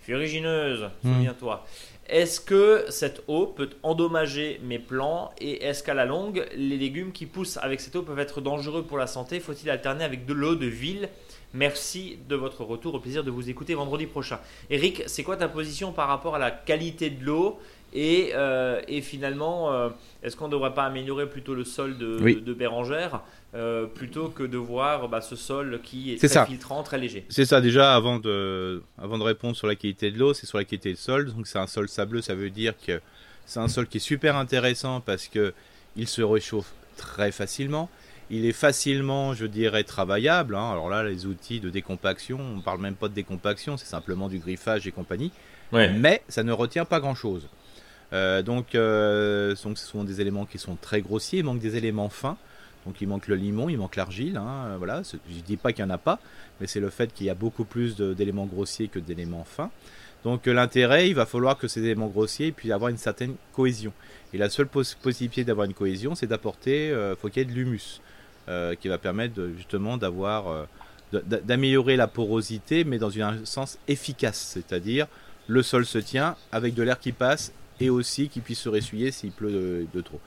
ferrugineuse, 0.00 0.90
Mm. 1.04 1.12
souviens-toi. 1.14 1.64
Est-ce 2.08 2.40
que 2.40 2.84
cette 2.88 3.22
eau 3.28 3.46
peut 3.46 3.70
endommager 3.84 4.60
mes 4.64 4.80
plants 4.80 5.30
et 5.40 5.62
est-ce 5.64 5.84
qu'à 5.84 5.94
la 5.94 6.04
longue, 6.04 6.44
les 6.56 6.76
légumes 6.76 7.12
qui 7.12 7.26
poussent 7.26 7.56
avec 7.58 7.80
cette 7.80 7.94
eau 7.94 8.02
peuvent 8.02 8.18
être 8.18 8.40
dangereux 8.40 8.82
pour 8.82 8.98
la 8.98 9.06
santé? 9.06 9.38
Faut-il 9.38 9.70
alterner 9.70 10.02
avec 10.02 10.26
de 10.26 10.34
l'eau 10.34 10.56
de 10.56 10.66
ville? 10.66 11.08
Merci 11.54 12.18
de 12.28 12.34
votre 12.34 12.64
retour, 12.64 12.94
au 12.94 12.98
plaisir 12.98 13.22
de 13.22 13.30
vous 13.30 13.48
écouter 13.48 13.74
vendredi 13.76 14.06
prochain. 14.06 14.40
Eric, 14.70 15.04
c'est 15.06 15.22
quoi 15.22 15.36
ta 15.36 15.46
position 15.46 15.92
par 15.92 16.08
rapport 16.08 16.34
à 16.34 16.40
la 16.40 16.50
qualité 16.50 17.10
de 17.10 17.24
l'eau? 17.24 17.60
Et, 17.96 18.32
euh, 18.34 18.80
et 18.88 19.00
finalement, 19.02 19.72
euh, 19.72 19.88
est-ce 20.24 20.34
qu'on 20.36 20.48
ne 20.48 20.52
devrait 20.52 20.74
pas 20.74 20.82
améliorer 20.82 21.26
plutôt 21.30 21.54
le 21.54 21.62
sol 21.62 21.96
de, 21.96 22.18
Oui. 22.20 22.34
de, 22.34 22.40
de 22.40 22.52
Bérangère? 22.52 23.20
Euh, 23.54 23.86
plutôt 23.86 24.28
que 24.28 24.42
de 24.42 24.56
voir 24.56 25.08
bah, 25.08 25.20
ce 25.20 25.36
sol 25.36 25.80
qui 25.82 26.12
est, 26.12 26.16
très 26.16 26.28
ça. 26.28 26.46
filtrant, 26.46 26.82
très 26.82 26.98
léger 26.98 27.24
C'est 27.28 27.44
ça 27.44 27.60
déjà 27.60 27.94
avant 27.94 28.18
de, 28.18 28.82
avant 28.98 29.18
de 29.18 29.22
répondre 29.22 29.56
sur 29.56 29.66
la 29.66 29.76
qualité 29.76 30.10
de 30.10 30.18
l'eau, 30.18 30.34
c'est 30.34 30.46
sur 30.46 30.58
la 30.58 30.64
qualité 30.64 30.90
du 30.90 30.96
sol. 30.96 31.32
Donc 31.32 31.46
c'est 31.46 31.58
un 31.58 31.66
sol 31.66 31.88
sableux, 31.88 32.20
ça 32.20 32.34
veut 32.34 32.50
dire 32.50 32.74
que 32.84 33.00
c'est 33.46 33.60
un 33.60 33.68
sol 33.68 33.86
qui 33.86 33.98
est 33.98 34.00
super 34.00 34.36
intéressant 34.36 35.00
parce 35.00 35.28
que 35.28 35.54
il 35.96 36.08
se 36.08 36.22
réchauffe 36.22 36.72
très 36.96 37.30
facilement. 37.30 37.88
Il 38.30 38.46
est 38.46 38.52
facilement, 38.52 39.34
je 39.34 39.46
dirais, 39.46 39.84
travaillable. 39.84 40.56
hein. 40.56 40.72
Alors 40.72 40.88
là, 40.88 41.04
les 41.04 41.26
outils 41.26 41.60
de 41.60 41.70
décompaction, 41.70 42.40
on 42.56 42.60
parle 42.60 42.80
même 42.80 42.94
pas 42.94 43.08
de 43.08 43.14
décompaction, 43.14 43.76
c'est 43.76 43.86
simplement 43.86 44.28
du 44.28 44.38
griffage 44.38 44.86
et 44.86 44.92
compagnie. 44.92 45.30
Mais 45.72 46.22
ça 46.28 46.42
ne 46.42 46.52
retient 46.52 46.84
pas 46.84 47.00
grand-chose. 47.00 47.48
Euh, 48.12 48.42
donc, 48.42 48.74
euh, 48.74 49.54
donc, 49.64 49.76
ce 49.76 49.86
sont 49.86 50.04
des 50.04 50.20
éléments 50.20 50.46
qui 50.46 50.58
sont 50.58 50.76
très 50.76 51.00
grossiers. 51.00 51.40
Il 51.40 51.44
manque 51.44 51.58
des 51.58 51.76
éléments 51.76 52.08
fins. 52.08 52.36
Donc, 52.86 53.00
il 53.00 53.08
manque 53.08 53.28
le 53.28 53.36
limon, 53.36 53.68
il 53.68 53.78
manque 53.78 53.96
l'argile. 53.96 54.36
hein, 54.36 54.66
euh, 54.68 54.74
voilà. 54.78 55.02
Je 55.04 55.16
ne 55.36 55.40
dis 55.42 55.56
pas 55.56 55.72
qu'il 55.72 55.84
n'y 55.84 55.90
en 55.90 55.94
a 55.94 55.98
pas, 55.98 56.18
mais 56.60 56.66
c'est 56.66 56.80
le 56.80 56.90
fait 56.90 57.12
qu'il 57.12 57.26
y 57.26 57.30
a 57.30 57.34
beaucoup 57.34 57.64
plus 57.64 57.96
d'éléments 57.96 58.46
grossiers 58.46 58.88
que 58.88 58.98
d'éléments 58.98 59.44
fins. 59.44 59.70
Donc, 60.24 60.46
euh, 60.46 60.52
l'intérêt, 60.52 61.08
il 61.08 61.14
va 61.14 61.26
falloir 61.26 61.56
que 61.58 61.68
ces 61.68 61.80
éléments 61.80 62.08
grossiers 62.08 62.52
puissent 62.52 62.72
avoir 62.72 62.90
une 62.90 62.98
certaine 62.98 63.34
cohésion. 63.54 63.92
Et 64.32 64.38
la 64.38 64.48
seule 64.50 64.66
pos- 64.66 64.94
possibilité 65.02 65.44
d'avoir 65.44 65.66
une 65.66 65.74
cohésion, 65.74 66.14
c'est 66.14 66.26
d'apporter, 66.26 66.90
euh, 66.90 67.16
faut 67.16 67.28
qu'il 67.28 67.38
y 67.38 67.42
ait 67.42 67.48
de 67.48 67.54
l'humus, 67.54 68.00
qui 68.80 68.88
va 68.88 68.98
permettre 68.98 69.48
justement 69.56 69.96
d'améliorer 71.12 71.96
la 71.96 72.06
porosité, 72.08 72.84
mais 72.84 72.98
dans 72.98 73.18
un 73.18 73.44
sens 73.46 73.78
efficace, 73.88 74.52
c'est-à-dire 74.52 75.06
le 75.48 75.62
sol 75.62 75.86
se 75.86 75.96
tient 75.96 76.36
avec 76.52 76.74
de 76.74 76.82
l'air 76.82 76.98
qui 76.98 77.12
passe 77.12 77.52
et 77.80 77.90
aussi 77.90 78.28
qu'il 78.28 78.42
puisse 78.42 78.60
se 78.60 78.68
ressuyer 78.68 79.10
s'il 79.10 79.32
pleut 79.32 79.86
de, 79.92 80.00
trop. 80.00 80.20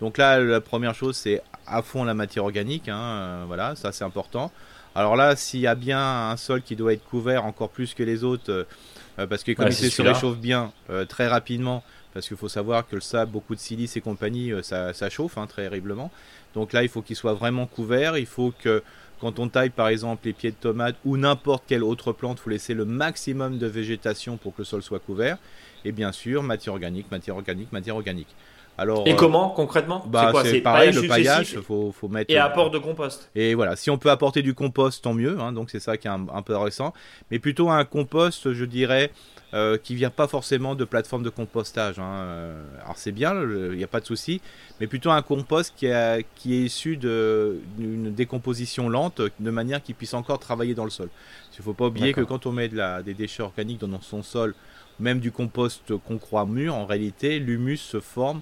Donc 0.00 0.18
là, 0.18 0.40
la 0.40 0.60
première 0.60 0.94
chose, 0.94 1.16
c'est 1.16 1.42
à 1.66 1.82
fond 1.82 2.04
la 2.04 2.14
matière 2.14 2.44
organique. 2.44 2.88
Hein, 2.88 3.44
voilà, 3.46 3.76
ça 3.76 3.92
c'est 3.92 4.04
important. 4.04 4.50
Alors 4.94 5.16
là, 5.16 5.36
s'il 5.36 5.60
y 5.60 5.66
a 5.66 5.74
bien 5.74 6.30
un 6.30 6.36
sol 6.36 6.62
qui 6.62 6.76
doit 6.76 6.92
être 6.92 7.04
couvert 7.04 7.44
encore 7.44 7.68
plus 7.68 7.94
que 7.94 8.02
les 8.02 8.22
autres, 8.22 8.66
parce 9.16 9.42
que 9.42 9.52
comme 9.52 9.68
il 9.68 9.74
se 9.74 10.02
réchauffe 10.02 10.38
bien 10.38 10.72
très 11.08 11.26
rapidement, 11.26 11.82
parce 12.12 12.28
qu'il 12.28 12.36
faut 12.36 12.48
savoir 12.48 12.86
que 12.86 12.94
le 12.94 13.00
sable, 13.00 13.32
beaucoup 13.32 13.56
de 13.56 13.60
silice 13.60 13.96
et 13.96 14.00
compagnie, 14.00 14.52
ça, 14.62 15.10
chauffe 15.10 15.36
hein, 15.36 15.46
très 15.48 15.62
terriblement. 15.62 16.12
Donc 16.54 16.72
là, 16.72 16.84
il 16.84 16.88
faut 16.88 17.02
qu'il 17.02 17.16
soit 17.16 17.34
vraiment 17.34 17.66
couvert. 17.66 18.16
Il 18.16 18.26
faut 18.26 18.52
que 18.56 18.82
quand 19.20 19.38
on 19.38 19.48
taille 19.48 19.70
par 19.70 19.88
exemple 19.88 20.26
les 20.26 20.32
pieds 20.32 20.50
de 20.50 20.56
tomates 20.56 20.96
ou 21.04 21.16
n'importe 21.16 21.64
quelle 21.66 21.82
autre 21.82 22.12
plante, 22.12 22.38
il 22.38 22.42
faut 22.42 22.50
laisser 22.50 22.74
le 22.74 22.84
maximum 22.84 23.58
de 23.58 23.66
végétation 23.66 24.36
pour 24.36 24.54
que 24.54 24.62
le 24.62 24.64
sol 24.64 24.82
soit 24.82 24.98
couvert. 24.98 25.38
Et 25.84 25.92
bien 25.92 26.12
sûr, 26.12 26.42
matière 26.42 26.74
organique, 26.74 27.10
matière 27.10 27.36
organique, 27.36 27.72
matière 27.72 27.96
organique. 27.96 28.34
Alors, 28.76 29.06
et 29.06 29.12
euh, 29.12 29.16
comment 29.16 29.50
concrètement? 29.50 30.04
bah, 30.08 30.32
C'est 30.44 30.60
pareil, 30.60 30.92
le 30.92 31.06
paillage, 31.06 31.60
faut, 31.60 31.92
faut 31.92 32.08
mettre. 32.08 32.32
Et 32.32 32.38
apport 32.38 32.70
de 32.70 32.78
compost. 32.78 33.30
Et 33.36 33.54
voilà, 33.54 33.76
si 33.76 33.88
on 33.88 33.98
peut 33.98 34.10
apporter 34.10 34.42
du 34.42 34.54
compost, 34.54 35.04
tant 35.04 35.14
mieux. 35.14 35.38
Hein, 35.38 35.52
donc 35.52 35.70
c'est 35.70 35.80
ça 35.80 35.96
qui 35.96 36.08
est 36.08 36.10
un, 36.10 36.26
un, 36.32 36.42
peu 36.42 36.56
récent. 36.56 36.92
Mais 37.30 37.38
plutôt 37.38 37.70
un 37.70 37.84
compost, 37.84 38.52
je 38.52 38.64
dirais, 38.64 39.12
euh, 39.52 39.78
qui 39.78 39.94
vient 39.94 40.10
pas 40.10 40.26
forcément 40.26 40.74
de 40.74 40.84
plateforme 40.84 41.22
de 41.22 41.30
compostage. 41.30 42.00
Hein. 42.00 42.12
Euh, 42.14 42.62
alors 42.82 42.96
c'est 42.96 43.12
bien, 43.12 43.32
il 43.42 43.76
n'y 43.76 43.84
a 43.84 43.88
pas 43.88 44.00
de 44.00 44.06
souci, 44.06 44.40
mais 44.80 44.88
plutôt 44.88 45.12
un 45.12 45.22
compost 45.22 45.72
qui, 45.76 45.86
qui 46.34 46.54
est 46.54 46.62
issu 46.62 46.96
d'une 46.96 48.12
décomposition 48.12 48.88
lente, 48.88 49.22
de 49.38 49.50
manière 49.50 49.80
qu'il 49.80 49.94
puisse 49.94 50.14
encore 50.14 50.40
travailler 50.40 50.74
dans 50.74 50.84
le 50.84 50.90
sol. 50.90 51.10
Il 51.52 51.60
ne 51.60 51.64
faut 51.64 51.74
pas 51.74 51.86
oublier 51.86 52.12
que 52.12 52.22
quand 52.22 52.46
on 52.46 52.52
met 52.52 52.68
de 52.68 52.76
la, 52.76 53.02
des 53.04 53.14
déchets 53.14 53.44
organiques 53.44 53.78
dans 53.78 54.00
son 54.00 54.24
sol, 54.24 54.52
même 55.00 55.20
du 55.20 55.32
compost 55.32 55.96
qu'on 56.06 56.18
croit 56.18 56.46
mûr, 56.46 56.74
en 56.74 56.86
réalité, 56.86 57.38
l'humus 57.38 57.78
se 57.78 58.00
forme 58.00 58.40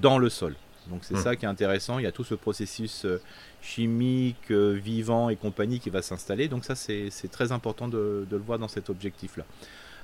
dans 0.00 0.18
le 0.18 0.28
sol. 0.28 0.54
Donc 0.88 1.00
c'est 1.02 1.14
hmm. 1.14 1.22
ça 1.22 1.36
qui 1.36 1.44
est 1.44 1.48
intéressant. 1.48 1.98
Il 1.98 2.04
y 2.04 2.06
a 2.06 2.12
tout 2.12 2.24
ce 2.24 2.34
processus 2.34 3.04
euh, 3.04 3.20
chimique, 3.60 4.50
vivant 4.50 5.28
et 5.28 5.36
compagnie 5.36 5.80
qui 5.80 5.90
va 5.90 6.02
s'installer. 6.02 6.48
Donc 6.48 6.64
ça 6.64 6.74
c'est 6.74 7.10
très 7.30 7.52
important 7.52 7.88
de, 7.88 8.26
de, 8.28 8.36
le 8.36 8.42
voir 8.42 8.58
dans 8.58 8.68
cet 8.68 8.88
objectif-là. 8.88 9.44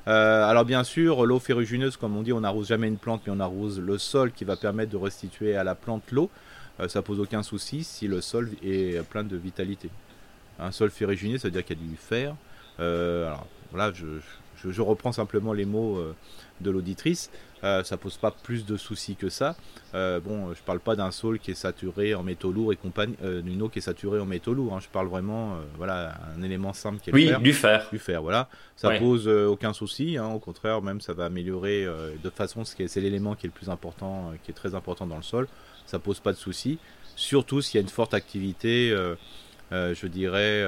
Euh, 0.06 0.44
alors 0.44 0.64
bien 0.64 0.84
sûr, 0.84 1.24
l'eau 1.24 1.38
ferrugineuse, 1.38 1.96
comme 1.96 2.16
on 2.16 2.22
dit, 2.22 2.32
on 2.32 2.40
n'arrose 2.40 2.68
jamais 2.68 2.88
une 2.88 2.98
plante, 2.98 3.22
mais 3.26 3.32
on 3.34 3.40
arrose 3.40 3.80
le 3.80 3.98
sol 3.98 4.32
qui 4.32 4.44
va 4.44 4.56
permettre 4.56 4.92
de 4.92 4.96
restituer 4.96 5.56
à 5.56 5.64
la 5.64 5.74
plante 5.74 6.10
l'eau. 6.10 6.30
Euh, 6.80 6.88
ça 6.88 7.02
pose 7.02 7.20
aucun 7.20 7.42
souci 7.42 7.84
si 7.84 8.06
le 8.06 8.20
sol 8.20 8.50
est 8.62 9.02
plein 9.08 9.24
de 9.24 9.36
vitalité. 9.36 9.88
Un 10.58 10.72
sol 10.72 10.90
ferrugineux, 10.90 11.38
ça 11.38 11.48
veut 11.48 11.52
dire 11.52 11.64
qu'il 11.64 11.78
y 11.78 11.84
a 11.84 11.88
du 11.88 11.96
fer. 11.96 12.34
Euh, 12.80 13.26
alors 13.28 13.46
voilà, 13.70 13.92
je, 13.92 14.06
reprends 14.80 15.12
simplement 15.12 15.52
les 15.52 15.64
mots 15.64 16.00
de 16.60 16.70
l'auditrice. 16.70 17.30
Euh, 17.64 17.82
ça 17.82 17.96
pose 17.96 18.18
pas 18.18 18.30
plus 18.30 18.66
de 18.66 18.76
soucis 18.76 19.16
que 19.16 19.30
ça. 19.30 19.56
Euh, 19.94 20.20
bon, 20.20 20.52
je 20.52 20.60
parle 20.60 20.80
pas 20.80 20.96
d'un 20.96 21.10
sol 21.10 21.38
qui 21.38 21.50
est 21.50 21.54
saturé 21.54 22.14
en 22.14 22.22
métaux 22.22 22.52
lourds 22.52 22.74
et 22.74 22.76
compagnie, 22.76 23.16
euh, 23.22 23.40
d'une 23.40 23.62
eau 23.62 23.70
qui 23.70 23.78
est 23.78 23.82
saturée 23.82 24.20
en 24.20 24.26
métaux 24.26 24.52
lourds. 24.52 24.74
Hein. 24.74 24.80
Je 24.82 24.88
parle 24.88 25.08
vraiment, 25.08 25.56
voilà, 25.78 26.14
un 26.36 26.42
élément 26.42 26.74
simple 26.74 26.98
qui 27.00 27.08
est 27.08 27.12
oui, 27.14 27.24
le 27.24 27.30
fer. 27.30 27.40
du 27.40 27.52
fer. 27.54 27.88
Du 27.90 27.98
fer, 27.98 28.22
voilà. 28.22 28.48
Ça 28.76 28.90
pose 28.98 29.28
aucun 29.28 29.72
souci. 29.72 30.18
Hein. 30.18 30.26
Au 30.26 30.38
contraire, 30.38 30.82
même 30.82 31.00
ça 31.00 31.14
va 31.14 31.24
améliorer 31.24 31.86
de 32.22 32.30
façon. 32.30 32.64
C'est 32.64 33.00
l'élément 33.00 33.34
qui 33.34 33.46
est 33.46 33.48
le 33.48 33.54
plus 33.54 33.70
important, 33.70 34.32
qui 34.44 34.50
est 34.50 34.54
très 34.54 34.74
important 34.74 35.06
dans 35.06 35.16
le 35.16 35.22
sol. 35.22 35.48
Ça 35.86 35.98
pose 35.98 36.20
pas 36.20 36.32
de 36.32 36.38
soucis. 36.38 36.78
Surtout 37.16 37.62
s'il 37.62 37.76
y 37.76 37.78
a 37.78 37.82
une 37.82 37.88
forte 37.88 38.12
activité. 38.12 38.94
je 39.70 40.06
dirais 40.06 40.62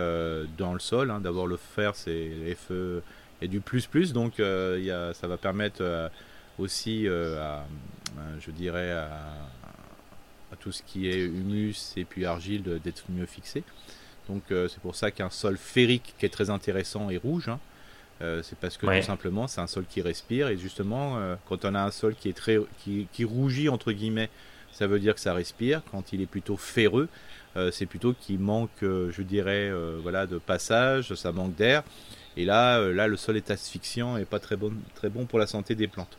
dans 0.56 0.72
le 0.72 0.80
sol. 0.80 1.10
Hein. 1.10 1.20
D'abord 1.20 1.46
le 1.46 1.58
fer, 1.58 1.94
c'est 1.94 2.30
FE 2.54 3.02
et 3.42 3.48
du 3.48 3.60
plus 3.60 3.86
plus, 3.86 4.12
donc 4.12 4.38
y 4.38 4.90
a, 4.90 5.14
ça 5.14 5.26
va 5.26 5.36
permettre 5.36 6.10
aussi 6.58 7.06
euh, 7.06 7.40
à, 7.40 7.64
je 8.40 8.50
dirais, 8.50 8.92
à, 8.92 9.20
tout 10.60 10.72
ce 10.72 10.82
qui 10.82 11.08
est 11.08 11.18
humus 11.18 11.92
et 11.96 12.04
puis 12.06 12.24
argile 12.24 12.62
d'être 12.82 13.04
mieux 13.10 13.26
fixé. 13.26 13.62
Donc 14.28 14.42
euh, 14.50 14.68
c'est 14.68 14.80
pour 14.80 14.96
ça 14.96 15.10
qu'un 15.10 15.28
sol 15.28 15.58
ferrique 15.58 16.14
qui 16.18 16.24
est 16.24 16.30
très 16.30 16.48
intéressant 16.48 17.10
est 17.10 17.18
rouge. 17.18 17.48
Hein. 17.48 17.60
Euh, 18.22 18.42
c'est 18.42 18.58
parce 18.58 18.78
que 18.78 18.86
tout 18.86 19.06
simplement 19.06 19.48
c'est 19.48 19.60
un 19.60 19.66
sol 19.66 19.84
qui 19.86 20.00
respire 20.00 20.48
et 20.48 20.56
justement 20.56 21.18
quand 21.46 21.66
on 21.66 21.74
a 21.74 21.82
un 21.82 21.90
sol 21.90 22.14
qui 22.14 22.30
est 22.30 22.36
très 22.36 22.58
qui, 22.78 23.06
qui, 23.12 23.24
rougit 23.24 23.68
entre 23.68 23.92
guillemets 23.92 24.30
ça 24.72 24.86
veut 24.86 24.98
dire 24.98 25.14
que 25.14 25.20
ça 25.20 25.34
respire 25.34 25.82
quand 25.90 26.14
il 26.14 26.22
est 26.22 26.26
plutôt 26.26 26.56
ferreux 26.56 27.10
c'est 27.70 27.84
plutôt 27.84 28.14
qu'il 28.14 28.38
manque 28.38 28.70
je 28.80 29.20
dirais 29.20 29.70
voilà 30.00 30.26
de 30.26 30.38
passage 30.38 31.12
ça 31.14 31.30
manque 31.30 31.54
d'air 31.56 31.82
et 32.36 32.44
là 32.44 32.80
là 32.92 33.06
le 33.08 33.16
sol 33.16 33.36
est 33.36 33.50
asphyxiant 33.50 34.16
et 34.16 34.24
pas 34.24 34.38
très 34.38 34.56
bon 34.56 34.72
très 34.94 35.08
bon 35.08 35.24
pour 35.24 35.38
la 35.38 35.46
santé 35.46 35.74
des 35.74 35.88
plantes 35.88 36.16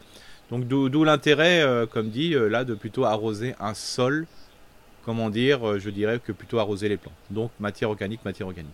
donc 0.50 0.66
d'où 0.68 1.04
l'intérêt, 1.04 1.62
euh, 1.62 1.86
comme 1.86 2.10
dit, 2.10 2.34
euh, 2.34 2.48
là, 2.48 2.64
de 2.64 2.74
plutôt 2.74 3.04
arroser 3.04 3.56
un 3.60 3.74
sol, 3.74 4.28
comment 5.04 5.30
dire, 5.30 5.68
euh, 5.68 5.80
je 5.80 5.90
dirais 5.90 6.20
que 6.24 6.32
plutôt 6.32 6.60
arroser 6.60 6.88
les 6.88 6.98
plantes. 6.98 7.16
Donc 7.30 7.52
matière 7.60 7.90
organique, 7.90 8.24
matière 8.24 8.48
organique. 8.48 8.72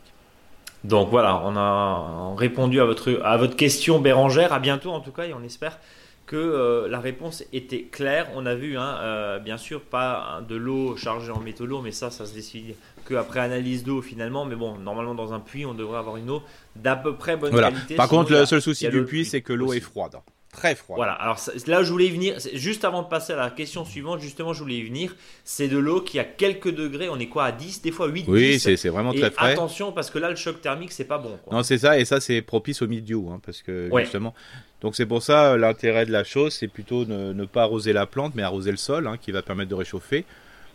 Donc 0.83 1.09
voilà, 1.09 1.41
on 1.45 1.55
a 1.55 2.35
répondu 2.35 2.79
à 2.79 2.85
votre, 2.85 3.21
à 3.23 3.37
votre 3.37 3.55
question 3.55 3.99
Bérangère. 3.99 4.53
À 4.53 4.59
bientôt 4.59 4.91
en 4.91 4.99
tout 4.99 5.11
cas 5.11 5.23
et 5.23 5.33
on 5.33 5.41
espère 5.41 5.79
que 6.25 6.87
la 6.89 6.99
réponse 6.99 7.43
était 7.53 7.83
claire. 7.83 8.29
On 8.35 8.45
a 8.45 8.55
vu, 8.55 8.77
hein, 8.77 9.39
bien 9.43 9.57
sûr, 9.57 9.81
pas 9.81 10.41
de 10.47 10.55
l'eau 10.55 10.95
chargée 10.97 11.31
en 11.31 11.39
métaux 11.39 11.65
lourds, 11.65 11.83
mais 11.83 11.91
ça, 11.91 12.11
ça 12.11 12.25
se 12.25 12.33
décide 12.33 12.75
qu'après 13.07 13.39
analyse 13.39 13.83
d'eau 13.83 14.01
finalement. 14.01 14.45
Mais 14.45 14.55
bon, 14.55 14.77
normalement 14.77 15.15
dans 15.15 15.33
un 15.33 15.39
puits, 15.39 15.65
on 15.65 15.73
devrait 15.73 15.99
avoir 15.99 16.17
une 16.17 16.29
eau 16.29 16.41
d'à 16.75 16.95
peu 16.95 17.15
près 17.15 17.35
bonne 17.37 17.53
qualité. 17.53 17.95
Par 17.95 18.07
contre, 18.07 18.31
le 18.31 18.45
seul 18.45 18.61
souci 18.61 18.87
du 18.89 19.03
puits, 19.03 19.25
c'est 19.25 19.41
que 19.41 19.53
l'eau 19.53 19.73
est 19.73 19.79
froide. 19.79 20.15
Très 20.53 20.75
froid. 20.75 20.95
Voilà, 20.95 21.13
alors 21.13 21.37
là 21.67 21.83
je 21.83 21.91
voulais 21.91 22.07
y 22.07 22.11
venir, 22.11 22.37
juste 22.53 22.85
avant 22.85 23.01
de 23.01 23.07
passer 23.07 23.33
à 23.33 23.35
la 23.35 23.49
question 23.49 23.83
suivante, 23.83 24.21
justement 24.21 24.53
je 24.53 24.61
voulais 24.61 24.77
y 24.77 24.83
venir, 24.83 25.15
c'est 25.43 25.67
de 25.67 25.77
l'eau 25.77 26.01
qui 26.01 26.19
a 26.19 26.23
quelques 26.23 26.73
degrés, 26.73 27.09
on 27.09 27.19
est 27.19 27.27
quoi 27.27 27.45
à 27.45 27.51
10, 27.51 27.81
des 27.81 27.91
fois 27.91 28.07
8, 28.07 28.25
Oui, 28.27 28.59
c'est 28.59 28.89
vraiment 28.89 29.13
très 29.13 29.31
frais. 29.31 29.53
attention 29.53 29.91
parce 29.91 30.09
que 30.09 30.19
là 30.19 30.29
le 30.29 30.35
choc 30.35 30.61
thermique 30.61 30.91
c'est 30.91 31.03
pas 31.05 31.17
bon. 31.17 31.39
Non 31.51 31.63
c'est 31.63 31.79
ça, 31.79 31.99
et 31.99 32.05
ça 32.05 32.21
c'est 32.21 32.41
propice 32.41 32.81
au 32.81 32.87
milieu, 32.87 33.17
hein, 33.29 33.41
parce 33.45 33.61
que 33.61 33.89
justement... 33.99 34.33
Donc 34.81 34.97
c'est 34.97 35.05
pour 35.05 35.23
ça 35.23 35.55
l'intérêt 35.55 36.05
de 36.05 36.11
la 36.11 36.25
chose, 36.25 36.53
c'est 36.53 36.67
plutôt 36.67 37.05
ne, 37.05 37.31
ne, 37.31 37.45
pas 37.45 37.61
arroser 37.61 37.93
la 37.93 38.05
plante, 38.05 38.33
mais 38.35 38.43
arroser 38.43 38.69
le 38.69 38.77
sol, 38.77 39.07
hein, 39.07 39.15
qui 39.17 39.31
va 39.31 39.41
permettre 39.41 39.69
de 39.69 39.75
réchauffer. 39.75 40.25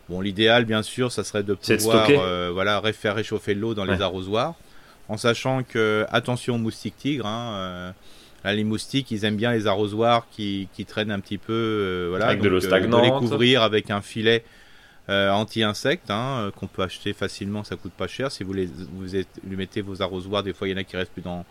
Bon, 0.09 0.21
l'idéal, 0.21 0.65
bien 0.65 0.81
sûr, 0.81 1.11
ça 1.11 1.23
serait 1.23 1.43
de 1.43 1.53
pouvoir 1.53 2.07
euh, 2.09 2.49
voilà, 2.51 2.81
faire 2.91 3.13
réchauffer 3.13 3.53
l'eau 3.53 3.75
dans 3.75 3.85
les 3.85 4.01
arrosoirs, 4.01 4.55
en 5.07 5.17
sachant 5.17 5.61
que, 5.61 6.05
attention 6.09 6.55
aux 6.55 6.57
moustiques 6.57 6.97
tigres, 6.97 7.27
hein, 7.27 7.53
euh, 7.53 7.91
les 8.45 8.63
moustiques, 8.63 9.11
ils 9.11 9.25
aiment 9.25 9.35
bien 9.35 9.51
les 9.51 9.67
arrosoirs 9.67 10.27
qui, 10.31 10.67
traînent 10.87 11.11
un 11.11 11.19
petit 11.19 11.37
peu, 11.37 11.53
euh, 11.53 12.07
voilà, 12.09 12.27
avec 12.27 12.41
de 12.41 12.49
l'eau 12.49 12.57
euh, 12.57 12.61
stagnante. 12.61 13.03
les 13.03 13.09
couvrir 13.09 13.61
avec 13.63 13.91
un 13.91 14.01
filet 14.01 14.43
euh, 15.09 15.29
anti-insectes 15.31 16.09
hein, 16.09 16.51
qu'on 16.55 16.67
peut 16.67 16.83
acheter 16.83 17.13
facilement, 17.13 17.63
ça 17.63 17.75
coûte 17.75 17.93
pas 17.93 18.07
cher. 18.07 18.31
Si 18.31 18.43
vous 18.43 18.53
les, 18.53 18.67
vous 18.67 19.05
lui 19.47 19.55
mettez 19.55 19.81
vos 19.81 20.01
arrosoirs, 20.01 20.43
des 20.43 20.53
fois 20.53 20.67
il 20.67 20.71
y 20.71 20.73
en 20.73 20.77
a 20.77 20.83
qui 20.83 20.95
restent 20.95 21.11
plus 21.11 21.21
dans, 21.21 21.45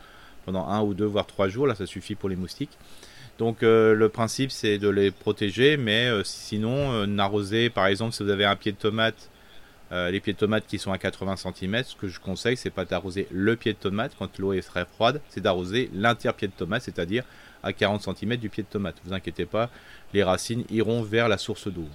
pendant 0.44 0.66
un 0.66 0.80
ou 0.82 0.94
deux 0.94 1.06
voire 1.06 1.26
trois 1.26 1.48
jours, 1.48 1.66
là 1.66 1.74
ça 1.74 1.86
suffit 1.86 2.14
pour 2.14 2.28
les 2.28 2.36
moustiques. 2.36 2.78
Donc 3.38 3.58
le 3.62 4.08
principe 4.08 4.50
c'est 4.50 4.78
de 4.78 4.88
les 4.88 5.10
protéger, 5.10 5.76
mais 5.76 6.10
sinon 6.24 7.06
n'arroser, 7.06 7.70
par 7.70 7.86
exemple 7.86 8.12
si 8.12 8.22
vous 8.22 8.30
avez 8.30 8.44
un 8.44 8.56
pied 8.56 8.72
de 8.72 8.76
tomate 8.76 9.30
euh, 9.90 10.10
les 10.10 10.20
pieds 10.20 10.34
de 10.34 10.38
tomate 10.38 10.66
qui 10.66 10.78
sont 10.78 10.92
à 10.92 10.98
80 10.98 11.36
cm, 11.36 11.82
ce 11.84 11.96
que 11.96 12.08
je 12.08 12.20
conseille, 12.20 12.56
c'est 12.56 12.70
pas 12.70 12.84
d'arroser 12.84 13.26
le 13.30 13.56
pied 13.56 13.72
de 13.72 13.78
tomate 13.78 14.12
quand 14.18 14.38
l'eau 14.38 14.52
est 14.52 14.60
très 14.60 14.84
froide, 14.84 15.20
c'est 15.28 15.40
d'arroser 15.40 15.90
l'inter-pied 15.94 16.48
de 16.48 16.52
tomate, 16.52 16.82
c'est-à-dire 16.82 17.24
à 17.62 17.72
40 17.72 18.02
cm 18.02 18.36
du 18.36 18.48
pied 18.48 18.62
de 18.62 18.68
tomate. 18.68 18.96
Vous 19.04 19.14
inquiétez 19.14 19.46
pas, 19.46 19.70
les 20.12 20.22
racines 20.22 20.64
iront 20.70 21.02
vers 21.02 21.28
la 21.28 21.38
source 21.38 21.68
d'eau. 21.68 21.88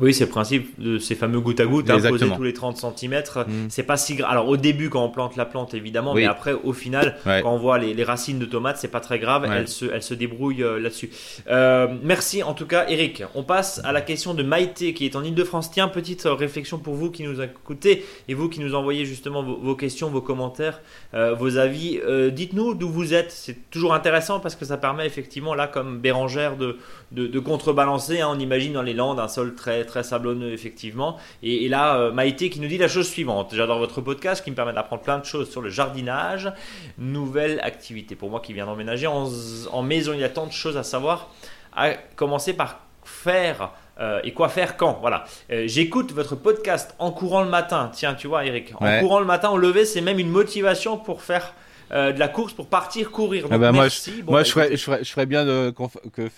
Oui, 0.00 0.12
c'est 0.12 0.24
le 0.24 0.30
principe 0.30 0.80
de 0.80 0.98
ces 0.98 1.14
fameux 1.14 1.40
goutte 1.40 1.60
à 1.60 1.66
goutte, 1.66 1.88
hein, 1.88 1.98
tous 2.36 2.42
les 2.42 2.52
30 2.52 2.76
cm. 2.76 3.22
Mm. 3.36 3.52
C'est 3.68 3.84
pas 3.84 3.96
si 3.96 4.16
grave. 4.16 4.30
Alors 4.30 4.48
au 4.48 4.56
début, 4.56 4.90
quand 4.90 5.04
on 5.04 5.08
plante 5.08 5.36
la 5.36 5.44
plante, 5.44 5.74
évidemment, 5.74 6.14
mais 6.14 6.24
après, 6.24 6.52
au 6.52 6.72
final, 6.72 7.16
quand 7.24 7.52
on 7.52 7.58
voit 7.58 7.78
les, 7.78 8.04
racines 8.04 8.38
de 8.38 8.44
tomates, 8.44 8.78
c'est 8.78 8.88
pas 8.88 9.00
très 9.00 9.18
grave. 9.18 9.44
Elles, 9.50 9.68
se, 9.68 9.86
elles 9.86 10.02
se 10.02 10.14
débrouillent 10.14 10.62
euh, 10.62 10.78
là-dessus. 10.78 11.10
Euh, 11.48 11.88
merci 12.02 12.42
en 12.42 12.54
tout 12.54 12.66
cas, 12.66 12.86
Eric. 12.88 13.22
On 13.34 13.42
passe 13.42 13.80
à 13.84 13.92
la 13.92 14.00
question 14.00 14.34
de 14.34 14.42
Maïté 14.42 14.94
qui 14.94 15.06
est 15.06 15.16
en 15.16 15.22
Ile-de-France. 15.22 15.70
Tiens, 15.70 15.88
petite 15.88 16.26
euh, 16.26 16.34
réflexion 16.34 16.78
pour 16.78 16.94
vous 16.94 17.10
qui 17.10 17.22
nous 17.22 17.40
écoutez 17.40 18.04
et 18.28 18.34
vous 18.34 18.48
qui 18.48 18.60
nous 18.60 18.74
envoyez 18.74 19.06
justement 19.06 19.42
vos, 19.42 19.76
questions, 19.76 20.10
vos 20.10 20.20
commentaires, 20.20 20.80
vos 21.12 21.56
avis. 21.56 22.00
Dites-nous 22.32 22.74
d'où 22.74 22.88
vous 22.88 23.14
êtes. 23.14 23.30
C'est 23.30 23.70
toujours 23.70 23.94
intéressant 23.94 24.40
parce 24.40 24.56
que 24.56 24.64
ça 24.64 24.76
permet 24.76 25.06
effectivement, 25.06 25.54
là, 25.54 25.66
comme 25.66 25.98
Bérangère, 25.98 26.56
de, 26.56 26.78
de, 27.12 27.38
contrebalancer. 27.38 28.20
Hein. 28.20 28.28
On 28.30 28.38
imagine 28.38 28.72
dans 28.72 28.82
les 28.82 28.94
Landes 28.94 29.20
un 29.20 29.28
sol 29.28 29.54
très, 29.54 29.83
très 29.84 30.02
sablonneux, 30.02 30.52
effectivement. 30.52 31.16
Et, 31.42 31.68
là, 31.68 31.96
euh, 31.96 32.12
Maïté 32.12 32.50
qui 32.50 32.60
nous 32.60 32.68
dit 32.68 32.78
la 32.78 32.88
chose 32.88 33.08
suivante 33.08 33.54
J'adore 33.54 33.78
votre 33.78 34.00
podcast 34.00 34.42
qui 34.44 34.50
me 34.50 34.56
permet 34.56 34.72
d'apprendre 34.72 35.02
plein 35.02 35.18
de 35.18 35.24
choses 35.24 35.50
sur 35.50 35.60
le 35.60 35.70
jardinage. 35.70 36.52
Nouvelle 36.98 37.60
activité 37.60 38.14
pour 38.14 38.30
moi 38.30 38.40
qui 38.40 38.52
viens 38.52 38.66
d'emménager 38.66 39.06
en, 39.06 39.28
en 39.72 39.82
maison. 39.82 40.12
Il 40.12 40.20
y 40.20 40.24
a 40.24 40.28
tant 40.28 40.46
de 40.46 40.52
choses 40.52 40.76
à 40.76 40.82
savoir. 40.82 41.30
À 41.76 41.94
commencer 42.16 42.52
par 42.52 42.80
faire. 43.04 43.72
Euh, 44.00 44.20
et 44.24 44.32
quoi 44.32 44.48
faire 44.48 44.76
quand 44.76 44.98
Voilà. 45.00 45.24
Euh, 45.50 45.64
j'écoute 45.66 46.12
votre 46.12 46.34
podcast 46.34 46.94
en 46.98 47.12
courant 47.12 47.42
le 47.42 47.50
matin. 47.50 47.90
Tiens, 47.92 48.14
tu 48.14 48.26
vois, 48.26 48.44
Eric, 48.44 48.72
en 48.80 49.00
courant 49.00 49.20
le 49.20 49.26
matin 49.26 49.50
au 49.50 49.58
lever, 49.58 49.84
c'est 49.84 50.00
même 50.00 50.18
une 50.18 50.30
motivation 50.30 50.96
pour 50.96 51.22
faire 51.22 51.54
de 51.90 52.18
la 52.18 52.26
course 52.26 52.52
pour 52.54 52.66
partir 52.66 53.12
courir. 53.12 53.46
Ah 53.50 53.58
bah, 53.58 53.70
merci. 53.70 54.24
Moi, 54.26 54.42
je, 54.42 54.54
moi 54.54 54.64
bah, 54.64 54.74
je, 54.74 55.10
ferais, 55.10 55.26
bien 55.26 55.44
de, 55.44 55.72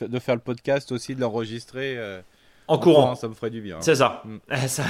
de, 0.02 0.18
faire 0.18 0.34
le 0.34 0.40
podcast 0.42 0.92
aussi, 0.92 1.14
de 1.14 1.20
l'enregistrer. 1.20 1.96
En, 2.68 2.78
courant. 2.78 3.14
Ça 3.14 3.28
me 3.28 3.34
ferait 3.34 3.50
du 3.50 3.60
bien. 3.60 3.78
C'est 3.80 3.96
ça. 3.96 4.22
Mm. 4.24 4.38
ça... 4.66 4.84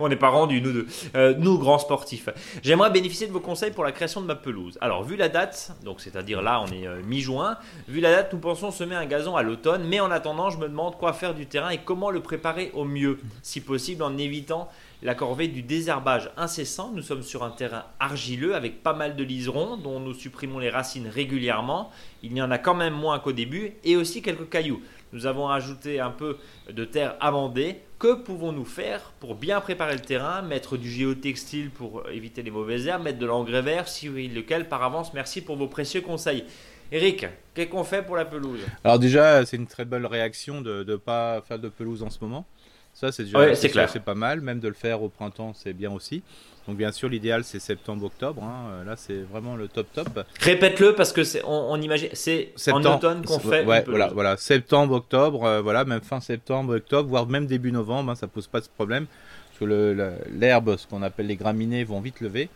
on 0.00 0.08
n'est 0.08 0.16
pas 0.16 0.28
rendu, 0.28 0.60
nous 0.60 0.72
deux. 0.72 0.86
Euh, 1.14 1.34
nous, 1.38 1.58
grands 1.58 1.78
sportifs. 1.78 2.28
J'aimerais 2.62 2.90
bénéficier 2.90 3.26
de 3.26 3.32
vos 3.32 3.40
conseils 3.40 3.70
pour 3.70 3.84
la 3.84 3.92
création 3.92 4.20
de 4.20 4.26
ma 4.26 4.34
pelouse. 4.34 4.78
Alors, 4.80 5.02
vu 5.02 5.16
la 5.16 5.28
date, 5.28 5.72
donc 5.84 6.00
c'est-à-dire 6.00 6.42
là, 6.42 6.62
on 6.62 6.72
est 6.72 6.86
euh, 6.86 7.00
mi-juin, 7.04 7.56
vu 7.88 8.00
la 8.00 8.10
date, 8.10 8.32
nous 8.32 8.38
pensons 8.38 8.70
semer 8.70 8.96
un 8.96 9.06
gazon 9.06 9.36
à 9.36 9.42
l'automne, 9.42 9.84
mais 9.84 10.00
en 10.00 10.10
attendant, 10.10 10.50
je 10.50 10.58
me 10.58 10.68
demande 10.68 10.96
quoi 10.98 11.12
faire 11.12 11.34
du 11.34 11.46
terrain 11.46 11.70
et 11.70 11.78
comment 11.78 12.10
le 12.10 12.20
préparer 12.20 12.70
au 12.74 12.84
mieux, 12.84 13.18
si 13.42 13.60
possible 13.60 14.02
en 14.02 14.16
évitant 14.18 14.68
la 15.02 15.14
corvée 15.16 15.48
du 15.48 15.62
désherbage 15.62 16.30
incessant. 16.36 16.92
Nous 16.94 17.02
sommes 17.02 17.22
sur 17.22 17.42
un 17.42 17.50
terrain 17.50 17.84
argileux 17.98 18.54
avec 18.54 18.82
pas 18.82 18.92
mal 18.92 19.16
de 19.16 19.24
liserons 19.24 19.76
dont 19.76 19.98
nous 19.98 20.14
supprimons 20.14 20.60
les 20.60 20.70
racines 20.70 21.08
régulièrement. 21.08 21.90
Il 22.22 22.36
y 22.36 22.40
en 22.40 22.52
a 22.52 22.58
quand 22.58 22.74
même 22.74 22.94
moins 22.94 23.18
qu'au 23.18 23.32
début 23.32 23.72
et 23.82 23.96
aussi 23.96 24.22
quelques 24.22 24.48
cailloux. 24.48 24.80
Nous 25.12 25.26
avons 25.26 25.48
ajouté 25.48 26.00
un 26.00 26.10
peu 26.10 26.38
de 26.70 26.84
terre 26.84 27.16
amendée. 27.20 27.80
Que 27.98 28.14
pouvons-nous 28.14 28.64
faire 28.64 29.12
pour 29.20 29.34
bien 29.34 29.60
préparer 29.60 29.94
le 29.94 30.00
terrain 30.00 30.42
Mettre 30.42 30.76
du 30.76 30.90
géotextile 30.90 31.70
pour 31.70 32.08
éviter 32.08 32.42
les 32.42 32.50
mauvaises 32.50 32.86
herbes, 32.86 33.04
mettre 33.04 33.18
de 33.18 33.26
l'engrais 33.26 33.62
vert, 33.62 33.88
si 33.88 34.08
oui, 34.08 34.28
lequel 34.28 34.68
par 34.68 34.82
avance? 34.82 35.12
Merci 35.14 35.42
pour 35.42 35.56
vos 35.56 35.68
précieux 35.68 36.00
conseils. 36.00 36.44
Eric, 36.90 37.26
qu'est-ce 37.54 37.70
qu'on 37.70 37.84
fait 37.84 38.02
pour 38.02 38.16
la 38.16 38.24
pelouse? 38.24 38.60
Alors 38.84 38.98
déjà, 38.98 39.44
c'est 39.46 39.56
une 39.56 39.66
très 39.66 39.84
belle 39.84 40.06
réaction 40.06 40.60
de 40.60 40.84
ne 40.86 40.96
pas 40.96 41.40
faire 41.42 41.58
de 41.58 41.68
pelouse 41.68 42.02
en 42.02 42.10
ce 42.10 42.18
moment. 42.20 42.46
Ça, 42.94 43.12
c'est 43.12 43.24
déjà 43.24 43.54
c'est 43.86 44.04
pas 44.04 44.14
mal. 44.14 44.40
Même 44.40 44.60
de 44.60 44.68
le 44.68 44.74
faire 44.74 45.02
au 45.02 45.08
printemps, 45.08 45.52
c'est 45.54 45.72
bien 45.72 45.90
aussi. 45.90 46.22
Donc 46.68 46.76
bien 46.76 46.92
sûr, 46.92 47.08
l'idéal 47.08 47.42
c'est 47.44 47.58
septembre-octobre. 47.58 48.42
Hein. 48.42 48.70
Euh, 48.70 48.84
là, 48.84 48.94
c'est 48.96 49.20
vraiment 49.30 49.56
le 49.56 49.66
top 49.68 49.86
top. 49.92 50.24
Répète-le 50.40 50.94
parce 50.94 51.12
que 51.12 51.24
c'est, 51.24 51.42
on, 51.44 51.80
imagine, 51.80 52.10
c'est 52.12 52.52
en 52.70 52.84
automne 52.84 53.24
qu'on 53.24 53.40
fait. 53.40 53.64
Ouais, 53.64 53.84
voilà, 53.86 54.08
voilà, 54.08 54.36
septembre-octobre, 54.36 55.44
euh, 55.44 55.60
voilà, 55.60 55.84
même 55.84 56.00
fin 56.00 56.20
septembre-octobre, 56.20 57.08
voire 57.08 57.26
même 57.26 57.46
début 57.46 57.72
novembre, 57.72 58.12
hein, 58.12 58.14
ça 58.14 58.28
pose 58.28 58.46
pas 58.46 58.60
de 58.60 58.68
problème 58.68 59.06
parce 59.48 59.70
que 59.70 60.14
l'herbe, 60.32 60.76
ce 60.76 60.86
qu'on 60.86 61.02
appelle 61.02 61.26
les 61.26 61.36
graminées, 61.36 61.84
vont 61.84 62.00
vite 62.00 62.20
lever. 62.20 62.48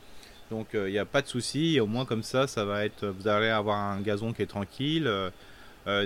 Donc 0.52 0.68
il 0.74 0.78
euh, 0.78 0.90
n'y 0.90 0.98
a 0.98 1.04
pas 1.04 1.22
de 1.22 1.26
souci. 1.26 1.80
Au 1.80 1.86
moins 1.86 2.04
comme 2.04 2.22
ça, 2.22 2.46
ça 2.46 2.64
va 2.64 2.84
être, 2.84 3.06
vous 3.06 3.26
allez 3.26 3.48
avoir 3.48 3.76
un 3.76 4.00
gazon 4.00 4.32
qui 4.32 4.42
est 4.42 4.46
tranquille. 4.46 5.10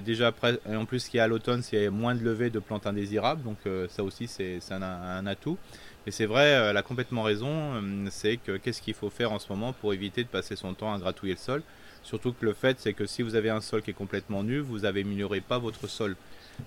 déjà 0.03 0.29
après, 0.29 0.59
en 0.67 0.87
plus, 0.87 1.01
ce 1.01 1.11
qu'il 1.11 1.19
y 1.19 1.21
a 1.21 1.25
à 1.25 1.29
l'automne, 1.29 1.61
c'est 1.63 1.91
moins 1.91 2.15
de 2.15 2.25
levée 2.25 2.49
de 2.49 2.61
plantes 2.61 2.87
indésirables, 2.87 3.43
donc 3.43 3.59
ça 3.91 4.03
aussi 4.03 4.27
c'est 4.27 4.59
un, 4.71 4.83
un, 4.83 5.27
atout. 5.27 5.59
Et 6.07 6.11
c'est 6.11 6.27
vrai, 6.27 6.45
elle 6.45 6.77
a 6.77 6.83
complètement 6.83 7.23
raison. 7.23 7.75
Euh, 7.75 8.07
c'est 8.11 8.39
que 8.39 8.57
qu'est-ce 8.57 8.81
qu'il 8.81 8.95
faut 8.95 9.11
faire 9.11 9.33
en 9.33 9.39
ce 9.39 9.49
moment 9.51 9.73
pour 9.73 9.93
éviter 9.93 10.23
de 10.25 10.29
passer 10.29 10.57
son 10.57 10.75
temps 10.75 10.93
à 10.95 10.99
gratouiller 10.99 11.35
le 11.35 11.39
sol? 11.39 11.63
Surtout 12.03 12.33
que 12.33 12.45
le 12.47 12.55
fait, 12.55 12.81
c'est 12.81 12.95
que 12.95 13.05
si 13.05 13.23
vous 13.23 13.35
avez 13.35 13.51
un 13.51 13.61
sol 13.61 13.83
qui 13.83 13.91
est 13.91 13.95
complètement 13.95 14.43
nu, 14.43 14.61
vous 14.61 14.81
n'améliorez 14.81 15.43
pas 15.43 15.59
votre 15.59 15.87
sol. 15.87 16.17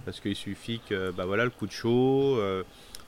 Parce 0.05 0.19
qu'il 0.19 0.35
suffit 0.35 0.79
que, 0.87 1.11
bah 1.11 1.25
voilà, 1.25 1.43
le 1.43 1.49
coup 1.49 1.65
de 1.65 1.71
chaud, 1.71 2.37
euh, 2.37 2.63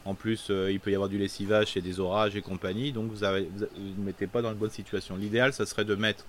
en 0.05 0.15
plus, 0.15 0.47
euh, 0.49 0.71
il 0.71 0.79
peut 0.79 0.91
y 0.91 0.95
avoir 0.95 1.09
du 1.09 1.17
lessivage 1.17 1.77
et 1.77 1.81
des 1.81 1.99
orages 1.99 2.35
et 2.35 2.41
compagnie, 2.41 2.91
donc 2.91 3.11
vous 3.11 3.25
ne 3.25 4.03
mettez 4.03 4.27
pas 4.27 4.41
dans 4.41 4.51
une 4.51 4.57
bonne 4.57 4.69
situation. 4.71 5.15
L'idéal, 5.17 5.53
ça 5.53 5.65
serait 5.65 5.85
de 5.85 5.95
mettre. 5.95 6.25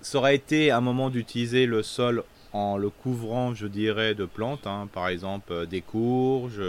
Ça 0.00 0.18
aurait 0.18 0.34
été 0.34 0.72
un 0.72 0.80
moment 0.80 1.10
d'utiliser 1.10 1.66
le 1.66 1.84
sol 1.84 2.24
en 2.52 2.76
le 2.76 2.90
couvrant, 2.90 3.54
je 3.54 3.68
dirais, 3.68 4.14
de 4.14 4.24
plantes, 4.24 4.66
hein. 4.66 4.88
par 4.92 5.08
exemple 5.08 5.66
des 5.68 5.80
courges. 5.80 6.60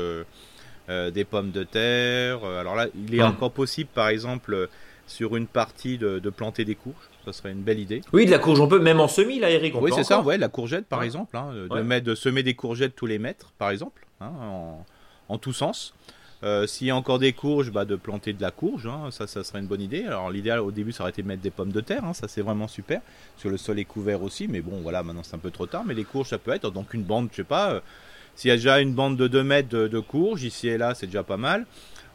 Euh, 0.89 1.11
des 1.11 1.23
pommes 1.23 1.51
de 1.51 1.63
terre. 1.63 2.43
Euh, 2.43 2.59
alors 2.59 2.75
là, 2.75 2.87
il 3.07 3.15
est 3.15 3.23
encore 3.23 3.51
possible, 3.51 3.89
par 3.93 4.09
exemple, 4.09 4.67
sur 5.07 5.37
une 5.37 5.47
partie 5.47 5.97
de, 5.97 6.19
planter 6.29 6.65
des 6.65 6.75
courges. 6.75 7.09
Ça 7.23 7.31
serait 7.31 7.53
une 7.53 7.61
belle 7.61 7.79
idée. 7.79 8.01
Oui, 8.11 8.25
de 8.25 8.31
la 8.31 8.39
courge, 8.39 8.59
on 8.59 8.67
peut 8.67 8.79
même 8.79 8.99
en 8.99 9.07
semis, 9.07 9.39
là, 9.39 9.49
Eric. 9.49 9.75
oui, 9.79 9.91
c'est 9.95 10.03
ça, 10.03 10.21
ouais, 10.21 10.37
la 10.37 10.49
courgette, 10.49 10.85
par 10.85 11.03
exemple. 11.03 11.37
Hein, 11.37 11.53
de, 11.71 11.81
mettre, 11.81 12.05
de 12.05 12.15
semer 12.15 12.43
des 12.43 12.53
courgettes 12.53 12.97
tous 12.97 13.05
les 13.05 13.17
mètres, 13.17 13.53
par 13.57 13.69
exemple, 13.69 14.05
hein, 14.19 14.31
en, 14.41 14.85
en 15.29 15.37
tous 15.37 15.53
sens. 15.53 15.93
Euh, 16.43 16.67
s'il 16.67 16.87
y 16.87 16.91
a 16.91 16.95
encore 16.95 17.19
des 17.19 17.31
courges, 17.31 17.71
bah, 17.71 17.85
de 17.85 17.95
planter 17.95 18.33
de 18.33 18.41
la 18.41 18.51
courge, 18.51 18.85
hein, 18.85 19.09
ça, 19.11 19.27
ça 19.27 19.45
serait 19.45 19.59
une 19.59 19.67
bonne 19.67 19.81
idée. 19.81 20.03
Alors 20.03 20.29
l'idéal 20.29 20.59
au 20.59 20.71
début, 20.71 20.91
ça 20.91 21.03
aurait 21.03 21.11
été 21.11 21.21
de 21.21 21.27
mettre 21.27 21.41
des 21.41 21.51
pommes 21.51 21.71
de 21.71 21.79
terre, 21.79 22.03
ça 22.13 22.27
c'est 22.27 22.41
vraiment 22.41 22.67
super, 22.67 22.99
parce 23.01 23.43
que 23.43 23.47
le 23.47 23.55
sol 23.55 23.79
est 23.79 23.85
couvert 23.85 24.21
aussi, 24.21 24.49
mais 24.49 24.59
bon, 24.59 24.81
voilà, 24.81 25.03
maintenant 25.03 25.23
c'est 25.23 25.35
un 25.35 25.39
peu 25.39 25.51
trop 25.51 25.67
tard. 25.67 25.83
Mais 25.85 25.93
les 25.93 26.03
courges, 26.03 26.27
ça 26.29 26.37
peut 26.37 26.51
être 26.51 26.69
donc 26.69 26.93
une 26.93 27.03
bande, 27.03 27.29
je 27.31 27.37
sais 27.37 27.43
pas, 27.45 27.81
s'il 28.35 28.49
y 28.49 28.51
a 28.51 28.55
déjà 28.55 28.79
une 28.79 28.93
bande 28.93 29.17
de 29.17 29.27
2 29.27 29.43
mètres 29.43 29.69
de, 29.69 29.99
courges, 29.99 30.43
ici 30.43 30.67
et 30.67 30.77
là, 30.77 30.95
c'est 30.95 31.07
déjà 31.07 31.23
pas 31.23 31.37
mal. 31.37 31.65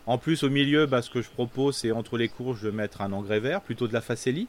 En 0.06 0.18
plus, 0.18 0.42
au 0.42 0.50
milieu, 0.50 0.86
bah, 0.86 1.02
ce 1.02 1.10
que 1.10 1.20
je 1.20 1.28
propose, 1.28 1.76
c'est 1.76 1.92
entre 1.92 2.16
les 2.16 2.28
courges 2.28 2.62
de 2.62 2.70
mettre 2.70 3.02
un 3.02 3.12
engrais 3.12 3.40
vert, 3.40 3.60
plutôt 3.60 3.86
de 3.86 3.92
la 3.92 4.00
facélie. 4.00 4.48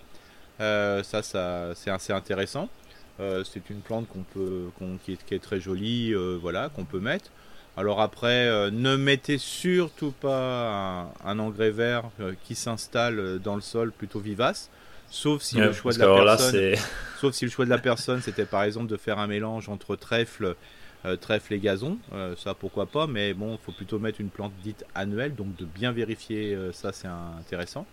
Euh, 0.62 1.04
ça, 1.04 1.22
ça 1.22 1.72
c'est 1.76 1.92
assez 1.92 2.14
intéressant. 2.14 2.70
Euh, 3.20 3.44
c'est 3.44 3.70
une 3.70 3.82
plante 3.82 4.08
qu'on 4.08 4.24
peut, 4.24 4.70
qui, 5.04 5.18
est, 5.34 5.40
très 5.40 5.60
jolie, 5.60 6.14
euh, 6.14 6.38
voilà, 6.42 6.70
qu'on 6.70 6.86
peut 6.86 7.00
mettre. 7.00 7.30
Alors 7.78 8.02
après, 8.02 8.72
ne 8.72 8.96
mettez 8.96 9.38
surtout 9.38 10.12
pas 10.12 11.14
un, 11.24 11.40
engrais 11.40 11.72
vert 11.72 12.10
qui 12.44 12.56
s'installe 12.56 13.40
dans 13.40 13.56
le 13.56 13.62
sol 13.62 13.94
plutôt 13.94 14.20
vivace, 14.20 14.70
sauf 15.10 15.42
si 15.42 15.58
le 15.58 15.72
choix 15.72 15.94
de 15.94 16.00
la 16.00 16.08
personne, 16.08 16.76
sauf 17.22 17.34
si 17.34 17.46
le 17.46 17.52
choix 17.52 17.64
de 17.64 17.70
la 17.70 17.78
personne, 17.78 18.22
c'était 18.22 18.46
par 18.46 18.64
exemple 18.64 18.88
de 18.88 18.98
faire 18.98 19.18
un 19.18 19.28
mélange 19.28 19.70
entre 19.70 19.96
trèfle 19.96 20.56
euh, 21.06 21.16
trèfle 21.16 21.54
et 21.54 21.60
gazon, 21.60 21.98
euh, 22.14 22.36
ça 22.36 22.54
pourquoi 22.54 22.86
pas, 22.86 23.08
mais 23.08 23.34
bon, 23.34 23.58
faut 23.58 23.72
plutôt 23.72 24.00
mettre 24.00 24.20
une 24.20 24.28
plante 24.28 24.52
dite 24.64 24.84
annuelle, 24.96 25.34
donc 25.34 25.56
de 25.56 25.64
bien 25.64 25.94
vérifier 25.94 26.54
euh, 26.54 26.74
ça, 26.74 26.92
c'est 26.92 27.08
intéressant. 27.08 27.86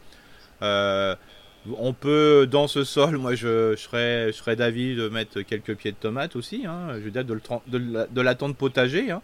on 0.60 1.92
peut, 1.92 2.48
dans 2.50 2.66
ce 2.66 2.82
sol, 2.82 3.16
moi 3.16 3.36
je, 3.36 3.76
serais, 3.76 4.32
je 4.32 4.36
serais 4.36 4.56
d'avis 4.56 4.96
de 4.96 5.08
mettre 5.08 5.42
quelques 5.42 5.76
pieds 5.76 5.92
de 5.92 5.96
tomates 5.96 6.34
aussi, 6.34 6.64
hein, 6.66 6.94
je 6.94 6.98
veux 6.98 7.12
dire 7.12 7.24
de, 7.24 7.38
de, 7.68 8.20
l'attendre 8.20 8.56
potager. 8.56 9.12
Hein. 9.12 9.22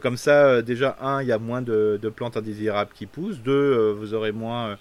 comme 0.00 0.16
ça, 0.16 0.62
déjà, 0.62 0.96
un, 1.00 1.20
il 1.20 1.26
y 1.26 1.32
a 1.32 1.38
moins 1.38 1.60
de, 1.60 2.12
plantes 2.14 2.36
indésirables 2.36 2.92
qui 2.94 3.06
poussent. 3.06 3.40
Deux, 3.40 3.90
vous 3.98 4.14
aurez 4.14 4.30
moins. 4.30 4.78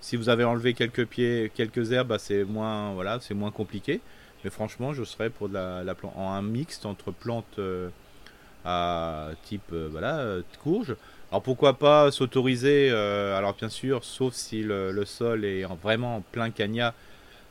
si 0.00 0.16
vous 0.16 0.28
avez 0.28 0.44
enlevé 0.44 0.74
quelques 0.74 1.06
pieds, 1.06 1.50
quelques 1.54 1.92
herbes, 1.92 2.08
bah, 2.08 2.18
c'est 2.18 2.44
moins, 2.44 2.92
voilà, 2.92 3.18
c'est 3.22 3.34
moins 3.34 3.50
compliqué. 3.50 4.02
Mais 4.44 4.50
franchement, 4.50 4.92
je 4.92 5.04
serais 5.04 5.30
pour 5.30 5.48
la, 5.48 5.82
la 5.82 5.94
plante, 5.94 6.12
en 6.16 6.32
un 6.32 6.42
mixte 6.42 6.86
entre 6.86 7.10
plantes 7.10 7.58
euh, 7.58 7.88
à 8.64 9.30
type 9.44 9.72
euh, 9.72 9.88
voilà, 9.90 10.18
euh, 10.18 10.42
courge. 10.62 10.96
Alors 11.30 11.42
pourquoi 11.42 11.78
pas 11.78 12.10
s'autoriser, 12.10 12.90
alors 12.90 13.52
bien 13.52 13.68
sûr, 13.68 14.02
sauf 14.02 14.32
si 14.32 14.62
le, 14.62 15.04
sol 15.04 15.44
est 15.44 15.64
vraiment 15.82 16.16
en 16.16 16.20
plein 16.22 16.48
cagnat, 16.48 16.94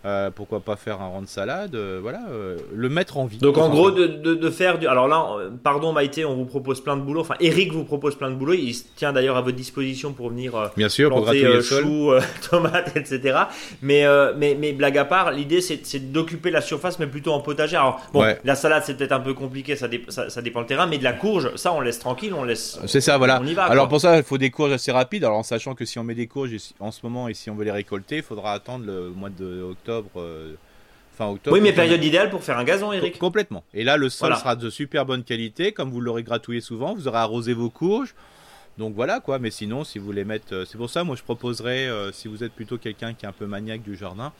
euh, 0.07 0.31
pourquoi 0.31 0.61
pas 0.61 0.77
faire 0.77 1.01
un 1.01 1.07
rang 1.07 1.21
de 1.21 1.27
salade 1.27 1.75
euh, 1.75 1.99
Voilà, 2.01 2.21
euh, 2.29 2.57
le 2.73 2.87
mettre 2.87 3.17
en 3.17 3.25
vie. 3.25 3.39
Donc 3.39 3.57
en 3.57 3.67
gros, 3.67 3.91
de, 3.91 4.05
de, 4.05 4.49
faire 4.49 4.79
du. 4.79 4.87
Alors 4.87 5.09
là, 5.09 5.25
pardon 5.63 5.91
Maïté, 5.91 6.23
on 6.23 6.33
vous 6.33 6.45
propose 6.45 6.79
plein 6.81 6.95
de 6.95 7.01
boulot. 7.01 7.19
Enfin, 7.19 7.35
Eric 7.41 7.73
vous 7.73 7.83
propose 7.83 8.15
plein 8.15 8.29
de 8.29 8.35
boulot. 8.35 8.53
Il 8.53 8.73
se 8.73 8.83
tient 8.95 9.11
d'ailleurs 9.11 9.35
à 9.35 9.41
votre 9.41 9.57
disposition 9.57 10.13
pour 10.13 10.29
venir 10.29 10.71
Bien 10.77 10.87
sûr, 10.87 11.09
planter 11.09 11.61
choux, 11.61 12.13
tomates, 12.49 12.95
etc. 12.95 13.37
Mais, 13.81 14.05
mais, 14.37 14.55
mais 14.57 14.71
blague 14.71 14.97
à 14.97 15.03
part, 15.03 15.31
l'idée 15.31 15.59
c'est 15.59 16.11
d'occuper 16.11 16.51
la 16.51 16.61
surface, 16.61 16.99
mais 16.99 17.07
plutôt 17.07 17.33
en 17.33 17.41
potager. 17.41 17.75
Alors 17.75 17.99
bon, 18.13 18.23
la 18.45 18.55
salade 18.55 18.83
c'est 18.85 18.95
peut-être 18.95 19.11
un 19.11 19.19
peu 19.19 19.33
compliqué, 19.33 19.75
ça, 19.75 19.89
ça, 20.07 20.41
dépend 20.41 20.61
le 20.61 20.67
terrain, 20.67 20.87
mais 20.87 20.99
de 20.99 21.03
la 21.03 21.13
courge, 21.13 21.53
ça 21.57 21.73
on 21.73 21.81
laisse 21.81 21.99
tranquille, 21.99 22.33
on 22.33 22.45
laisse. 22.45 22.79
C'est 22.87 23.01
ça, 23.01 23.17
voilà. 23.17 23.41
alors 23.67 23.89
pour 23.89 23.99
ça, 23.99 24.15
il 24.17 24.23
faut 24.23 24.37
des 24.37 24.51
courges 24.51 24.71
assez 24.71 24.91
rapides. 24.91 25.25
Alors 25.25 25.39
en 25.39 25.43
sachant 25.43 25.75
que 25.75 25.83
si 25.83 25.99
on 25.99 26.05
met 26.05 26.15
des 26.15 26.27
courges 26.27 26.55
en 26.79 26.91
ce 26.91 26.99
moment 27.03 27.27
et 27.27 27.33
si 27.33 27.49
on 27.49 27.55
veut 27.55 27.65
les 27.65 27.71
récolter, 27.71 28.17
il 28.17 28.23
faudra 28.23 28.53
attendre 28.53 28.85
le 28.85 29.09
mois 29.09 29.29
de 29.29 29.57
octobre, 29.61 29.96
euh, 30.15 30.55
fin 31.17 31.27
octobre. 31.27 31.55
Oui, 31.55 31.61
mais 31.61 31.73
période 31.73 32.03
idéale 32.03 32.29
pour 32.29 32.43
faire 32.43 32.57
un 32.57 32.63
gazon, 32.63 32.91
Eric. 32.91 33.17
Complètement. 33.19 33.63
Et 33.73 33.83
là, 33.83 33.97
le 33.97 34.09
sol 34.09 34.35
sera 34.35 34.55
de 34.55 34.69
super 34.69 35.05
bonne 35.05 35.23
qualité, 35.23 35.71
comme 35.71 35.91
vous 35.91 36.01
l'aurez 36.01 36.23
gratouillé 36.23 36.61
souvent, 36.61 36.95
vous 36.95 37.07
aurez 37.07 37.19
arrosé 37.19 37.53
vos 37.53 37.69
courges. 37.69 38.15
Donc 38.77 38.93
voilà 38.93 39.19
quoi, 39.19 39.39
mais 39.39 39.49
sinon, 39.49 39.83
si 39.83 39.97
vous 39.97 40.05
voulez 40.05 40.23
mettre. 40.23 40.53
Euh, 40.53 40.65
c'est 40.65 40.77
pour 40.77 40.89
ça, 40.89 41.03
moi 41.03 41.15
je 41.15 41.23
proposerais, 41.23 41.87
euh, 41.87 42.11
si 42.11 42.27
vous 42.27 42.43
êtes 42.43 42.53
plutôt 42.53 42.77
quelqu'un 42.77 43.15
qui 43.15 43.25
est 43.25 43.27
un 43.27 43.31
peu 43.33 43.47
maniaque 43.47 43.81
du 43.81 43.95
jardin, 43.95 44.31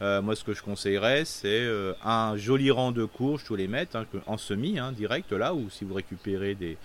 moi 0.00 0.36
ce 0.36 0.44
que 0.44 0.52
je 0.52 0.62
conseillerais, 0.62 1.24
c'est 1.24 1.66
un 2.04 2.36
joli 2.36 2.70
rang 2.70 2.92
de 2.92 3.06
courges 3.06 3.42
tous 3.42 3.56
les 3.56 3.68
mètres, 3.68 3.96
hein, 3.96 4.04
en 4.26 4.36
semis, 4.36 4.78
hein, 4.78 4.92
direct 4.92 5.32
là, 5.32 5.54
ou 5.54 5.70
si 5.70 5.86
vous 5.86 5.94
récupérez 5.94 6.54
des. 6.54 6.76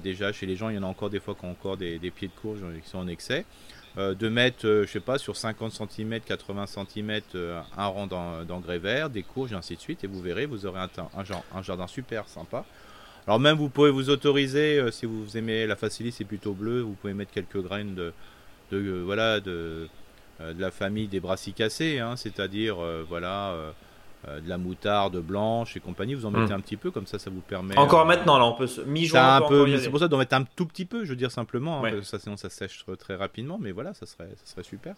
déjà 0.00 0.32
chez 0.32 0.46
les 0.46 0.54
gens, 0.54 0.68
il 0.68 0.76
y 0.76 0.78
en 0.78 0.84
a 0.84 0.86
encore 0.86 1.10
des 1.10 1.18
fois 1.18 1.34
qui 1.34 1.44
ont 1.46 1.50
encore 1.50 1.76
des, 1.76 1.98
des 1.98 2.12
pieds 2.12 2.28
de 2.28 2.40
courge 2.40 2.60
qui 2.80 2.88
sont 2.88 2.98
en 2.98 3.08
excès. 3.08 3.44
Euh, 3.96 4.12
de 4.12 4.28
mettre, 4.28 4.66
euh, 4.66 4.84
je 4.86 4.90
sais 4.90 4.98
pas, 4.98 5.18
sur 5.18 5.36
50 5.36 5.72
cm, 5.72 6.18
80 6.20 6.66
cm, 6.66 7.20
un 7.76 7.86
rang 7.86 8.08
d'engrais 8.08 8.78
vert, 8.78 9.08
des 9.08 9.22
courges, 9.22 9.52
et 9.52 9.54
ainsi 9.54 9.76
de 9.76 9.80
suite, 9.80 10.02
et 10.02 10.08
vous 10.08 10.20
verrez, 10.20 10.46
vous 10.46 10.66
aurez 10.66 10.80
un, 10.80 10.88
un, 11.16 11.62
jardin 11.62 11.86
super 11.86 12.28
sympa. 12.28 12.64
Alors 13.28 13.38
même 13.38 13.56
vous 13.56 13.68
pouvez 13.68 13.90
vous 13.90 14.10
autoriser, 14.10 14.80
euh, 14.80 14.90
si 14.90 15.06
vous 15.06 15.36
aimez 15.36 15.64
la 15.68 15.76
facilis, 15.76 16.10
c'est 16.10 16.24
plutôt 16.24 16.54
bleu, 16.54 16.80
vous 16.80 16.94
pouvez 16.94 17.14
mettre 17.14 17.30
quelques 17.30 17.62
graines 17.62 17.94
de, 17.94 18.12
voilà, 19.04 19.38
de, 19.38 19.88
de, 20.40 20.60
la 20.60 20.72
famille 20.72 21.06
des 21.06 21.20
brassicacées, 21.20 22.00
hein, 22.00 22.16
c'est-à-dire, 22.16 22.78
voilà 23.08 23.54
euh, 24.28 24.40
de 24.40 24.48
la 24.48 24.58
moutarde 24.58 25.18
blanche 25.18 25.76
et 25.76 25.80
compagnie, 25.80 26.14
vous 26.14 26.26
en 26.26 26.30
mettez 26.30 26.52
hmm. 26.52 26.56
un 26.56 26.60
petit 26.60 26.76
peu, 26.76 26.90
comme 26.90 27.06
ça, 27.06 27.18
ça 27.18 27.30
vous 27.30 27.40
permet. 27.40 27.76
Encore 27.76 28.02
euh, 28.02 28.04
maintenant, 28.04 28.38
là, 28.38 28.44
on 28.46 28.52
peut 28.52 28.68
mi-juin. 28.86 29.40
C'est 29.78 29.90
pour 29.90 30.00
ça 30.00 30.08
d'en 30.08 30.18
mettre 30.18 30.34
un 30.34 30.44
tout 30.56 30.66
petit 30.66 30.84
peu, 30.84 31.04
je 31.04 31.10
veux 31.10 31.16
dire 31.16 31.30
simplement, 31.30 31.84
hein, 31.84 32.02
ça, 32.02 32.18
sinon 32.18 32.36
ça 32.36 32.50
sèche 32.50 32.84
très 32.98 33.16
rapidement, 33.16 33.58
mais 33.60 33.72
voilà, 33.72 33.94
ça 33.94 34.06
serait, 34.06 34.30
ça 34.42 34.52
serait 34.52 34.62
super. 34.62 34.94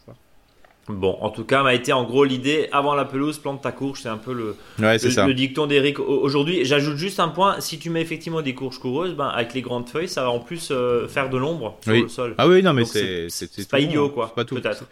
Bon, 0.89 1.19
en 1.21 1.31
tout 1.31 1.45
cas, 1.45 1.63
m'a 1.65 1.75
été 1.75 1.93
en 1.93 2.05
gros 2.05 2.25
l'idée 2.25 2.69
avant 2.71 2.95
la 2.95 3.05
pelouse, 3.05 3.39
plante 3.39 3.63
ta 3.63 3.73
courge, 3.73 4.03
c'est 4.03 4.09
un 4.09 4.19
peu 4.19 4.33
le, 4.33 4.57
Ouais, 4.79 4.99
le, 4.99 5.11
ça. 5.11 5.27
le 5.27 5.35
dicton 5.35 5.67
d'Eric 5.67 5.99
aujourd'hui. 5.99 6.65
J'ajoute 6.65 6.97
juste 6.97 7.19
un 7.19 7.29
point 7.29 7.61
si 7.61 7.79
tu 7.79 7.91
mets 7.91 8.01
effectivement 8.01 8.41
des 8.41 8.55
courges 8.55 8.79
coureuses, 8.79 9.15
ben, 9.15 9.27
avec 9.27 9.55
les 9.55 9.63
grandes 9.63 9.89
feuilles, 9.89 10.09
ça 10.09 10.23
va 10.23 10.31
en 10.31 10.39
plus 10.39 10.69
euh, 10.71 11.09
faire 11.09 11.29
de 11.29 11.37
l'ombre 11.37 11.77
sur 11.81 11.93
Oui. 11.93 12.03
le 12.03 12.09
sol. 12.09 12.35
Ah 12.39 12.47
oui, 12.47 12.63
non, 12.63 12.73
mais 12.73 12.85
c'est 12.85 13.29
pas 13.69 13.81
idiot 13.81 14.07
hein. 14.07 14.11
quoi, 14.15 14.35
pas 14.35 14.45
tout. 14.45 14.55
peut-être. 14.55 14.85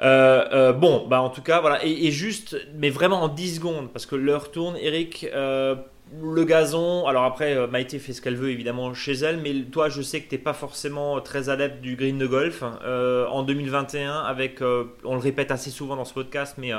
Euh, 0.00 0.44
euh, 0.52 0.72
bon, 0.72 1.06
bah 1.08 1.20
en 1.20 1.30
tout 1.30 1.42
cas, 1.42 1.60
voilà. 1.60 1.84
Et, 1.84 2.06
et 2.06 2.10
juste, 2.12 2.56
mais 2.76 2.90
vraiment 2.90 3.22
en 3.22 3.28
10 3.28 3.56
secondes, 3.56 3.88
parce 3.92 4.06
que 4.06 4.14
l'heure 4.16 4.50
tourne, 4.50 4.76
Eric. 4.80 5.26
euh, 5.34 5.74
le 6.22 6.44
gazon, 6.44 7.06
alors 7.06 7.24
après, 7.24 7.66
Maïté 7.66 7.98
fait 7.98 8.14
ce 8.14 8.22
qu'elle 8.22 8.36
veut 8.36 8.48
évidemment 8.50 8.94
chez 8.94 9.12
elle, 9.12 9.38
mais 9.42 9.52
toi, 9.70 9.90
je 9.90 10.00
sais 10.00 10.22
que 10.22 10.30
t'es 10.30 10.38
pas 10.38 10.54
forcément 10.54 11.20
très 11.20 11.50
adepte 11.50 11.82
du 11.82 11.96
green 11.96 12.16
de 12.16 12.26
golf. 12.26 12.62
En 12.62 13.42
2021, 13.42 14.20
avec, 14.20 14.62
on 14.62 15.14
le 15.14 15.20
répète 15.20 15.50
assez 15.50 15.68
souvent 15.68 15.96
dans 15.96 16.06
ce 16.06 16.14
podcast, 16.14 16.54
mais 16.56 16.70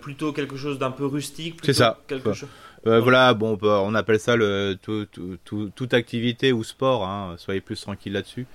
plutôt 0.00 0.32
quelque 0.32 0.56
chose 0.56 0.78
d'un 0.78 0.92
peu 0.92 1.06
rustique. 1.06 1.58
C'est 1.64 1.72
ça. 1.72 1.98
Quelque 2.06 2.32
chose. 2.34 2.48
Euh, 2.86 3.00
voilà, 3.00 3.34
bon, 3.34 3.52
on 3.52 3.56
peut- 3.56 3.68
on 3.68 3.94
appelle 3.96 4.20
ça 4.20 4.36
le 4.36 4.76
tout- 4.80 5.06
tout- 5.06 5.38
tout- 5.44 5.70
toute 5.74 5.92
activité 5.94 6.52
ou 6.52 6.62
sport. 6.62 7.04
Hein, 7.04 7.34
soyez 7.38 7.60
plus 7.60 7.80
tranquille 7.80 8.12
là-dessus. 8.12 8.46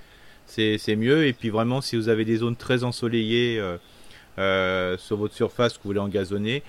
C'est 0.48 0.95
mieux. 0.95 1.28
Et 1.28 1.34
puis 1.34 1.50
vraiment, 1.50 1.82
si 1.82 1.95
vous 1.95 2.10
avez 2.10 2.26
des 2.26 2.38
zones 2.38 2.56
très 2.56 2.84
ensoleillées 2.84 3.60
euh, 3.60 3.78
euh, 4.39 4.98
sur 4.98 5.18
votre 5.18 5.36
surface 5.36 5.74
que 5.74 5.84
vous 5.84 5.89
voulez 5.89 6.00
engazonner, 6.00 6.64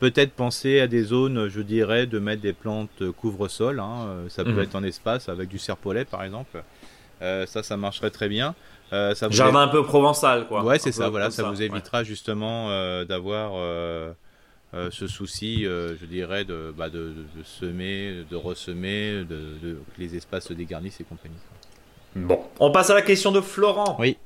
peut-être 0.00 0.32
penser 0.32 0.80
à 0.80 0.86
des 0.86 1.02
zones, 1.02 1.48
je 1.48 1.60
dirais, 1.60 2.06
de 2.06 2.18
mettre 2.18 2.42
des 2.42 2.52
plantes 2.52 3.10
couvre-sol. 3.12 3.80
hein, 3.80 4.06
euh, 4.08 4.28
ça 4.28 4.44
peut 4.44 4.52
Mhm. 4.52 4.58
être 4.60 4.74
en 4.76 4.82
espace 4.82 5.28
avec 5.28 5.48
du 5.48 5.58
serpolet, 5.58 6.04
par 6.04 6.24
exemple. 6.24 6.62
Euh, 7.20 7.46
ça, 7.46 7.62
ça 7.62 7.76
marcherait 7.76 8.10
très 8.10 8.28
bien. 8.28 8.54
Euh, 8.92 9.14
ça 9.14 9.26
vous 9.28 9.34
Jardin 9.34 9.60
un 9.60 9.68
peu 9.68 9.82
provençal, 9.84 10.46
quoi. 10.46 10.64
Ouais, 10.64 10.78
c'est 10.78 10.92
ça, 10.92 11.08
voilà, 11.10 11.30
ça, 11.30 11.42
vous 11.50 11.58
ouais. 11.58 11.66
évitera 11.66 12.04
justement 12.04 12.70
euh, 12.70 13.04
d'avoir 13.04 13.52
ce 14.90 15.06
souci, 15.06 15.64
je 15.64 16.04
dirais, 16.06 16.44
de, 16.44 16.72
bah, 16.76 16.88
de, 16.88 17.12
semer, 17.44 18.24
de 18.30 18.36
ressemer, 18.36 19.24
de, 19.28 19.40
de- 19.62 19.78
que 19.94 20.00
les 20.00 20.14
espaces 20.16 20.46
se 20.48 20.52
dégarnissent 20.54 21.00
et 21.00 21.04
compagnie. 21.04 21.34
Bon, 22.16 22.40
on 22.58 22.70
passe 22.70 22.90
à 22.90 22.94
la 22.94 23.02
question 23.02 23.32
de 23.32 23.40
Florent. 23.40 23.96
Oui. 23.98 24.16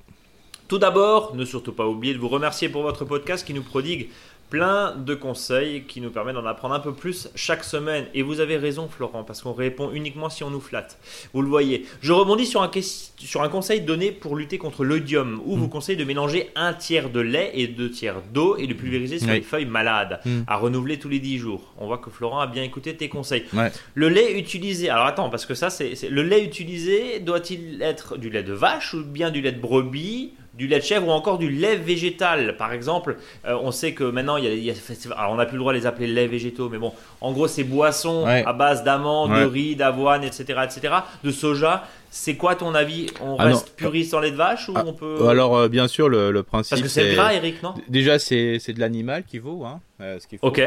Tout 0.68 0.78
d'abord, 0.78 1.34
ne 1.34 1.44
surtout 1.44 1.72
pas 1.72 1.86
oublier 1.86 2.14
de 2.14 2.18
vous 2.18 2.28
remercier 2.28 2.68
pour 2.68 2.82
votre 2.82 3.04
podcast 3.04 3.46
qui 3.46 3.52
nous 3.52 3.62
prodigue 3.62 4.08
plein 4.52 4.94
de 4.94 5.14
conseils 5.14 5.84
qui 5.84 6.02
nous 6.02 6.10
permet 6.10 6.34
d'en 6.34 6.44
apprendre 6.44 6.74
un 6.74 6.80
peu 6.80 6.92
plus 6.92 7.30
chaque 7.34 7.64
semaine. 7.64 8.04
Et 8.12 8.20
vous 8.20 8.40
avez 8.40 8.58
raison, 8.58 8.86
Florent, 8.86 9.24
parce 9.24 9.40
qu'on 9.40 9.54
répond 9.54 9.90
uniquement 9.92 10.28
si 10.28 10.44
on 10.44 10.50
nous 10.50 10.60
flatte. 10.60 10.98
Vous 11.32 11.40
le 11.40 11.48
voyez. 11.48 11.86
Je 12.02 12.12
rebondis 12.12 12.44
sur 12.44 12.60
un, 12.62 12.68
ques- 12.68 13.12
sur 13.16 13.42
un 13.42 13.48
conseil 13.48 13.80
donné 13.80 14.12
pour 14.12 14.36
lutter 14.36 14.58
contre 14.58 14.84
l'odium, 14.84 15.40
où 15.46 15.56
vous 15.56 15.68
conseille 15.68 15.96
de 15.96 16.04
mélanger 16.04 16.50
un 16.54 16.74
tiers 16.74 17.08
de 17.08 17.20
lait 17.20 17.52
et 17.54 17.66
deux 17.66 17.90
tiers 17.90 18.16
d'eau 18.34 18.56
et 18.58 18.66
de 18.66 18.74
pulvériser 18.74 19.18
sur 19.18 19.28
Oui. 19.28 19.36
les 19.36 19.40
feuilles 19.40 19.64
malades, 19.64 20.20
Mm. 20.26 20.42
à 20.46 20.56
renouveler 20.58 20.98
tous 20.98 21.08
les 21.08 21.18
10 21.18 21.38
jours. 21.38 21.72
On 21.78 21.86
voit 21.86 21.96
que 21.96 22.10
Florent 22.10 22.40
a 22.40 22.46
bien 22.46 22.62
écouté 22.62 22.94
tes 22.94 23.08
conseils. 23.08 23.44
Ouais. 23.54 23.72
Le 23.94 24.10
lait 24.10 24.38
utilisé, 24.38 24.90
alors 24.90 25.06
attends, 25.06 25.30
parce 25.30 25.46
que 25.46 25.54
ça, 25.54 25.70
c'est- 25.70 26.10
le 26.10 26.22
lait 26.22 26.44
utilisé 26.44 27.20
doit-il 27.20 27.80
être 27.80 28.18
du 28.18 28.28
lait 28.28 28.42
de 28.42 28.52
vache 28.52 28.92
ou 28.92 29.02
bien 29.02 29.30
du 29.30 29.40
lait 29.40 29.52
de 29.52 29.60
brebis, 29.60 30.34
du 30.54 30.66
lait 30.66 30.78
de 30.80 30.84
chèvre 30.84 31.08
ou 31.08 31.10
encore 31.10 31.38
du 31.38 31.48
lait 31.50 31.76
végétal 31.76 32.56
Par 32.58 32.72
exemple, 32.72 33.16
euh, 33.46 33.56
on 33.62 33.70
sait 33.70 33.92
que 33.94 34.04
maintenant, 34.04 34.36
il 34.36 34.44
y 34.44 34.46
a, 34.48 34.52
il 34.52 34.62
y 34.64 34.70
a- 34.70 34.74
alors 35.16 35.32
on 35.32 35.36
n'a 35.36 35.46
plus 35.46 35.54
le 35.54 35.60
droit 35.60 35.72
de 35.72 35.78
les 35.78 35.86
appeler 35.86 36.06
lait 36.06 36.26
végétaux, 36.26 36.68
mais 36.68 36.78
bon, 36.78 36.92
en 37.20 37.32
gros, 37.32 37.48
ces 37.48 37.64
boissons 37.64 38.24
Ouais. 38.24 38.44
à 38.46 38.52
base 38.52 38.84
d'amandes, 38.84 39.30
de 39.34 39.44
riz, 39.44 39.76
d'avoine, 39.76 40.24
etc., 40.24 40.60
etc., 40.64 40.94
de 41.24 41.30
soja. 41.30 41.84
C'est 42.10 42.34
quoi 42.36 42.54
ton 42.54 42.74
avis 42.74 43.06
On 43.22 43.36
Ah 43.38 43.44
reste 43.44 43.68
non. 43.68 43.74
puriste 43.88 44.12
en 44.12 44.20
lait 44.20 44.30
de 44.30 44.36
vache 44.36 44.68
ou 44.68 44.74
Ah, 44.76 44.84
on 44.86 44.92
peut 44.92 45.26
Alors, 45.28 45.56
euh, 45.56 45.68
bien 45.68 45.88
sûr, 45.88 46.10
le, 46.10 46.30
le 46.30 46.42
principe. 46.42 46.70
Parce 46.70 46.82
que 46.82 46.88
c'est 46.88 47.14
gras, 47.14 47.32
Eric, 47.32 47.62
non? 47.62 47.74
Déjà, 47.88 48.18
c'est 48.18 48.58
c'est 48.60 48.74
de 48.74 48.80
l'animal 48.80 49.24
qui 49.24 49.38
vaut. 49.38 49.64
Hein, 49.64 49.80
euh, 50.02 50.18
ce 50.20 50.26
qu'il 50.26 50.38
faut. 50.38 50.48
Ok. 50.48 50.60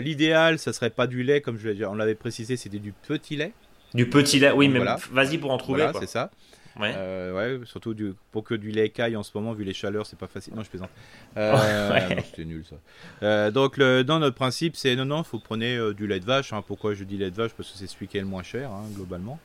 L'idéal, 0.00 0.58
ça 0.58 0.72
serait 0.72 0.90
pas 0.90 1.06
du 1.06 1.22
lait, 1.22 1.40
comme 1.40 1.56
je 1.58 1.68
on 1.84 1.94
l'avait 1.94 2.14
précisé, 2.16 2.56
c'était 2.56 2.78
du 2.80 2.92
petit 2.92 3.36
lait. 3.36 3.52
Du 3.94 4.08
petit 4.08 4.38
lait, 4.38 4.50
oui, 4.52 4.68
mais 4.68 4.78
Voilà. 4.78 4.96
vas-y 5.12 5.38
pour 5.38 5.50
en 5.50 5.56
trouver. 5.56 5.82
Voilà, 5.84 5.98
c'est 6.00 6.08
ça. 6.08 6.30
Ouais. 6.78 6.94
Euh, 6.96 7.58
ouais, 7.58 7.66
surtout 7.66 7.92
du, 7.94 8.14
pour 8.30 8.44
que 8.44 8.54
du 8.54 8.70
lait 8.70 8.88
caille 8.90 9.16
en 9.16 9.22
ce 9.22 9.30
moment, 9.34 9.52
vu 9.52 9.64
les 9.64 9.74
chaleurs, 9.74 10.06
c'est 10.06 10.18
pas 10.18 10.26
facile. 10.28 10.54
Non, 10.54 10.62
je 10.62 10.68
plaisante. 10.70 10.90
Euh, 11.36 11.90
Ouais. 11.92 12.14
non, 12.16 12.22
C'était 12.24 12.44
nul 12.44 12.64
ça. 12.68 12.76
Euh, 13.22 13.50
donc, 13.50 13.76
le, 13.76 14.02
dans 14.04 14.18
notre 14.18 14.36
principe, 14.36 14.76
c'est 14.76 14.94
non, 14.96 15.04
non, 15.04 15.22
faut 15.24 15.38
prenez 15.38 15.76
euh, 15.76 15.92
du 15.94 16.06
lait 16.06 16.20
de 16.20 16.24
vache. 16.24 16.52
hein. 16.52 16.62
Pourquoi 16.66 16.94
je 16.94 17.04
dis 17.04 17.16
lait 17.16 17.30
de 17.30 17.36
vache? 17.36 17.52
Parce 17.56 17.70
que 17.70 17.76
c'est 17.78 17.86
celui 17.86 18.06
qui 18.08 18.16
est 18.18 18.20
le 18.22 18.26
moins 18.26 18.42
cher, 18.42 18.70
hein, 18.70 18.84
globalement. 18.94 19.38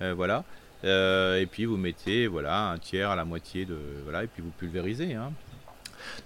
Voilà. 0.00 0.44
Et 0.82 1.46
puis 1.50 1.64
vous 1.64 1.78
mettez 1.78 2.26
voilà 2.26 2.68
un 2.70 2.78
tiers 2.78 3.08
à 3.10 3.16
la 3.16 3.24
moitié 3.24 3.64
de 3.64 3.76
voilà 4.04 4.24
et 4.24 4.26
puis 4.26 4.42
vous 4.42 4.50
pulvérisez. 4.50 5.14
Hein. 5.14 5.32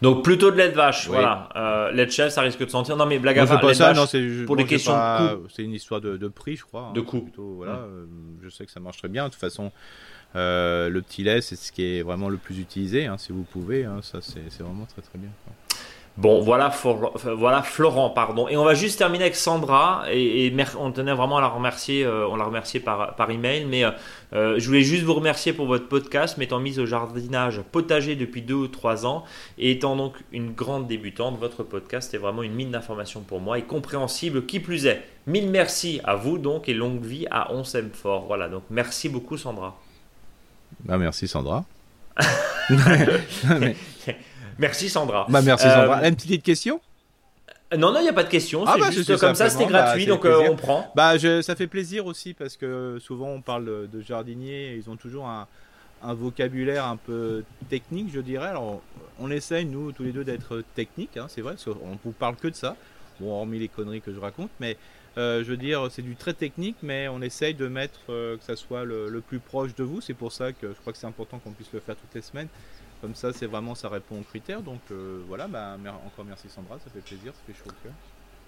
Donc 0.03 0.25
plutôt 0.25 0.51
de 0.51 0.57
lait 0.57 0.71
de 0.71 0.75
vache, 0.75 1.07
Oui. 1.07 1.13
voilà. 1.15 1.49
Euh, 1.55 1.93
lait 1.93 2.07
de 2.07 2.11
chèvre, 2.11 2.33
ça 2.33 2.41
risque 2.43 2.59
de 2.65 2.69
sentir. 2.71 2.97
Non 2.97 3.07
mais 3.07 3.21
blague 3.21 3.39
à 3.39 3.43
Non, 3.43 3.49
part, 3.49 3.61
pas 3.61 3.75
ça, 3.75 3.93
non, 3.93 4.07
c'est 4.07 4.45
pour 4.47 4.57
des 4.57 4.65
questions 4.65 4.93
de 4.93 4.97
pas- 4.99 5.37
coût. 5.37 5.43
C'est 5.55 5.63
une 5.63 5.73
histoire 5.75 6.01
de, 6.01 6.17
de 6.17 6.27
prix, 6.29 6.57
je 6.57 6.65
crois. 6.65 6.89
hein. 6.91 6.93
De 6.93 7.01
coût. 7.01 7.21
Plutôt, 7.21 7.55
voilà, 7.57 7.75
euh, 7.75 8.07
je 8.43 8.49
sais 8.49 8.67
que 8.67 8.73
ça 8.73 8.81
marche 8.81 8.99
très 8.99 9.09
bien. 9.09 9.27
De 9.27 9.31
toute 9.31 9.39
façon, 9.41 9.71
euh, 10.37 10.89
le 10.89 11.03
petit 11.03 11.23
lait, 11.23 11.41
c'est 11.41 11.57
ce 11.57 11.73
qui 11.73 11.85
est 11.85 12.03
vraiment 12.03 12.29
le 12.29 12.37
plus 12.37 12.59
utilisé. 12.59 13.07
hein, 13.07 13.17
si 13.19 13.33
vous 13.33 13.45
pouvez, 13.45 13.85
hein, 13.85 14.01
ça 14.03 14.19
c'est 14.21 14.63
vraiment 14.63 14.87
très 14.87 15.03
très 15.03 15.19
bien. 15.19 15.31
Bon, 16.19 16.41
voilà, 16.41 16.73
voilà 17.37 17.63
Florent, 17.63 18.11
pardon. 18.11 18.49
Et 18.49 18.57
on 18.57 18.65
va 18.65 18.75
juste 18.75 18.99
terminer 18.99 19.23
avec 19.23 19.37
Sandra. 19.37 20.03
Et, 20.11 20.53
on 20.77 20.91
tenait 20.91 21.15
vraiment 21.15 21.37
à 21.37 21.41
la 21.41 21.47
remercier. 21.47 22.05
euh, 22.05 22.27
on 22.27 22.35
l'a 22.35 22.43
remercié 22.43 22.81
par, 22.81 23.15
par 23.15 23.31
email. 23.31 23.67
Mais 23.67 23.85
euh, 24.33 24.59
je 24.59 24.67
voulais 24.67 24.83
juste 24.83 25.05
vous 25.05 25.15
remercier 25.15 25.53
pour 25.53 25.67
votre 25.67 25.87
podcast, 25.87 26.37
m'étant 26.37 26.59
mise 26.59 26.81
au 26.81 26.87
jardinage 26.87 27.61
potager 27.71 28.17
depuis 28.17 28.43
deux 28.43 28.55
ou 28.55 28.67
trois 28.67 29.07
ans. 29.07 29.23
Et 29.59 29.71
étant 29.71 29.95
donc 29.95 30.17
une 30.33 30.51
grande 30.51 30.89
débutante, 30.89 31.39
votre 31.39 31.63
podcast 31.63 32.13
est 32.15 32.19
vraiment 32.19 32.43
une 32.43 32.55
mine 32.55 32.73
d'informations 32.73 33.21
pour 33.21 33.39
moi 33.39 33.57
et 33.61 33.63
compréhensible 33.63 34.45
qui 34.45 34.59
plus 34.59 34.87
est. 34.87 35.05
Mille 35.29 35.49
merci 35.49 36.01
à 36.03 36.17
vous 36.17 36.39
donc 36.39 36.69
et 36.69 36.75
longue 36.75 37.05
vie 37.05 37.29
à 37.31 37.53
On 37.53 37.63
s'aime 37.63 37.91
fort. 37.93 38.27
Voilà, 38.27 38.49
donc 38.49 38.65
merci 38.71 39.09
beaucoup 39.09 39.37
Sandra. 39.37 39.79
Bah, 40.85 40.99
merci 40.99 41.29
Sandra. 41.29 41.65
Merci 44.59 44.89
Sandra. 44.89 45.27
Bah, 45.29 45.41
merci 45.41 45.67
Euh, 45.67 45.75
Sandra. 45.75 46.09
Une 46.09 46.17
petite 46.17 46.43
question? 46.43 46.81
Non, 47.77 47.93
non, 47.93 48.01
il 48.01 48.05
n'y 48.05 48.09
a 48.09 48.13
pas 48.15 48.25
de 48.25 48.29
question. 48.29 48.65
Ah 48.67 48.73
c'est 48.75 48.81
bah, 48.81 48.91
juste 48.91 49.17
comme 49.19 49.35
ça, 49.35 49.51
c'était 49.51 49.67
gratuit, 49.67 50.07
donc 50.07 50.25
euh, 50.25 50.49
on 50.51 50.57
prend. 50.57 50.91
Bah, 50.97 51.19
je, 51.19 51.43
ça 51.43 51.55
fait 51.55 51.67
plaisir 51.67 52.07
aussi 52.07 52.35
parce 52.35 52.57
que 52.57 52.99
souvent 53.01 53.29
on 53.29 53.41
parle 53.43 53.89
de 53.89 54.01
jardiniers, 54.01 54.75
ils 54.75 54.89
ont 54.91 54.97
toujours 54.97 55.27
un, 55.29 55.47
un 56.03 56.15
vocabulaire 56.15 56.87
un 56.87 56.97
peu 56.97 57.45
technique, 57.69 58.09
je 58.13 58.21
dirais. 58.21 58.49
Alors, 58.49 58.81
on 59.21 59.31
essaye, 59.31 59.67
nous, 59.67 59.93
tous 59.93 60.03
les 60.03 60.13
deux, 60.13 60.25
d'être 60.25 60.63
techniques, 60.75 61.17
hein, 61.19 61.27
c'est 61.29 61.43
vrai, 61.43 61.53
parce 61.55 61.65
qu'on 61.65 61.99
vous 62.03 62.13
parle 62.13 62.37
que 62.37 62.49
de 62.49 62.55
ça. 62.55 62.75
Bon, 63.21 63.33
hormis 63.33 63.59
les 63.59 63.69
conneries 63.69 64.01
que 64.01 64.15
je 64.15 64.19
raconte, 64.21 64.51
mais 64.61 64.73
euh, 64.73 64.77
je 65.19 65.45
veux 65.45 65.57
dire, 65.57 65.91
c'est 65.91 66.03
du 66.03 66.17
très 66.17 66.33
technique, 66.33 66.77
mais 66.83 67.09
on 67.09 67.21
essaye 67.21 67.55
de 67.55 67.67
mettre 67.67 68.01
euh, 68.11 68.37
que 68.37 68.45
ça 68.45 68.57
soit 68.57 68.85
le, 68.85 69.21
plus 69.21 69.41
proche 69.41 69.75
de 69.75 69.83
vous. 69.83 70.01
C'est 70.01 70.15
pour 70.15 70.33
ça 70.33 70.53
que 70.53 70.69
je 70.69 70.81
crois 70.81 70.93
que 70.93 70.99
c'est 70.99 71.07
important 71.07 71.39
qu'on 71.39 71.53
puisse 71.53 71.73
le 71.73 71.81
faire 71.81 71.97
toutes 71.97 72.15
les 72.15 72.23
semaines. 72.23 72.49
Comme 73.01 73.15
ça, 73.15 73.33
c'est 73.33 73.47
vraiment, 73.47 73.75
ça 73.75 73.89
répond 73.89 74.21
aux 74.21 74.25
critères. 74.25 74.63
Donc 74.63 74.81
euh, 74.91 75.23
voilà, 75.27 75.49
bah, 75.49 75.77
encore 76.07 76.25
merci 76.25 76.49
Sandra, 76.49 76.79
ça 76.79 76.91
fait 76.91 77.01
plaisir, 77.01 77.33
ça 77.35 77.41
fait 77.47 77.55
chaud 77.55 77.69
au 77.69 77.83
cœur. 77.83 77.93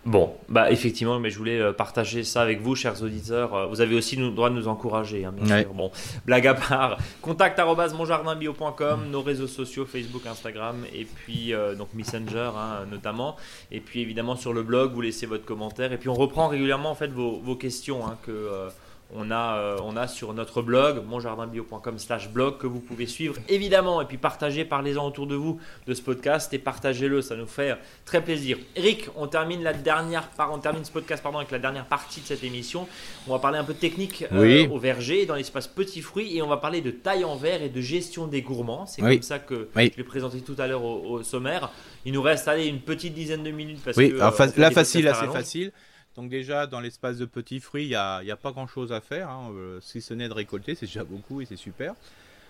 Bon, 0.07 0.32
bah 0.48 0.70
effectivement, 0.70 1.20
mais 1.20 1.28
je 1.28 1.36
voulais 1.36 1.61
euh, 1.61 1.74
partager 1.74 2.24
ça 2.24 2.40
avec 2.40 2.62
vous, 2.62 2.74
chers 2.74 3.03
auditeurs. 3.03 3.55
Euh, 3.55 3.66
Vous 3.66 3.82
avez 3.82 3.94
aussi 3.94 4.16
le 4.16 4.30
droit 4.30 4.48
de 4.48 4.55
nous 4.55 4.66
encourager, 4.66 5.26
hein, 5.26 5.32
bien 5.38 5.57
Ouais. 5.57 5.62
sûr. 5.64 5.74
Bon, 5.74 5.90
blague 6.24 6.46
à 6.46 6.55
part, 6.55 6.96
contact 7.20 7.61
monjardinbio.com, 7.61 9.11
nos 9.11 9.20
réseaux 9.20 9.46
sociaux, 9.46 9.84
Facebook, 9.84 10.22
Instagram, 10.26 10.84
et 10.94 11.05
puis 11.05 11.53
euh, 11.53 11.74
donc 11.74 11.88
Messenger 11.92 12.51
hein, 12.57 12.86
notamment. 12.90 13.36
Et 13.70 13.80
puis 13.80 14.01
évidemment 14.01 14.36
sur 14.36 14.55
le 14.55 14.62
blog, 14.62 14.92
vous 14.94 15.03
laissez 15.03 15.26
votre 15.26 15.44
commentaire. 15.44 15.92
Et 15.92 15.98
puis 15.98 16.09
on 16.09 16.14
reprend 16.14 16.48
régulièrement 16.48 16.90
en 16.90 16.94
fait 16.94 17.09
vos, 17.09 17.38
vos 17.38 17.57
questions 17.57 18.07
hein, 18.07 18.16
que 18.24 18.30
euh, 18.30 18.68
on 19.14 19.30
a, 19.30 19.56
euh, 19.56 19.76
on 19.82 19.96
a 19.96 20.06
sur 20.06 20.32
notre 20.34 20.62
blog, 20.62 21.04
monjardinbio.com 21.06 21.98
slash 21.98 22.28
blog, 22.28 22.58
que 22.58 22.66
vous 22.66 22.80
pouvez 22.80 23.06
suivre 23.06 23.34
évidemment. 23.48 24.00
Et 24.02 24.04
puis 24.04 24.16
partagez, 24.18 24.64
parlez-en 24.64 25.06
autour 25.06 25.26
de 25.26 25.34
vous 25.34 25.61
de 25.86 25.94
ce 25.94 26.02
podcast 26.02 26.52
et 26.54 26.58
partagez-le, 26.58 27.20
ça 27.22 27.36
nous 27.36 27.46
fait 27.46 27.76
très 28.04 28.22
plaisir. 28.22 28.56
Eric, 28.76 29.08
on 29.16 29.26
termine 29.26 29.62
la 29.62 29.72
dernière 29.72 30.28
par- 30.28 30.52
on 30.52 30.58
termine 30.58 30.84
ce 30.84 30.92
podcast 30.92 31.22
pardon, 31.22 31.38
avec 31.38 31.50
la 31.50 31.58
dernière 31.58 31.86
partie 31.86 32.20
de 32.20 32.26
cette 32.26 32.44
émission. 32.44 32.86
On 33.26 33.32
va 33.32 33.38
parler 33.38 33.58
un 33.58 33.64
peu 33.64 33.74
de 33.74 33.78
technique 33.78 34.24
euh, 34.32 34.68
au 34.68 34.78
verger, 34.78 35.26
dans 35.26 35.34
l'espace 35.34 35.66
petits 35.66 36.02
fruits, 36.02 36.36
et 36.36 36.42
on 36.42 36.48
va 36.48 36.56
parler 36.58 36.80
de 36.80 36.90
taille 36.90 37.24
en 37.24 37.36
verre 37.36 37.62
et 37.62 37.68
de 37.68 37.80
gestion 37.80 38.26
des 38.26 38.42
gourmands. 38.42 38.86
C'est 38.86 39.02
Oui. 39.02 39.14
comme 39.16 39.22
ça 39.22 39.38
que 39.38 39.68
Oui. 39.76 39.90
je 39.92 39.96
l'ai 39.96 40.04
présenté 40.04 40.40
tout 40.40 40.56
à 40.58 40.66
l'heure 40.66 40.84
au, 40.84 41.02
au 41.18 41.22
sommaire. 41.22 41.70
Il 42.04 42.12
nous 42.12 42.22
reste 42.22 42.48
allez, 42.48 42.66
une 42.66 42.80
petite 42.80 43.14
dizaine 43.14 43.42
de 43.42 43.50
minutes 43.50 43.80
parce 43.84 43.96
que 43.96 44.02
euh, 44.02 44.30
fa- 44.30 44.46
là 44.56 44.70
facile, 44.70 45.06
assez 45.08 45.26
facile. 45.26 45.72
Donc 46.20 46.28
déjà 46.30 46.66
dans 46.66 46.80
l'espace 46.80 47.16
de 47.16 47.24
petits 47.24 47.60
fruits, 47.60 47.84
il 47.84 47.88
n'y 47.88 47.94
a, 47.94 48.22
y 48.22 48.30
a 48.30 48.36
pas 48.36 48.52
grand 48.52 48.66
chose 48.66 48.92
à 48.92 49.00
faire. 49.00 49.30
hein. 49.30 49.50
Euh, 49.54 49.78
si 49.80 50.02
ce 50.02 50.12
n'est 50.12 50.28
de 50.28 50.34
récolter, 50.34 50.74
c'est 50.74 50.84
déjà 50.86 51.02
beaucoup 51.04 51.40
et 51.40 51.46
c'est 51.46 51.56
super. 51.56 51.94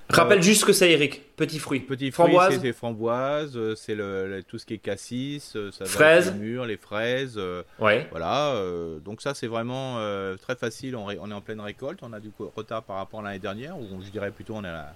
Rappelle 0.08 0.42
juste 0.42 0.62
ce 0.62 0.66
que 0.66 0.72
c'est, 0.72 0.90
Eric. 0.90 1.36
Petits 1.36 1.60
fruits. 1.60 1.78
Petits 1.78 2.10
fruits, 2.10 2.32
Framboise. 2.32 2.54
c'est 2.56 2.64
les 2.64 2.72
framboises, 2.72 3.52
euh, 3.56 3.76
c'est 3.76 3.94
le, 3.94 4.26
le- 4.28 4.42
tout 4.42 4.58
ce 4.58 4.66
qui 4.66 4.74
est 4.74 4.78
cassis, 4.78 5.52
euh, 5.54 5.70
ça 5.70 5.84
Fraises. 5.84 6.32
les 6.32 6.38
mûres, 6.40 6.66
les 6.66 6.76
fraises. 6.78 7.34
euh, 7.36 7.62
Ouais. 7.78 8.08
voilà, 8.10 8.48
euh, 8.54 8.98
donc 8.98 9.22
ça 9.22 9.34
c'est 9.34 9.46
vraiment 9.46 9.98
euh, 9.98 10.36
très 10.36 10.56
facile. 10.56 10.96
On, 10.96 11.08
est 11.08 11.16
en 11.32 11.40
pleine 11.40 11.60
récolte. 11.60 12.00
On 12.02 12.12
a 12.12 12.18
du 12.18 12.30
coup 12.30 12.50
retard 12.56 12.82
par 12.82 12.96
rapport 12.96 13.20
à 13.20 13.22
l'année 13.22 13.38
dernière, 13.38 13.78
ou 13.78 13.86
je 14.04 14.10
dirais 14.10 14.32
plutôt 14.32 14.54
on 14.56 14.64
est 14.64 14.68
à 14.68 14.72
la- 14.72 14.94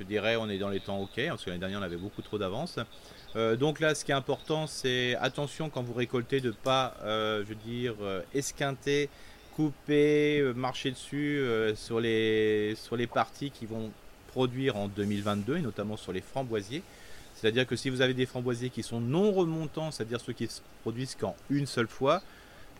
je 0.00 0.04
dirais 0.06 0.36
on 0.36 0.48
est 0.48 0.56
dans 0.58 0.70
les 0.70 0.80
temps 0.80 0.98
ok, 0.98 1.20
parce 1.28 1.44
que 1.44 1.50
l'année 1.50 1.60
dernière 1.60 1.80
on 1.80 1.82
avait 1.82 1.96
beaucoup 1.96 2.22
trop 2.22 2.38
d'avance. 2.38 2.78
Euh, 3.36 3.56
donc 3.56 3.80
là, 3.80 3.94
ce 3.94 4.04
qui 4.04 4.10
est 4.10 4.14
important, 4.14 4.66
c'est 4.66 5.16
attention 5.16 5.68
quand 5.68 5.82
vous 5.82 5.92
récoltez 5.92 6.40
de 6.40 6.48
ne 6.48 6.52
pas, 6.52 6.94
euh, 7.02 7.42
je 7.42 7.48
veux 7.48 7.54
dire, 7.54 7.94
euh, 8.00 8.22
esquinter, 8.34 9.08
couper, 9.54 10.52
marcher 10.54 10.90
dessus 10.90 11.42
sur, 11.74 12.00
les, 12.00 12.76
parties 13.12 13.50
qui 13.50 13.66
vont 13.66 13.90
produire 14.28 14.76
en 14.76 14.86
2022 14.88 15.56
et 15.56 15.60
notamment 15.60 15.96
sur 15.96 16.12
les 16.12 16.20
framboisiers. 16.20 16.82
C'est-à-dire 17.34 17.66
que 17.66 17.74
si 17.74 17.90
vous 17.90 18.00
avez 18.00 18.14
des 18.14 18.26
framboisiers 18.26 18.70
qui 18.70 18.82
sont 18.82 19.00
non 19.00 19.32
remontants, 19.32 19.90
c'est-à-dire 19.90 20.20
ceux 20.20 20.32
qui 20.32 20.46
se 20.46 20.60
produisent 20.82 21.16
qu'en 21.16 21.34
une 21.50 21.66
seule 21.66 21.88
fois, 21.88 22.22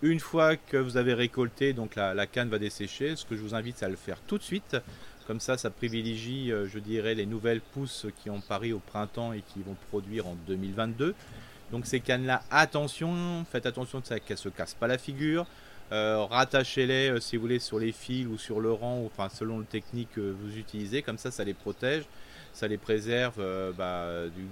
une 0.02 0.20
fois 0.20 0.56
que 0.56 0.76
vous 0.76 0.96
avez 0.96 1.14
récolté, 1.14 1.72
donc 1.72 1.96
la, 1.96 2.26
canne 2.28 2.48
va 2.48 2.58
dessécher, 2.58 3.16
ce 3.16 3.24
que 3.24 3.36
je 3.36 3.42
vous 3.42 3.56
invite 3.56 3.82
à 3.82 3.88
le 3.88 3.96
faire 3.96 4.20
tout 4.26 4.38
de 4.38 4.42
suite 4.44 4.76
comme 5.28 5.40
ça, 5.40 5.58
ça 5.58 5.68
privilégie, 5.68 6.50
euh, 6.50 6.66
je 6.66 6.78
dirais, 6.78 7.14
les 7.14 7.26
nouvelles 7.26 7.60
pousses 7.60 8.06
qui 8.22 8.30
ont 8.30 8.40
pari 8.40 8.72
au 8.72 8.78
printemps 8.78 9.34
et 9.34 9.42
qui 9.42 9.62
vont 9.62 9.76
produire 9.90 10.26
en 10.26 10.34
2022. 10.46 11.14
Donc 11.70 11.84
ces 11.84 12.00
cannes-là, 12.00 12.42
attention, 12.50 13.44
faites 13.52 13.66
attention 13.66 14.00
qu'elles 14.00 14.22
ne 14.30 14.36
se 14.36 14.48
cassent 14.48 14.72
pas 14.72 14.86
la 14.86 14.96
figure. 14.96 15.46
Euh, 15.92 16.24
rattachez-les, 16.24 17.10
euh, 17.10 17.20
si 17.20 17.36
vous 17.36 17.42
voulez, 17.42 17.58
sur 17.58 17.78
les 17.78 17.92
fils 17.92 18.26
ou 18.26 18.38
sur 18.38 18.58
le 18.58 18.72
rang, 18.72 19.02
enfin 19.04 19.28
selon 19.28 19.58
le 19.58 19.66
technique 19.66 20.08
que 20.14 20.30
vous 20.32 20.56
utilisez. 20.56 21.02
Comme 21.02 21.18
ça, 21.18 21.30
ça 21.30 21.44
les 21.44 21.52
protège, 21.52 22.04
ça 22.54 22.66
les 22.66 22.78
préserve 22.78 23.36
bah, 23.76 24.06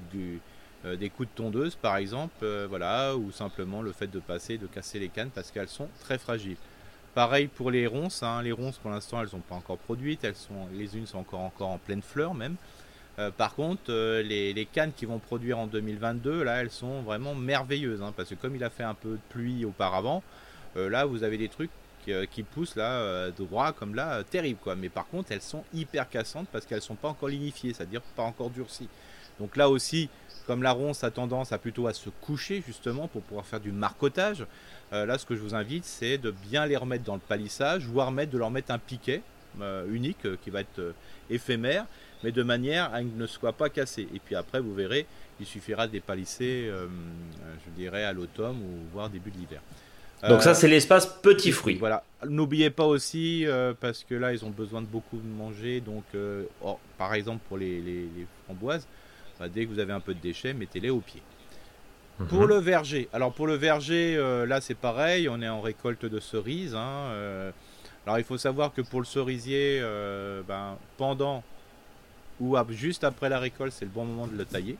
des 0.05 1.09
coups 1.09 1.31
de 1.31 1.35
tondeuse, 1.35 1.74
par 1.74 1.97
exemple, 1.97 2.47
voilà, 2.68 3.16
ou 3.16 3.33
simplement 3.33 3.81
le 3.81 3.93
fait 3.93 4.09
de 4.09 4.20
passer, 4.20 4.59
de 4.59 4.66
casser 4.66 4.99
les 4.99 5.09
cannes 5.09 5.31
parce 5.35 5.51
qu'elles 5.51 5.70
sont 5.70 5.89
très 6.01 6.18
fragiles. 6.18 6.59
Pareil 7.17 7.47
pour 7.47 7.71
les 7.71 7.87
ronces. 7.87 8.23
Hein. 8.23 8.43
Les 8.43 8.53
ronces, 8.53 8.77
pour 8.77 8.91
l'instant, 8.91 9.23
elles 9.23 9.31
sont 9.31 9.39
pas 9.39 9.55
encore 9.55 9.79
produites. 9.79 10.23
Elles 10.23 10.37
sont, 10.37 10.69
les 10.75 10.99
unes 10.99 11.07
sont 11.07 11.25
encore, 11.33 11.51
en 11.61 11.79
pleine 11.79 12.03
fleur 12.03 12.35
même. 12.35 12.57
Euh, 13.19 13.31
par 13.31 13.55
contre, 13.55 13.85
euh, 13.89 14.23
les, 14.23 14.69
cannes 14.71 14.93
qui 14.95 15.07
vont 15.07 15.19
produire 15.19 15.59
en 15.59 15.67
2022, 15.67 16.43
là, 16.43 16.61
elles 16.61 16.71
sont 16.71 17.01
vraiment 17.01 17.35
merveilleuses. 17.35 18.03
Hein, 18.03 18.12
parce 18.14 18.29
que 18.29 18.35
comme 18.35 18.55
il 18.55 18.62
a 18.62 18.69
fait 18.69 18.83
un 18.83 18.93
peu 18.93 19.12
de 19.12 19.21
pluie 19.31 19.64
auparavant, 19.64 20.23
euh, 20.77 20.91
là, 20.91 21.07
vous 21.07 21.25
avez 21.25 21.39
des 21.39 21.49
trucs 21.49 21.71
qui, 22.31 22.43
poussent 22.43 22.77
là, 22.77 23.31
droit 23.31 23.73
comme 23.73 23.95
là, 23.95 24.23
terrible 24.23 24.61
quoi. 24.62 24.77
Mais 24.77 24.91
par 24.91 25.09
contre, 25.09 25.33
elles 25.33 25.43
sont 25.43 25.64
hyper 25.73 26.09
cassantes 26.09 26.47
parce 26.53 26.67
qu'elles 26.67 26.83
sont 26.83 26.95
pas 26.95 27.09
encore 27.09 27.31
lignifiées, 27.31 27.73
c'est-à-dire 27.73 28.03
pas 28.14 28.23
encore 28.25 28.51
durcies. 28.51 28.89
Donc 29.41 29.57
là 29.57 29.69
aussi, 29.69 30.09
comme 30.47 30.63
la 30.63 30.73
ronce 30.73 31.05
a 31.05 31.11
tendance 31.11 31.53
à 31.53 31.59
plutôt 31.59 31.87
à 31.87 31.93
se 31.93 32.09
coucher 32.09 32.63
justement 32.67 33.09
pour 33.09 33.23
pouvoir 33.23 33.45
faire 33.45 33.61
du 33.61 33.73
marcotage, 33.73 34.47
euh, 34.93 35.05
là 35.05 35.19
ce 35.19 35.27
que 35.27 35.35
je 35.35 35.41
vous 35.41 35.55
invite 35.55 35.85
c'est 35.85 36.19
de 36.19 36.31
bien 36.31 36.67
les 36.67 36.77
remettre 36.77 37.05
dans 37.05 37.15
le 37.15 37.21
palissage, 37.21 37.87
voire 37.87 38.13
mettre, 38.13 38.33
de 38.33 38.39
leur 38.39 38.51
mettre 38.51 38.71
un 38.71 38.79
piquet 38.79 39.23
euh, 39.61 39.87
unique 39.91 40.25
euh, 40.25 40.37
qui 40.43 40.51
va 40.51 40.61
être 40.61 40.95
éphémère, 41.31 41.87
mais 42.23 42.33
de 42.33 42.43
manière 42.43 42.95
à 42.95 43.03
ne 43.03 43.27
soit 43.27 43.53
pas 43.53 43.69
cassé. 43.69 44.09
Et 44.15 44.21
puis 44.21 44.35
après 44.35 44.61
vous 44.61 44.75
verrez, 44.75 45.07
il 45.41 45.47
suffira 45.47 45.87
de 45.87 45.93
les 45.93 46.01
palisser, 46.01 46.71
je 46.71 47.71
dirais 47.77 48.05
à 48.05 48.13
l'automne 48.13 48.57
ou 48.57 48.93
voire 48.93 49.11
début 49.11 49.31
de 49.31 49.37
l'hiver. 49.37 49.61
Donc 50.27 50.43
ça 50.43 50.55
c'est 50.55 50.69
l'espace 50.69 51.07
petits 51.07 51.53
fruits. 51.53 51.77
Voilà. 51.77 52.05
N'oubliez 52.27 52.71
pas 52.71 52.87
aussi 52.87 53.45
parce 53.81 54.03
que 54.05 54.15
là 54.15 54.33
ils 54.33 54.47
ont 54.47 54.51
besoin 54.51 54.81
de 54.81 54.87
beaucoup 54.87 55.19
de 55.19 55.29
manger. 55.29 55.81
Donc 55.83 56.05
par 56.97 57.13
exemple 57.13 57.41
pour 57.49 57.59
les 57.59 58.09
framboises, 58.47 58.87
bah, 59.39 59.49
dès 59.49 59.64
que 59.64 59.70
vous 59.70 59.78
avez 59.78 59.93
un 59.93 60.01
peu 60.01 60.14
de 60.14 60.20
déchets, 60.20 60.55
mettez-les 60.55 60.91
au 60.91 61.01
pied. 61.01 61.22
Mhm. 62.18 62.26
Pour 62.28 62.47
le 62.47 62.57
verger, 62.57 63.09
alors 63.12 63.32
pour 63.32 63.47
le 63.47 63.55
verger, 63.55 64.16
euh, 64.16 64.47
là 64.47 64.61
c'est 64.61 64.74
pareil, 64.74 65.28
on 65.28 65.43
est 65.43 65.49
en 65.49 65.61
récolte 65.61 66.07
de 66.07 66.18
cerises. 66.18 66.74
Hein, 66.74 67.11
euh. 67.11 67.51
alors 68.07 68.18
il 68.18 68.24
faut 68.24 68.39
savoir 68.39 68.72
que 68.72 68.80
pour 68.80 69.01
le 69.01 69.07
cerisier, 69.07 69.80
euh, 69.82 70.43
ben, 70.47 70.78
pendant 70.97 71.43
ou 72.41 72.57
juste 72.70 73.05
après 73.05 73.28
la 73.28 73.39
récolte, 73.39 73.72
c'est 73.72 73.87
le 73.87 73.91
bon 73.91 74.05
moment 74.05 74.26
de 74.26 74.37
le 74.37 74.45
tailler. 74.45 74.76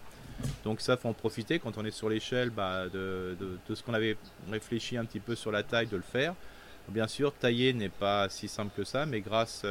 Donc 0.65 0.83
ça, 0.83 0.99
faut 0.99 1.09
en 1.09 1.15
profiter 1.15 1.59
quand 1.59 1.79
on 1.79 1.85
est 1.87 1.91
sur 1.91 2.11
l'échelle 2.11 2.51
bah, 2.51 2.85
de, 2.93 3.35
de, 3.41 3.75
ce 3.75 3.83
qu'on 3.83 3.95
avait 3.95 4.19
réfléchi 4.51 4.99
un 4.99 5.07
petit 5.07 5.21
peu 5.21 5.35
sur 5.35 5.51
la 5.51 5.63
taille, 5.63 5.87
de 5.87 5.97
le 5.97 6.03
faire. 6.03 6.35
Bien 6.89 7.09
sûr, 7.09 7.33
tailler 7.33 7.73
n'est 7.73 7.89
pas 7.89 8.29
si 8.29 8.47
simple 8.47 8.73
que 8.77 8.85
ça, 8.85 9.07
mais 9.07 9.23
grâce 9.23 9.65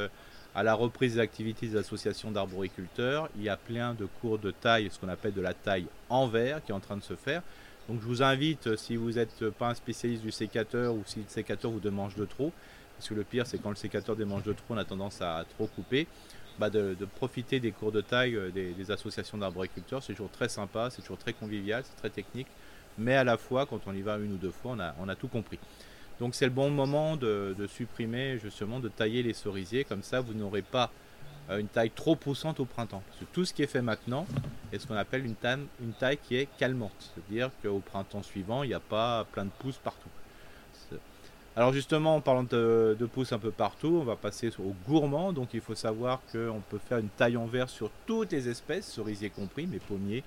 à 0.55 0.63
la 0.63 0.73
reprise 0.73 1.15
des 1.15 1.19
activités 1.19 1.67
des 1.67 1.77
associations 1.77 2.31
d'arboriculteurs. 2.31 3.29
Il 3.35 3.43
y 3.43 3.49
a 3.49 3.57
plein 3.57 3.93
de 3.93 4.05
cours 4.05 4.39
de 4.39 4.51
taille, 4.51 4.89
ce 4.89 4.97
qu'on 4.97 5.09
appelle 5.09 5.33
de 5.33 5.41
la 5.41 5.53
taille 5.53 5.85
en 6.09 6.27
verre, 6.27 6.63
qui 6.63 6.71
est 6.71 6.75
en 6.75 6.79
train 6.79 6.97
de 6.97 7.03
se 7.03 7.15
faire. 7.15 7.43
Donc 7.89 8.01
je 8.01 8.05
vous 8.07 8.23
invite, 8.23 8.75
si 8.77 8.95
vous 8.95 9.11
n'êtes 9.11 9.49
pas 9.49 9.69
un 9.69 9.73
spécialiste 9.75 10.23
du 10.23 10.31
sécateur 10.31 10.93
ou 10.95 11.03
si 11.05 11.19
le 11.19 11.25
sécateur 11.27 11.69
vous 11.69 11.79
démange 11.79 12.15
de 12.15 12.25
trop, 12.25 12.51
parce 12.97 13.09
que 13.09 13.13
le 13.13 13.23
pire 13.23 13.45
c'est 13.45 13.59
quand 13.61 13.69
le 13.69 13.75
sécateur 13.75 14.15
démange 14.15 14.43
de 14.43 14.53
trop, 14.53 14.73
on 14.73 14.77
a 14.77 14.85
tendance 14.85 15.21
à 15.21 15.43
trop 15.55 15.67
couper, 15.67 16.07
bah 16.57 16.69
de, 16.69 16.95
profiter 17.15 17.59
des 17.59 17.71
cours 17.71 17.91
de 17.91 18.01
taille 18.01 18.35
euh, 18.35 18.49
des, 18.49 18.91
associations 18.91 19.37
d'arboriculteurs. 19.37 20.01
C'est 20.01 20.13
toujours 20.13 20.31
très 20.31 20.47
sympa, 20.47 20.89
c'est 20.89 21.01
toujours 21.01 21.17
très 21.17 21.33
convivial, 21.33 21.83
c'est 21.85 21.97
très 21.97 22.09
technique, 22.09 22.47
mais 22.97 23.15
à 23.15 23.25
la 23.25 23.37
fois, 23.37 23.65
quand 23.65 23.81
on 23.87 23.93
y 23.93 24.01
va 24.01 24.17
une 24.17 24.33
ou 24.33 24.37
deux 24.37 24.51
fois, 24.51 24.71
on 24.71 24.79
a, 24.79 24.95
on 24.99 25.09
a 25.09 25.15
tout 25.15 25.27
compris. 25.27 25.59
Donc 26.19 26.35
c'est 26.35 26.45
le 26.45 26.51
bon 26.51 26.69
moment 26.69 27.17
de, 27.17 27.55
supprimer 27.67 28.39
justement, 28.39 28.79
de 28.79 28.89
tailler 28.89 29.23
les 29.23 29.33
cerisiers, 29.33 29.83
comme 29.83 30.03
ça 30.03 30.21
vous 30.21 30.33
n'aurez 30.33 30.61
pas 30.61 30.91
euh, 31.49 31.59
une 31.59 31.67
taille 31.67 31.91
trop 31.91 32.15
poussante 32.15 32.59
au 32.59 32.65
printemps. 32.65 33.03
Parce 33.07 33.19
que 33.19 33.25
tout 33.33 33.45
ce 33.45 33.53
qui 33.53 33.63
est 33.63 33.67
fait 33.67 33.81
maintenant 33.81 34.25
est 34.71 34.79
ce 34.79 34.87
qu'on 34.87 34.95
appelle 34.95 35.25
une 35.25 35.35
taille, 35.35 36.17
qui 36.17 36.37
est 36.37 36.47
calmante, 36.57 37.13
c'est-à-dire 37.13 37.51
qu'au 37.61 37.79
printemps 37.79 38.23
suivant, 38.23 38.63
il 38.63 38.67
n'y 38.67 38.73
a 38.73 38.79
pas 38.79 39.25
plein 39.31 39.45
de 39.45 39.51
pousses 39.59 39.77
partout. 39.77 40.09
Alors 41.57 41.71
justement, 41.71 42.17
en 42.17 42.21
parlant 42.21 42.43
de, 42.43 43.09
pousses 43.13 43.31
un 43.31 43.39
peu 43.39 43.51
partout, 43.51 43.99
on 44.01 44.03
va 44.03 44.17
passer 44.17 44.49
au 44.59 44.75
gourmand. 44.87 45.31
Donc 45.31 45.53
il 45.53 45.61
faut 45.61 45.75
savoir 45.75 46.19
qu'on 46.31 46.61
peut 46.69 46.79
faire 46.79 46.97
une 46.97 47.07
taille 47.07 47.37
en 47.37 47.45
verre 47.45 47.69
sur 47.69 47.89
toutes 48.05 48.33
les 48.33 48.49
espèces, 48.49 48.85
cerisiers 48.91 49.29
compris, 49.29 49.65
mais 49.65 49.79
pommiers, 49.79 50.23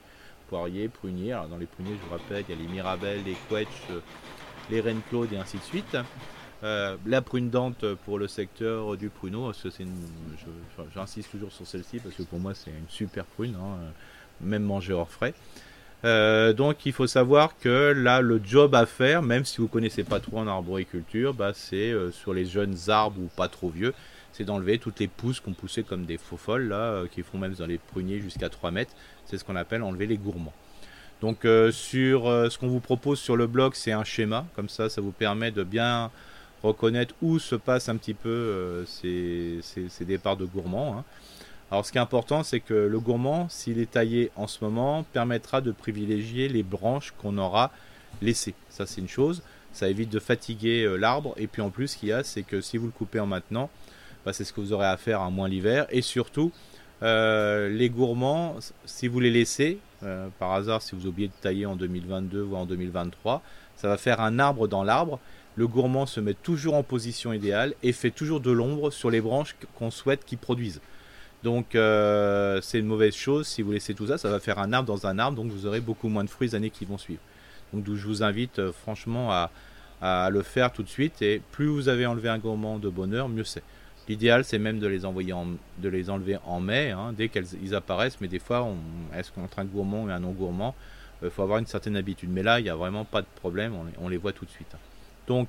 poiriers, 0.48 0.88
pruniers. 0.88 1.32
Alors 1.32 1.48
dans 1.48 1.58
les 1.58 1.66
pruniers, 1.66 1.96
je 2.00 2.06
vous 2.06 2.12
rappelle, 2.12 2.44
il 2.48 2.54
y 2.54 2.58
a 2.58 2.62
les 2.62 2.68
mirabelles, 2.68 3.22
les 3.24 3.36
quetch, 3.50 3.68
les 4.70 4.80
reines 4.80 5.00
claudes 5.08 5.32
et 5.32 5.36
ainsi 5.36 5.58
de 5.58 5.62
suite. 5.62 5.96
Euh, 6.64 6.96
la 7.06 7.22
prune 7.22 7.50
dente 7.50 7.84
pour 8.04 8.18
le 8.18 8.26
secteur 8.26 8.96
du 8.96 9.10
pruneau, 9.10 9.46
parce 9.46 9.62
que 9.62 9.84
j'insiste 10.94 11.30
toujours 11.30 11.52
sur 11.52 11.66
celle-ci 11.66 12.00
parce 12.00 12.16
que 12.16 12.24
pour 12.24 12.40
moi 12.40 12.52
c'est 12.54 12.70
une 12.70 12.88
super 12.88 13.24
prune, 13.24 13.54
hein, 13.54 13.78
même 14.40 14.64
manger 14.64 14.92
hors 14.92 15.10
frais. 15.10 15.34
Euh, 16.04 16.52
donc 16.52 16.84
il 16.84 16.92
faut 16.92 17.06
savoir 17.06 17.58
que 17.58 17.92
là 17.92 18.20
le 18.20 18.40
job 18.42 18.74
à 18.74 18.86
faire, 18.86 19.22
même 19.22 19.44
si 19.44 19.58
vous 19.58 19.68
connaissez 19.68 20.02
pas 20.02 20.18
trop 20.18 20.38
en 20.38 20.48
arboriculture, 20.48 21.32
bah, 21.32 21.52
c'est 21.54 21.92
euh, 21.92 22.10
sur 22.10 22.34
les 22.34 22.44
jeunes 22.44 22.76
arbres 22.88 23.20
ou 23.20 23.28
pas 23.36 23.48
trop 23.48 23.68
vieux, 23.68 23.94
c'est 24.32 24.44
d'enlever 24.44 24.78
toutes 24.78 24.98
les 24.98 25.08
pousses 25.08 25.38
qu'on 25.38 25.54
poussait 25.54 25.84
comme 25.84 26.06
des 26.06 26.18
faux 26.18 26.36
folles 26.36 26.74
qui 27.12 27.22
font 27.22 27.38
même 27.38 27.54
dans 27.54 27.66
les 27.66 27.78
pruniers 27.78 28.20
jusqu'à 28.20 28.48
3 28.48 28.72
mètres. 28.72 28.94
C'est 29.26 29.38
ce 29.38 29.44
qu'on 29.44 29.56
appelle 29.56 29.82
enlever 29.82 30.06
les 30.06 30.16
gourmands. 30.16 30.52
Donc 31.20 31.44
euh, 31.44 31.72
sur 31.72 32.28
euh, 32.28 32.48
ce 32.48 32.58
qu'on 32.58 32.68
vous 32.68 32.80
propose 32.80 33.18
sur 33.18 33.36
le 33.36 33.46
blog, 33.46 33.72
c'est 33.74 33.92
un 33.92 34.04
schéma, 34.04 34.46
comme 34.54 34.68
ça 34.68 34.88
ça 34.88 35.00
vous 35.00 35.10
permet 35.10 35.50
de 35.50 35.64
bien 35.64 36.10
reconnaître 36.62 37.14
où 37.22 37.38
se 37.38 37.54
passent 37.54 37.88
un 37.88 37.96
petit 37.96 38.14
peu 38.14 38.28
euh, 38.28 38.84
ces, 38.86 40.04
départs 40.04 40.36
de 40.36 40.44
gourmands. 40.44 40.98
Hein. 40.98 41.04
Alors 41.70 41.84
ce 41.84 41.92
qui 41.92 41.98
est 41.98 42.00
important, 42.00 42.42
c'est 42.44 42.60
que 42.60 42.74
le 42.74 43.00
gourmand, 43.00 43.48
s'il 43.48 43.80
est 43.80 43.90
taillé 43.90 44.30
en 44.36 44.46
ce 44.46 44.64
moment, 44.64 45.04
permettra 45.12 45.60
de 45.60 45.72
privilégier 45.72 46.48
les 46.48 46.62
branches 46.62 47.12
qu'on 47.18 47.36
aura 47.36 47.72
laissées. 48.22 48.54
Ça 48.70 48.86
c'est 48.86 49.00
une 49.00 49.08
chose, 49.08 49.42
ça 49.72 49.88
évite 49.88 50.10
de 50.10 50.20
fatiguer 50.20 50.96
l'arbre. 50.98 51.34
Et 51.36 51.46
puis 51.46 51.62
en 51.62 51.70
plus, 51.70 51.88
ce 51.88 51.96
qu'il 51.96 52.08
y 52.10 52.12
a, 52.12 52.22
c'est 52.22 52.42
que 52.42 52.60
si 52.60 52.76
vous 52.76 52.86
le 52.86 52.92
coupez 52.92 53.20
en 53.20 53.26
maintenant, 53.26 53.70
bah, 54.24 54.32
c'est 54.32 54.44
ce 54.44 54.52
que 54.52 54.60
vous 54.60 54.72
aurez 54.72 54.86
à 54.86 54.96
faire 54.96 55.20
à 55.20 55.30
moins 55.30 55.48
l'hiver. 55.48 55.86
Et 55.90 56.00
surtout, 56.00 56.52
les 57.02 57.90
gourmands, 57.90 58.56
si 58.86 59.06
vous 59.06 59.20
les 59.20 59.30
laissez, 59.30 59.78
euh, 60.02 60.28
par 60.38 60.52
hasard, 60.52 60.82
si 60.82 60.94
vous 60.94 61.06
oubliez 61.06 61.28
de 61.28 61.32
tailler 61.40 61.66
en 61.66 61.76
2022 61.76 62.42
ou 62.42 62.56
en 62.56 62.66
2023, 62.66 63.42
ça 63.76 63.88
va 63.88 63.96
faire 63.96 64.20
un 64.20 64.38
arbre 64.38 64.68
dans 64.68 64.84
l'arbre. 64.84 65.18
Le 65.56 65.66
gourmand 65.66 66.06
se 66.06 66.20
met 66.20 66.34
toujours 66.34 66.74
en 66.74 66.82
position 66.82 67.32
idéale 67.32 67.74
et 67.82 67.92
fait 67.92 68.10
toujours 68.10 68.40
de 68.40 68.50
l'ombre 68.50 68.90
sur 68.90 69.10
les 69.10 69.20
branches 69.20 69.56
qu'on 69.74 69.90
souhaite 69.90 70.24
qu'il 70.24 70.38
produise. 70.38 70.80
Donc 71.42 71.74
euh, 71.74 72.60
c'est 72.62 72.78
une 72.78 72.86
mauvaise 72.86 73.14
chose. 73.14 73.46
Si 73.46 73.62
vous 73.62 73.72
laissez 73.72 73.94
tout 73.94 74.06
ça, 74.06 74.18
ça 74.18 74.28
va 74.28 74.40
faire 74.40 74.58
un 74.58 74.72
arbre 74.72 74.86
dans 74.86 75.06
un 75.06 75.18
arbre, 75.18 75.36
donc 75.36 75.50
vous 75.50 75.66
aurez 75.66 75.80
beaucoup 75.80 76.08
moins 76.08 76.24
de 76.24 76.30
fruits 76.30 76.48
les 76.48 76.54
années 76.54 76.70
qui 76.70 76.84
vont 76.84 76.98
suivre. 76.98 77.20
Donc 77.72 77.84
je 77.86 78.06
vous 78.06 78.22
invite 78.22 78.58
euh, 78.58 78.72
franchement 78.72 79.32
à, 79.32 79.50
à, 80.00 80.30
le 80.30 80.42
faire 80.42 80.72
tout 80.72 80.82
de 80.82 80.88
suite. 80.88 81.22
Et 81.22 81.42
plus 81.52 81.66
vous 81.66 81.88
avez 81.88 82.06
enlevé 82.06 82.28
un 82.28 82.38
gourmand 82.38 82.78
de 82.78 82.88
bonheur, 82.88 83.28
mieux 83.28 83.44
c'est. 83.44 83.62
L'idéal, 84.08 84.42
c'est 84.44 84.58
même 84.58 84.78
de 84.78 84.86
les 84.86 85.04
envoyer 85.04 85.34
de 85.78 85.88
les 85.88 86.08
enlever 86.08 86.38
en 86.46 86.60
mai, 86.60 86.90
hein, 86.90 87.12
dès 87.16 87.28
qu'ils 87.28 87.74
apparaissent. 87.74 88.20
Mais 88.22 88.28
des 88.28 88.38
fois, 88.38 88.66
est-ce 89.14 89.30
qu'entre 89.32 89.58
un 89.58 89.66
gourmand 89.66 90.08
et 90.08 90.12
un 90.12 90.20
non 90.20 90.30
gourmand, 90.30 90.74
il 91.20 91.26
euh, 91.26 91.30
faut 91.30 91.42
avoir 91.42 91.58
une 91.58 91.66
certaine 91.66 91.96
habitude. 91.96 92.30
Mais 92.30 92.42
là, 92.42 92.58
il 92.58 92.62
n'y 92.62 92.70
a 92.70 92.74
vraiment 92.74 93.04
pas 93.04 93.20
de 93.20 93.26
problème. 93.36 93.74
On, 94.00 94.08
les 94.08 94.16
voit 94.16 94.32
tout 94.32 94.46
de 94.46 94.50
suite. 94.50 94.68
Hein. 94.74 94.78
Donc, 95.26 95.48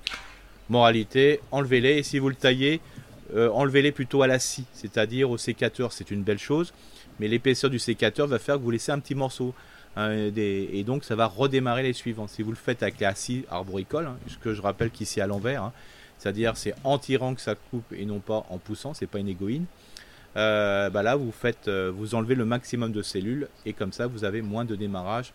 moralité, 0.67 1.39
enlevez-les. 1.51 1.99
Et 1.99 2.03
si 2.03 2.19
vous 2.19 2.27
le 2.27 2.35
taillez, 2.35 2.81
euh, 3.33 3.49
enlevez-les 3.49 3.93
plutôt 3.93 4.23
à 4.23 4.27
la 4.27 4.39
scie, 4.39 4.65
c'est-à-dire 4.73 5.29
au 5.29 5.37
sécateur. 5.37 5.93
C'est 5.93 6.11
une 6.11 6.23
belle 6.23 6.39
chose. 6.39 6.73
Mais 7.19 7.29
l'épaisseur 7.29 7.69
du 7.69 7.79
sécateur 7.79 8.27
va 8.27 8.39
faire 8.39 8.55
que 8.55 8.61
vous 8.61 8.71
laissez 8.71 8.91
un 8.91 8.99
petit 8.99 9.15
morceau. 9.15 9.53
Hein, 9.95 10.31
et 10.35 10.83
donc, 10.85 11.05
ça 11.05 11.15
va 11.15 11.27
redémarrer 11.27 11.83
les 11.83 11.93
suivants. 11.93 12.27
Si 12.27 12.41
vous 12.41 12.51
le 12.51 12.57
faites 12.57 12.83
avec 12.83 12.99
la 12.99 13.15
scie 13.15 13.45
arboricole, 13.49 14.09
ce 14.27 14.37
que 14.37 14.53
je 14.53 14.61
rappelle 14.61 14.89
qu'ici 14.89 15.21
à 15.21 15.27
l'envers, 15.27 15.71
c'est-à-dire 16.19 16.55
c'est 16.55 16.75
en 16.83 16.99
tirant 16.99 17.33
que 17.33 17.41
ça 17.41 17.55
coupe 17.55 17.91
et 17.91 18.05
non 18.05 18.19
pas 18.19 18.45
en 18.49 18.59
poussant, 18.59 18.93
c'est 18.93 19.07
pas 19.07 19.19
une 19.19 19.29
égoïne. 19.29 19.65
bah 20.35 20.91
là 21.03 21.15
vous 21.15 21.31
faites, 21.31 21.67
vous 21.67 22.13
enlevez 22.13 22.35
le 22.35 22.45
maximum 22.45 22.91
de 22.91 23.01
cellules 23.01 23.47
et 23.65 23.73
comme 23.73 23.91
ça 23.91 24.05
vous 24.05 24.23
avez 24.23 24.41
moins 24.41 24.65
de 24.65 24.75
démarrage 24.75 25.33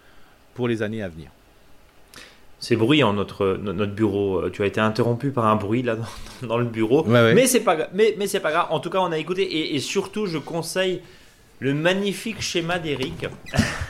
pour 0.55 0.69
les 0.69 0.83
années 0.83 1.03
à 1.03 1.09
venir. 1.09 1.31
C'est 2.61 2.77
bruyant 2.77 3.13
notre, 3.13 3.59
notre 3.61 3.93
bureau. 3.93 4.49
Tu 4.49 4.63
as 4.63 4.67
été 4.67 4.81
interrompu 4.81 5.31
par 5.31 5.45
un 5.47 5.57
bruit 5.57 5.83
là 5.83 5.97
dans, 6.43 6.57
le 6.57 6.65
bureau. 6.65 7.05
Mais 7.05 7.47
c'est 7.47 7.61
pas, 7.61 7.77
mais, 7.93 8.15
mais 8.19 8.27
c'est 8.27 8.41
pas 8.41 8.53
grave. 8.53 8.69
En 8.71 8.81
tout 8.81 8.89
cas, 8.89 9.01
on 9.01 9.13
a 9.13 9.19
écouté 9.19 9.43
et, 9.43 9.75
et 9.75 9.81
surtout, 9.81 10.27
je 10.27 10.39
conseille 10.39 11.03
le 11.59 11.75
magnifique 11.75 12.41
schéma 12.41 12.79
d'Eric. 12.79 13.27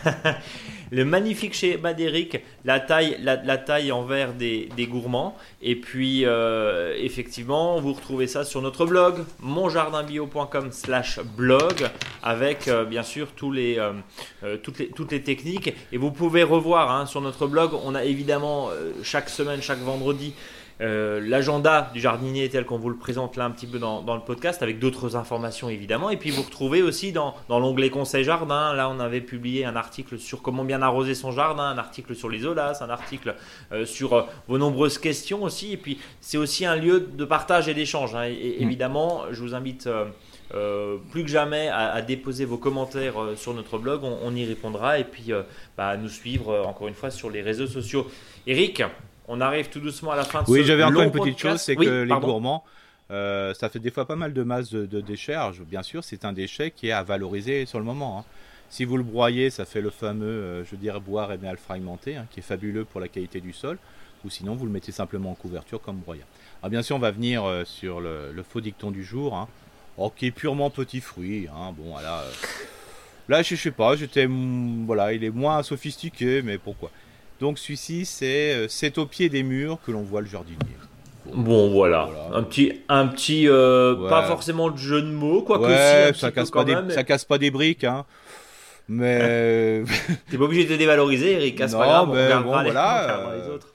le 0.91 1.05
magnifique 1.05 1.55
schéma 1.55 1.93
d'Eric, 1.95 2.39
la 2.65 2.81
taille, 2.81 3.17
la, 3.23 3.59
taille 3.59 3.93
en 3.93 4.03
verre 4.03 4.33
des, 4.33 4.69
gourmands. 4.91 5.37
Et 5.63 5.77
puis, 5.77 6.25
euh, 6.25 6.95
effectivement, 6.99 7.81
vous 7.81 7.93
retrouvez 7.93 8.27
ça 8.27 8.45
sur 8.45 8.63
notre 8.63 8.87
blog, 8.87 9.25
monjardinbio.com 9.41 10.73
slash 10.73 11.21
blog, 11.37 11.89
avec 12.23 12.69
euh, 12.69 12.85
bien 12.85 13.03
sûr 13.03 13.29
tous 13.37 13.51
les, 13.51 13.79
euh, 13.79 14.57
toutes, 14.63 14.79
les, 14.79 14.89
toutes 14.89 15.13
les 15.13 15.23
techniques. 15.23 15.75
Et 15.93 15.97
vous 15.97 16.11
pouvez 16.11 16.43
revoir 16.43 16.91
hein, 16.91 17.07
sur 17.07 17.21
notre 17.21 17.47
blog, 17.47 17.73
on 17.85 17.95
a 17.95 18.05
évidemment 18.05 18.69
chaque 19.03 19.29
semaine, 19.29 19.63
chaque 19.63 19.81
vendredi, 19.81 20.35
euh, 20.81 21.21
l'agenda 21.21 21.91
du 21.95 22.01
jardinier 22.01 22.49
tel 22.49 22.65
qu'on 22.65 22.79
vous 22.79 22.89
le 22.89 22.97
présente 22.97 23.37
là 23.37 23.45
un 23.45 23.51
petit 23.51 23.67
peu 23.67 23.79
dans, 23.79 24.03
le 24.03 24.21
podcast 24.21 24.63
avec 24.63 24.81
d'autres 24.81 25.15
informations 25.15 25.69
évidemment. 25.69 26.11
Et 26.11 26.17
puis 26.17 26.31
vous 26.31 26.43
retrouvez 26.43 26.83
aussi 26.83 27.13
dans, 27.13 27.35
l'onglet 27.49 27.91
conseil 27.91 28.25
jardin. 28.25 28.75
Là 28.75 28.89
on 28.89 28.99
avait 28.99 29.21
publié 29.21 29.65
un 29.65 29.77
article 29.77 30.19
sur 30.19 30.43
comment 30.43 30.65
bien 30.65 30.83
arroser 30.83 31.15
son 31.15 31.31
jardin 31.31 31.65
un 31.65 31.79
article 31.79 32.17
sur 32.17 32.29
les 32.29 32.45
olas 32.45 32.83
un 32.83 32.91
article 32.91 33.37
euh, 33.73 33.87
sur 33.87 34.15
euh, 34.15 34.23
vos 34.49 34.59
nombreuses 34.59 34.99
questions 34.99 35.45
aussi. 35.45 35.73
Et 35.73 35.77
puis 35.77 35.99
c'est 36.21 36.39
aussi 36.39 36.67
un 36.67 36.77
lieu 36.77 37.01
de 37.01 37.25
partage 37.25 37.69
et 37.69 37.75
d'échange 37.75 38.17
hein. 38.17 38.25
et, 38.25 38.57
mm. 38.59 38.63
évidemment 38.63 39.23
je 39.31 39.41
vous 39.41 39.55
invite 39.55 39.89
plus 41.11 41.25
que 41.25 41.31
jamais 41.31 41.69
à, 41.69 42.01
déposer 42.03 42.45
vos 42.45 42.59
commentaires 42.59 43.15
sur 43.35 43.55
notre 43.55 43.77
blog. 43.77 44.03
On, 44.05 44.37
y 44.37 44.45
répondra. 44.45 45.01
Et 45.01 45.05
puis 45.05 45.33
bah, 45.77 45.89
à 45.89 45.97
nous 45.97 46.09
suivre 46.09 46.65
encore 46.65 46.87
une 46.87 46.95
fois 46.95 47.11
sur 47.11 47.29
les 47.29 47.43
réseaux 47.43 47.67
sociaux. 47.67 48.07
Eric 48.47 48.85
on 49.29 49.41
arrive 49.41 49.69
tout 49.69 49.81
doucement 49.81 50.13
à 50.13 50.17
la 50.17 50.25
fin 50.25 50.43
de 50.43 50.51
oui, 50.51 50.65
j'avais 50.65 50.85
encore 50.85 51.03
une 51.03 51.11
petite 51.11 51.39
chose, 51.39 51.61
c'est 51.61 51.77
que 51.77 52.03
les 52.03 52.15
gourmands, 52.15 52.65
euh, 53.11 53.53
ça 53.55 53.69
fait 53.69 53.79
des 53.79 53.91
fois 53.91 54.07
pas 54.07 54.17
mal 54.17 54.33
de 54.33 54.43
masse 54.43 54.71
de, 54.71 55.01
déchets. 55.01 55.37
bien 55.67 55.83
sûr, 55.83 56.05
c'est 56.05 56.25
un 56.25 56.33
déchet 56.33 56.71
qui 56.71 56.89
est 56.89 56.93
à 56.93 57.03
valoriser 57.03 57.67
sur 57.67 57.79
le 57.79 57.85
moment. 57.85 58.19
Hein. 58.19 58.25
Si 58.71 58.85
vous 58.85 58.97
le 58.97 59.03
broyez, 59.03 59.51
ça 59.51 59.65
fait 59.65 59.81
le 59.81 59.91
fameux, 59.91 60.27
euh, 60.27 60.65
je 60.65 60.71
veux 60.71 60.77
dire, 60.77 61.01
boire 61.01 61.33
et 61.33 61.37
bien 61.37 61.55
fragmenté, 61.57 62.17
hein, 62.17 62.27
qui 62.31 62.41
est 62.41 62.43
fabuleux 62.43 62.85
pour 62.85 63.01
la 63.01 63.09
qualité 63.09 63.41
du 63.41 63.53
sol. 63.53 63.79
Ou 64.25 64.31
sinon, 64.31 64.55
vous 64.55 64.65
le 64.65 64.73
mettez 64.73 64.91
simplement 64.91 65.33
en 65.33 65.35
couverture 65.35 65.83
comme 65.83 65.99
broyat. 65.99 66.25
Alors 66.63 66.71
bien 66.71 66.83
sûr, 66.83 66.97
on 66.97 66.99
va 66.99 67.11
venir 67.11 67.45
euh, 67.45 67.65
sur 67.65 68.01
le, 68.01 68.35
faux 68.49 68.63
dicton 68.63 68.91
du 68.91 69.05
jour, 69.05 69.37
hein, 69.37 69.49
oh, 69.99 70.11
qui 70.15 70.27
est 70.27 70.31
purement 70.31 70.71
petit 70.71 71.01
fruit. 71.01 71.47
bon, 71.77 71.91
voilà. 71.91 72.25
là, 73.29 73.43
je 73.43 73.55
sais 73.55 73.71
pas, 73.71 73.97
j'étais, 73.97 74.27
voilà, 74.27 75.13
il 75.13 75.23
est 75.25 75.31
moins 75.31 75.63
sophistiqué, 75.63 76.41
mais 76.41 76.57
pourquoi? 76.57 76.91
Donc 77.41 77.59
celui-ci, 77.59 78.05
c'est 78.07 78.55
euh, 78.55 78.67
c'est 78.69 78.99
au 78.99 79.07
pied 79.07 79.29
des 79.29 79.43
murs 79.43 79.79
que 79.85 79.93
l'on 79.93 80.03
voit 80.03 80.21
le 80.21 80.29
jardinier. 80.29 80.59
Bon, 81.33 81.71
voilà. 81.71 82.09
Un 82.33 82.43
petit, 82.43 82.81
un 82.89 83.07
petit 83.07 83.49
euh, 83.49 84.09
pas 84.09 84.25
forcément 84.25 84.71
de 84.71 84.77
jeu 84.77 85.03
de 85.03 85.11
mots, 85.11 85.43
quoi 85.43 85.59
que 85.59 86.13
si, 86.13 86.21
ça 86.21 86.31
casse 86.31 86.51
pas 86.51 86.65
des, 86.65 86.77
ça 86.91 87.03
casse 87.03 87.25
pas 87.25 87.39
des 87.39 87.51
briques, 87.51 87.85
hein. 87.85 88.05
Mais 88.89 89.83
t'es 90.31 90.37
pas 90.37 90.45
obligé 90.45 90.65
de 90.65 90.75
te 90.75 90.79
dévaloriser, 90.79 91.33
Eric. 91.33 91.57
Casse 91.57 91.73
pas 91.73 91.87
grave, 91.87 92.11
on 92.11 92.41
bon, 92.43 92.63
voilà, 92.63 93.33
les, 93.35 93.51
autres. 93.51 93.69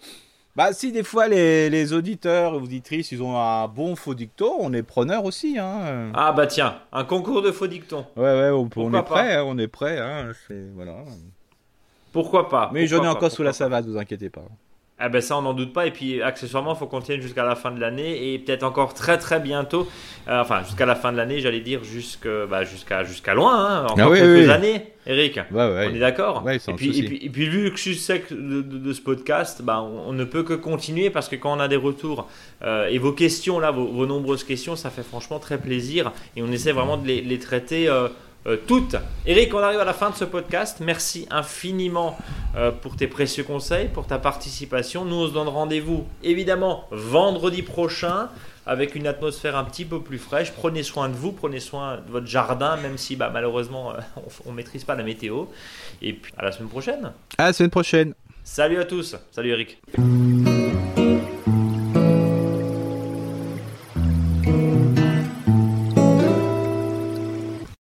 Bah 0.55 0.74
si 0.74 0.91
des 0.91 1.03
fois 1.03 1.28
les, 1.28 1.70
les 1.70 1.93
auditeurs 1.93 2.53
et 2.53 2.57
auditrices 2.57 3.12
ils 3.12 3.24
ont 3.24 3.38
un 3.38 3.68
bon 3.68 3.95
faux 3.95 4.14
dicton, 4.14 4.51
on 4.60 4.74
est 4.74 4.84
preneur 4.84 5.24
aussi 5.24 5.57
hein. 5.57 6.12
Ah 6.14 6.34
bah 6.34 6.47
tiens, 6.47 6.80
un 6.91 7.05
concours 7.05 7.41
de 7.41 7.51
faux 7.51 7.68
dictons. 7.68 8.05
Ouais 8.18 8.24
ouais, 8.24 8.49
on, 8.49 8.70
on 8.76 8.93
est 8.93 9.03
prêt, 9.03 9.36
hein, 9.36 9.43
on 9.45 9.57
est 9.57 9.68
prêt 9.68 9.99
hein, 9.99 10.32
voilà. 10.76 10.95
Pourquoi 12.12 12.49
pas 12.49 12.70
Mais 12.74 12.88
j'en 12.88 13.03
ai 13.03 13.07
encore 13.07 13.32
sous 13.32 13.43
la 13.43 13.53
savate, 13.53 13.86
vous 13.86 13.97
inquiétez 13.97 14.30
pas. 14.30 14.45
Ah 15.01 15.07
ben 15.07 15.22
ça 15.22 15.38
on 15.38 15.41
n'en 15.41 15.53
doute 15.53 15.72
pas 15.72 15.88
et 15.88 15.91
puis 15.91 16.22
accessoirement 16.22 16.74
il 16.74 16.78
faut 16.78 16.86
qu'on 16.86 16.99
tienne 16.99 17.22
jusqu'à 17.22 17.45
la 17.45 17.55
fin 17.55 17.72
de 17.72 17.80
l'année 17.80 18.34
et 18.34 18.39
peut-être 18.39 18.64
encore 18.64 18.93
très 18.93 19.18
très 19.18 19.39
bientôt 19.39 19.88
euh, 20.28 20.41
enfin 20.41 20.62
jusqu'à 20.66 20.86
la 20.86 20.95
fin 20.95 21.14
de 21.14 21.18
l'année 21.18 21.39
j'allais 21.39 21.62
dire 21.62 21.80
bah, 22.49 22.66
jusqu'à 22.66 23.05
jusqu'à 23.05 23.34
loin 23.34 23.55
hein, 23.55 23.86
encore 23.86 24.12
ah 24.12 24.18
quelques 24.18 24.49
années 24.49 24.88
Eric. 25.05 25.39
On 25.53 25.80
est 25.80 25.99
d'accord 25.99 26.45
et, 26.49 26.74
puis, 26.74 26.99
et, 26.99 27.30
puis, 27.30 27.47
vu 27.47 27.72
que 27.72 27.78
je 27.78 27.82
suis 27.82 27.95
sec 27.95 28.26
de, 28.30 28.93
ce 28.93 29.01
podcast 29.01 29.62
bah, 29.62 29.82
on, 29.82 30.12
ne 30.12 30.26
peut 30.26 30.43
que 30.43 30.53
continuer 30.53 31.10
parce 31.10 31.30
que 31.30 31.38
quand 31.38 31.55
on 31.55 31.62
a 31.62 31.70
des 31.70 31.78
retours 31.78 32.28
euh, 32.64 32.89
et 32.89 32.97
vos 32.97 33.14
questions 33.14 33.57
là 33.57 33.72
vos, 33.72 34.05
nombreuses 34.05 34.43
questions 34.43 34.76
ça 34.76 34.89
fait 34.89 35.03
franchement 35.03 35.39
très 35.39 35.57
plaisir 35.57 36.12
et 36.36 36.43
on 36.43 36.51
essaie 36.51 36.74
vraiment 36.74 36.97
de 36.97 37.07
les, 37.07 37.39
traiter 37.39 37.88
euh, 37.88 38.10
euh, 38.48 38.58
toutes. 38.68 38.96
Eric, 39.26 39.54
on 39.54 39.60
arrive 39.60 39.80
à 39.80 39.86
la 39.86 39.94
fin 39.94 40.10
de 40.10 40.16
ce 40.16 40.26
podcast. 40.26 40.78
Merci 40.80 41.28
infiniment 41.30 42.18
euh, 42.56 42.72
pour 42.72 42.96
tes 42.96 43.08
précieux 43.08 43.44
conseils, 43.44 43.90
pour 43.90 44.08
ta 44.08 44.18
participation. 44.18 45.06
Nous, 45.06 45.16
on 45.16 45.28
se 45.28 45.34
donne 45.34 45.48
rendez-vous 45.48 46.08
évidemment 46.24 46.86
vendredi 46.92 47.62
prochain 47.62 48.30
avec 48.66 48.96
une 48.96 49.08
atmosphère 49.08 49.58
un 49.58 49.64
petit 49.64 49.84
peu 49.84 50.00
plus 50.00 50.20
fraîche. 50.20 50.52
Prenez 50.52 50.84
soin 50.84 51.10
de 51.10 51.16
vous, 51.16 51.32
prenez 51.32 51.60
soin 51.60 51.98
de 51.98 52.12
votre 52.12 52.28
jardin, 52.28 52.78
même 52.78 52.98
si 52.98 53.16
bah, 53.16 53.30
malheureusement 53.34 53.92
euh, 53.92 53.96
on 54.46 54.52
ne 54.52 54.56
maîtrise 54.56 54.84
pas 54.84 54.96
la 54.96 55.04
météo. 55.04 55.46
Et 56.02 56.14
puis 56.14 56.32
à 56.38 56.46
la 56.46 56.52
semaine 56.52 56.70
prochaine. 56.70 57.12
À 57.38 57.46
la 57.46 57.54
semaine 57.54 57.72
prochaine. 57.72 58.14
Salut 58.44 58.80
à 58.80 58.86
tous. 58.86 59.16
Salut 59.32 59.50
Eric. 59.50 59.80